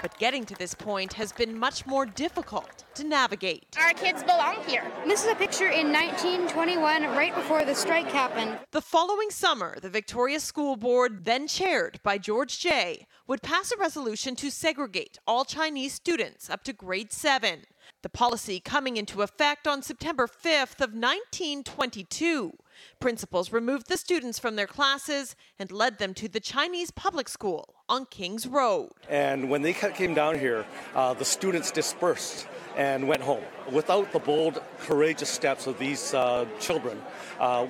But 0.03 0.16
getting 0.19 0.45
to 0.45 0.55
this 0.57 0.75
point 0.75 1.14
has 1.14 1.33
been 1.33 1.59
much 1.59 1.87
more 1.87 2.05
difficult 2.05 2.85
to 2.95 3.05
navigate. 3.05 3.77
Our 3.81 3.95
kids 3.95 4.23
belong 4.23 4.57
here. 4.66 4.85
This 5.07 5.25
is 5.25 5.33
a 5.33 5.35
picture 5.35 5.69
in 5.69 5.91
1921, 5.91 7.03
right 7.16 7.35
before 7.35 7.64
the 7.64 7.75
strike 7.75 8.09
happened. 8.09 8.59
The 8.73 8.83
following 8.83 9.31
summer, 9.31 9.79
the 9.81 9.89
Victoria 9.89 10.39
School 10.39 10.77
Board, 10.77 11.25
then 11.25 11.49
chaired 11.49 12.01
by 12.03 12.19
George 12.19 12.59
Jay, 12.59 13.07
would 13.27 13.43
pass 13.43 13.73
a 13.73 13.79
resolution 13.79 14.37
to 14.37 14.51
segregate 14.51 15.19
all 15.27 15.47
Chinese 15.47 15.95
students 15.95 16.51
up 16.51 16.62
to 16.64 16.75
grade 16.75 17.12
7. 17.12 17.62
The 18.03 18.09
policy 18.09 18.61
coming 18.61 18.97
into 18.97 19.23
effect 19.23 19.66
on 19.66 19.83
September 19.83 20.27
5th 20.27 20.81
of 20.81 20.93
1922. 20.93 22.53
Principals 23.01 23.53
removed 23.53 23.89
the 23.89 23.97
students 23.97 24.39
from 24.39 24.57
their 24.57 24.66
classes 24.66 25.37
and 25.59 25.70
led 25.70 25.99
them 25.99 26.14
to 26.14 26.29
the 26.29 26.41
Chinese 26.41 26.91
public 26.91 27.29
school 27.29 27.74
on 27.89 28.07
Kings 28.07 28.47
Road. 28.47 28.91
And 29.09 29.49
when 29.49 29.62
they 29.62 29.72
came 29.72 30.14
down 30.14 30.39
here, 30.39 30.66
uh, 30.95 31.14
the 31.14 31.24
students 31.24 31.70
dispersed 31.70 32.47
and 32.76 33.09
went 33.09 33.20
home. 33.20 33.43
Without 33.72 34.12
the 34.12 34.20
bold, 34.20 34.62
courageous 34.79 35.29
steps 35.29 35.66
of 35.66 35.79
these 35.79 36.14
uh, 36.14 36.47
children, 36.61 37.03
uh, 37.41 37.66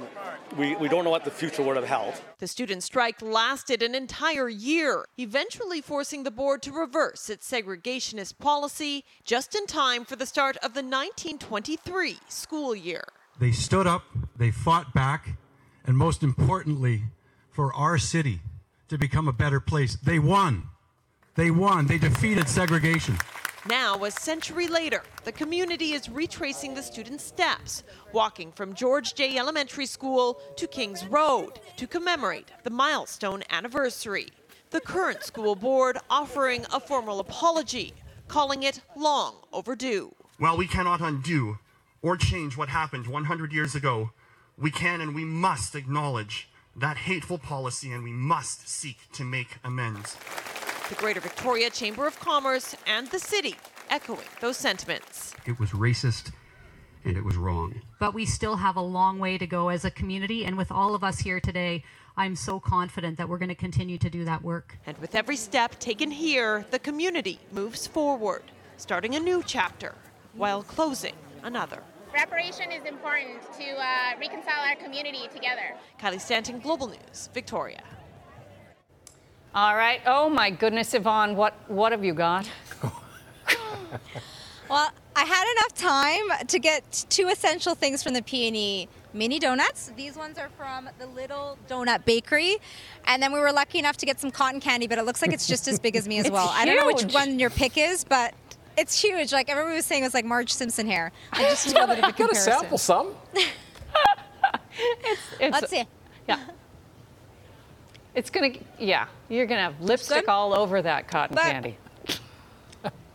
we, 0.56 0.76
we 0.76 0.88
don't 0.88 1.04
know 1.04 1.10
what 1.10 1.24
the 1.24 1.30
future 1.30 1.62
would 1.62 1.76
have 1.76 1.86
held. 1.86 2.14
The 2.38 2.46
student 2.46 2.82
strike 2.82 3.20
lasted 3.22 3.82
an 3.82 3.94
entire 3.94 4.48
year, 4.48 5.06
eventually 5.16 5.80
forcing 5.80 6.24
the 6.24 6.30
board 6.30 6.62
to 6.62 6.72
reverse 6.72 7.30
its 7.30 7.50
segregationist 7.50 8.38
policy 8.38 9.04
just 9.24 9.54
in 9.54 9.66
time 9.66 10.04
for 10.04 10.16
the 10.16 10.26
start 10.26 10.56
of 10.58 10.74
the 10.74 10.82
1923 10.82 12.18
school 12.28 12.76
year. 12.76 13.04
They 13.38 13.52
stood 13.52 13.86
up, 13.86 14.02
they 14.38 14.50
fought 14.50 14.94
back, 14.94 15.36
and 15.84 15.96
most 15.96 16.22
importantly, 16.22 17.02
for 17.50 17.74
our 17.74 17.98
city 17.98 18.40
to 18.88 18.96
become 18.96 19.28
a 19.28 19.32
better 19.32 19.60
place, 19.60 19.96
they 19.96 20.18
won. 20.18 20.62
They 21.34 21.50
won. 21.50 21.86
They 21.86 21.98
defeated 21.98 22.48
segregation. 22.48 23.18
Now, 23.68 24.04
a 24.04 24.10
century 24.10 24.66
later, 24.66 25.02
the 25.24 25.32
community 25.32 25.92
is 25.92 26.08
retracing 26.08 26.74
the 26.74 26.82
students' 26.82 27.24
steps, 27.24 27.82
walking 28.12 28.52
from 28.52 28.74
George 28.74 29.14
Jay 29.14 29.36
Elementary 29.36 29.84
School 29.84 30.40
to 30.56 30.66
Kings 30.66 31.04
Road 31.06 31.60
to 31.76 31.86
commemorate 31.86 32.48
the 32.64 32.70
milestone 32.70 33.42
anniversary. 33.50 34.28
The 34.70 34.80
current 34.80 35.22
school 35.22 35.54
board 35.54 35.98
offering 36.08 36.64
a 36.72 36.80
formal 36.80 37.20
apology, 37.20 37.92
calling 38.28 38.62
it 38.62 38.80
long 38.96 39.36
overdue. 39.52 40.14
While 40.38 40.56
we 40.56 40.66
cannot 40.66 41.00
undo 41.00 41.58
or 42.00 42.16
change 42.16 42.56
what 42.56 42.68
happened 42.68 43.06
100 43.06 43.52
years 43.52 43.74
ago, 43.74 44.10
we 44.60 44.70
can 44.70 45.00
and 45.00 45.14
we 45.14 45.24
must 45.24 45.74
acknowledge 45.74 46.48
that 46.76 46.96
hateful 46.96 47.38
policy 47.38 47.92
and 47.92 48.02
we 48.02 48.12
must 48.12 48.68
seek 48.68 48.98
to 49.12 49.24
make 49.24 49.56
amends. 49.64 50.16
The 50.88 50.94
Greater 50.96 51.20
Victoria 51.20 51.70
Chamber 51.70 52.06
of 52.06 52.18
Commerce 52.18 52.74
and 52.86 53.08
the 53.08 53.18
city 53.18 53.56
echoing 53.90 54.26
those 54.40 54.56
sentiments. 54.56 55.34
It 55.46 55.58
was 55.58 55.70
racist 55.70 56.32
and 57.04 57.16
it 57.16 57.24
was 57.24 57.36
wrong. 57.36 57.80
But 57.98 58.14
we 58.14 58.26
still 58.26 58.56
have 58.56 58.76
a 58.76 58.80
long 58.80 59.18
way 59.18 59.38
to 59.38 59.46
go 59.46 59.68
as 59.68 59.84
a 59.84 59.90
community, 59.90 60.44
and 60.44 60.56
with 60.56 60.70
all 60.70 60.94
of 60.94 61.04
us 61.04 61.20
here 61.20 61.40
today, 61.40 61.84
I'm 62.16 62.34
so 62.34 62.58
confident 62.58 63.16
that 63.18 63.28
we're 63.28 63.38
going 63.38 63.48
to 63.48 63.54
continue 63.54 63.98
to 63.98 64.10
do 64.10 64.24
that 64.24 64.42
work. 64.42 64.76
And 64.84 64.98
with 64.98 65.14
every 65.14 65.36
step 65.36 65.78
taken 65.78 66.10
here, 66.10 66.66
the 66.70 66.78
community 66.78 67.38
moves 67.52 67.86
forward, 67.86 68.42
starting 68.76 69.14
a 69.14 69.20
new 69.20 69.42
chapter 69.46 69.94
while 70.34 70.62
closing 70.62 71.14
another. 71.42 71.82
Reparation 72.12 72.72
is 72.72 72.84
important 72.84 73.42
to 73.58 73.70
uh, 73.76 74.18
reconcile 74.18 74.60
our 74.68 74.76
community 74.76 75.28
together. 75.32 75.74
Kylie 76.00 76.20
Stanton, 76.20 76.58
Global 76.58 76.88
News, 76.88 77.28
Victoria. 77.34 77.82
All 79.54 79.76
right. 79.76 80.00
Oh 80.06 80.28
my 80.28 80.50
goodness, 80.50 80.94
Yvonne, 80.94 81.36
what 81.36 81.54
what 81.68 81.92
have 81.92 82.04
you 82.04 82.14
got? 82.14 82.48
well, 84.70 84.90
I 85.16 85.24
had 85.24 85.52
enough 85.52 85.74
time 85.74 86.46
to 86.46 86.58
get 86.58 87.06
two 87.08 87.28
essential 87.28 87.74
things 87.74 88.02
from 88.02 88.14
the 88.14 88.22
PNE 88.22 88.88
mini 89.12 89.38
donuts. 89.38 89.92
These 89.96 90.16
ones 90.16 90.38
are 90.38 90.50
from 90.50 90.88
the 90.98 91.06
Little 91.06 91.58
Donut 91.68 92.04
Bakery. 92.04 92.56
And 93.06 93.22
then 93.22 93.32
we 93.32 93.40
were 93.40 93.52
lucky 93.52 93.78
enough 93.78 93.96
to 93.98 94.06
get 94.06 94.20
some 94.20 94.30
cotton 94.30 94.60
candy, 94.60 94.86
but 94.86 94.98
it 94.98 95.04
looks 95.04 95.22
like 95.22 95.32
it's 95.32 95.46
just 95.46 95.66
as 95.66 95.80
big 95.80 95.96
as 95.96 96.06
me 96.06 96.18
as 96.18 96.26
It's 96.26 96.32
well. 96.32 96.50
I 96.52 96.64
don't 96.64 96.76
know 96.76 96.86
which 96.86 97.12
one 97.12 97.38
your 97.38 97.50
pick 97.50 97.76
is, 97.76 98.04
but 98.04 98.34
it's 98.78 99.00
huge. 99.00 99.32
Like 99.32 99.48
everybody 99.50 99.76
was 99.76 99.84
saying, 99.86 100.02
it 100.02 100.06
was 100.06 100.14
like 100.14 100.24
Marge 100.24 100.52
Simpson 100.52 100.86
hair. 100.86 101.12
I 101.32 101.42
just 101.44 101.66
a 101.66 101.70
little 101.70 101.86
bit 101.94 101.98
of 101.98 102.04
a 102.04 102.06
You 102.08 102.12
gotta 102.12 102.24
comparison. 102.34 102.52
sample 102.52 102.78
some. 102.78 103.14
It's- 105.40 105.52
Let's 105.52 105.70
see. 105.70 105.84
Yeah. 106.28 106.38
It's 108.14 108.30
gonna, 108.30 108.50
yeah, 108.78 109.06
you're 109.28 109.46
gonna 109.46 109.62
have 109.62 109.80
lipstick 109.80 110.22
good? 110.26 110.28
all 110.30 110.54
over 110.54 110.80
that 110.82 111.08
cotton 111.08 111.34
But- 111.36 111.44
candy. 111.44 111.76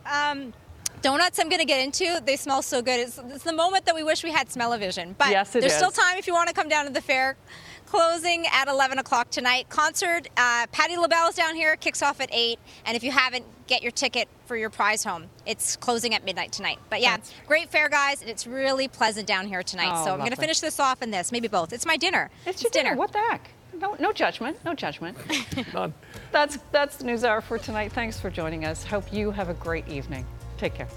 Um, 0.06 0.52
donuts 1.00 1.38
I'm 1.38 1.48
going 1.48 1.60
to 1.60 1.64
get 1.64 1.82
into. 1.82 2.20
They 2.22 2.36
smell 2.36 2.60
so 2.60 2.82
good. 2.82 3.00
It's, 3.00 3.18
it's 3.30 3.42
the 3.42 3.54
moment 3.54 3.86
that 3.86 3.94
we 3.94 4.02
wish 4.02 4.22
we 4.22 4.30
had 4.30 4.50
smell-o-vision. 4.52 5.14
But 5.16 5.30
Yes, 5.30 5.56
it 5.56 5.60
there's 5.60 5.72
still 5.74 5.90
time 5.90 6.18
if 6.18 6.26
you 6.26 6.34
want 6.34 6.48
to 6.48 6.54
come 6.54 6.68
down 6.68 6.84
to 6.84 6.92
the 6.92 7.00
fair. 7.00 7.38
Closing 7.94 8.44
at 8.48 8.66
11 8.66 8.98
o'clock 8.98 9.30
tonight. 9.30 9.68
Concert, 9.68 10.26
uh, 10.36 10.66
Patti 10.72 10.96
LaBelle's 10.96 11.36
down 11.36 11.54
here, 11.54 11.76
kicks 11.76 12.02
off 12.02 12.20
at 12.20 12.28
8. 12.32 12.58
And 12.86 12.96
if 12.96 13.04
you 13.04 13.12
haven't, 13.12 13.44
get 13.68 13.82
your 13.82 13.92
ticket 13.92 14.26
for 14.46 14.56
your 14.56 14.68
prize 14.68 15.04
home. 15.04 15.26
It's 15.46 15.76
closing 15.76 16.12
at 16.12 16.24
midnight 16.24 16.50
tonight. 16.50 16.80
But 16.90 17.02
yeah, 17.02 17.18
great 17.46 17.70
fair, 17.70 17.88
guys. 17.88 18.20
And 18.20 18.28
it's 18.28 18.48
really 18.48 18.88
pleasant 18.88 19.28
down 19.28 19.46
here 19.46 19.62
tonight. 19.62 19.92
Oh, 19.92 20.06
so 20.06 20.10
I'm 20.10 20.18
going 20.18 20.32
to 20.32 20.36
finish 20.36 20.58
this 20.58 20.80
off 20.80 21.02
in 21.02 21.12
this, 21.12 21.30
maybe 21.30 21.46
both. 21.46 21.72
It's 21.72 21.86
my 21.86 21.96
dinner. 21.96 22.30
It's 22.46 22.64
your 22.64 22.70
dinner. 22.70 22.96
What 22.96 23.12
the 23.12 23.20
heck? 23.20 23.48
No, 23.78 23.94
no 24.00 24.12
judgment. 24.12 24.58
No 24.64 24.74
judgment. 24.74 25.16
None. 25.72 25.94
That's 26.32 26.58
that's 26.72 26.96
the 26.96 27.04
news 27.04 27.22
hour 27.22 27.40
for 27.40 27.58
tonight. 27.58 27.92
Thanks 27.92 28.18
for 28.18 28.28
joining 28.28 28.64
us. 28.64 28.82
Hope 28.82 29.12
you 29.12 29.30
have 29.30 29.50
a 29.50 29.54
great 29.54 29.86
evening. 29.86 30.26
Take 30.58 30.74
care. 30.74 30.88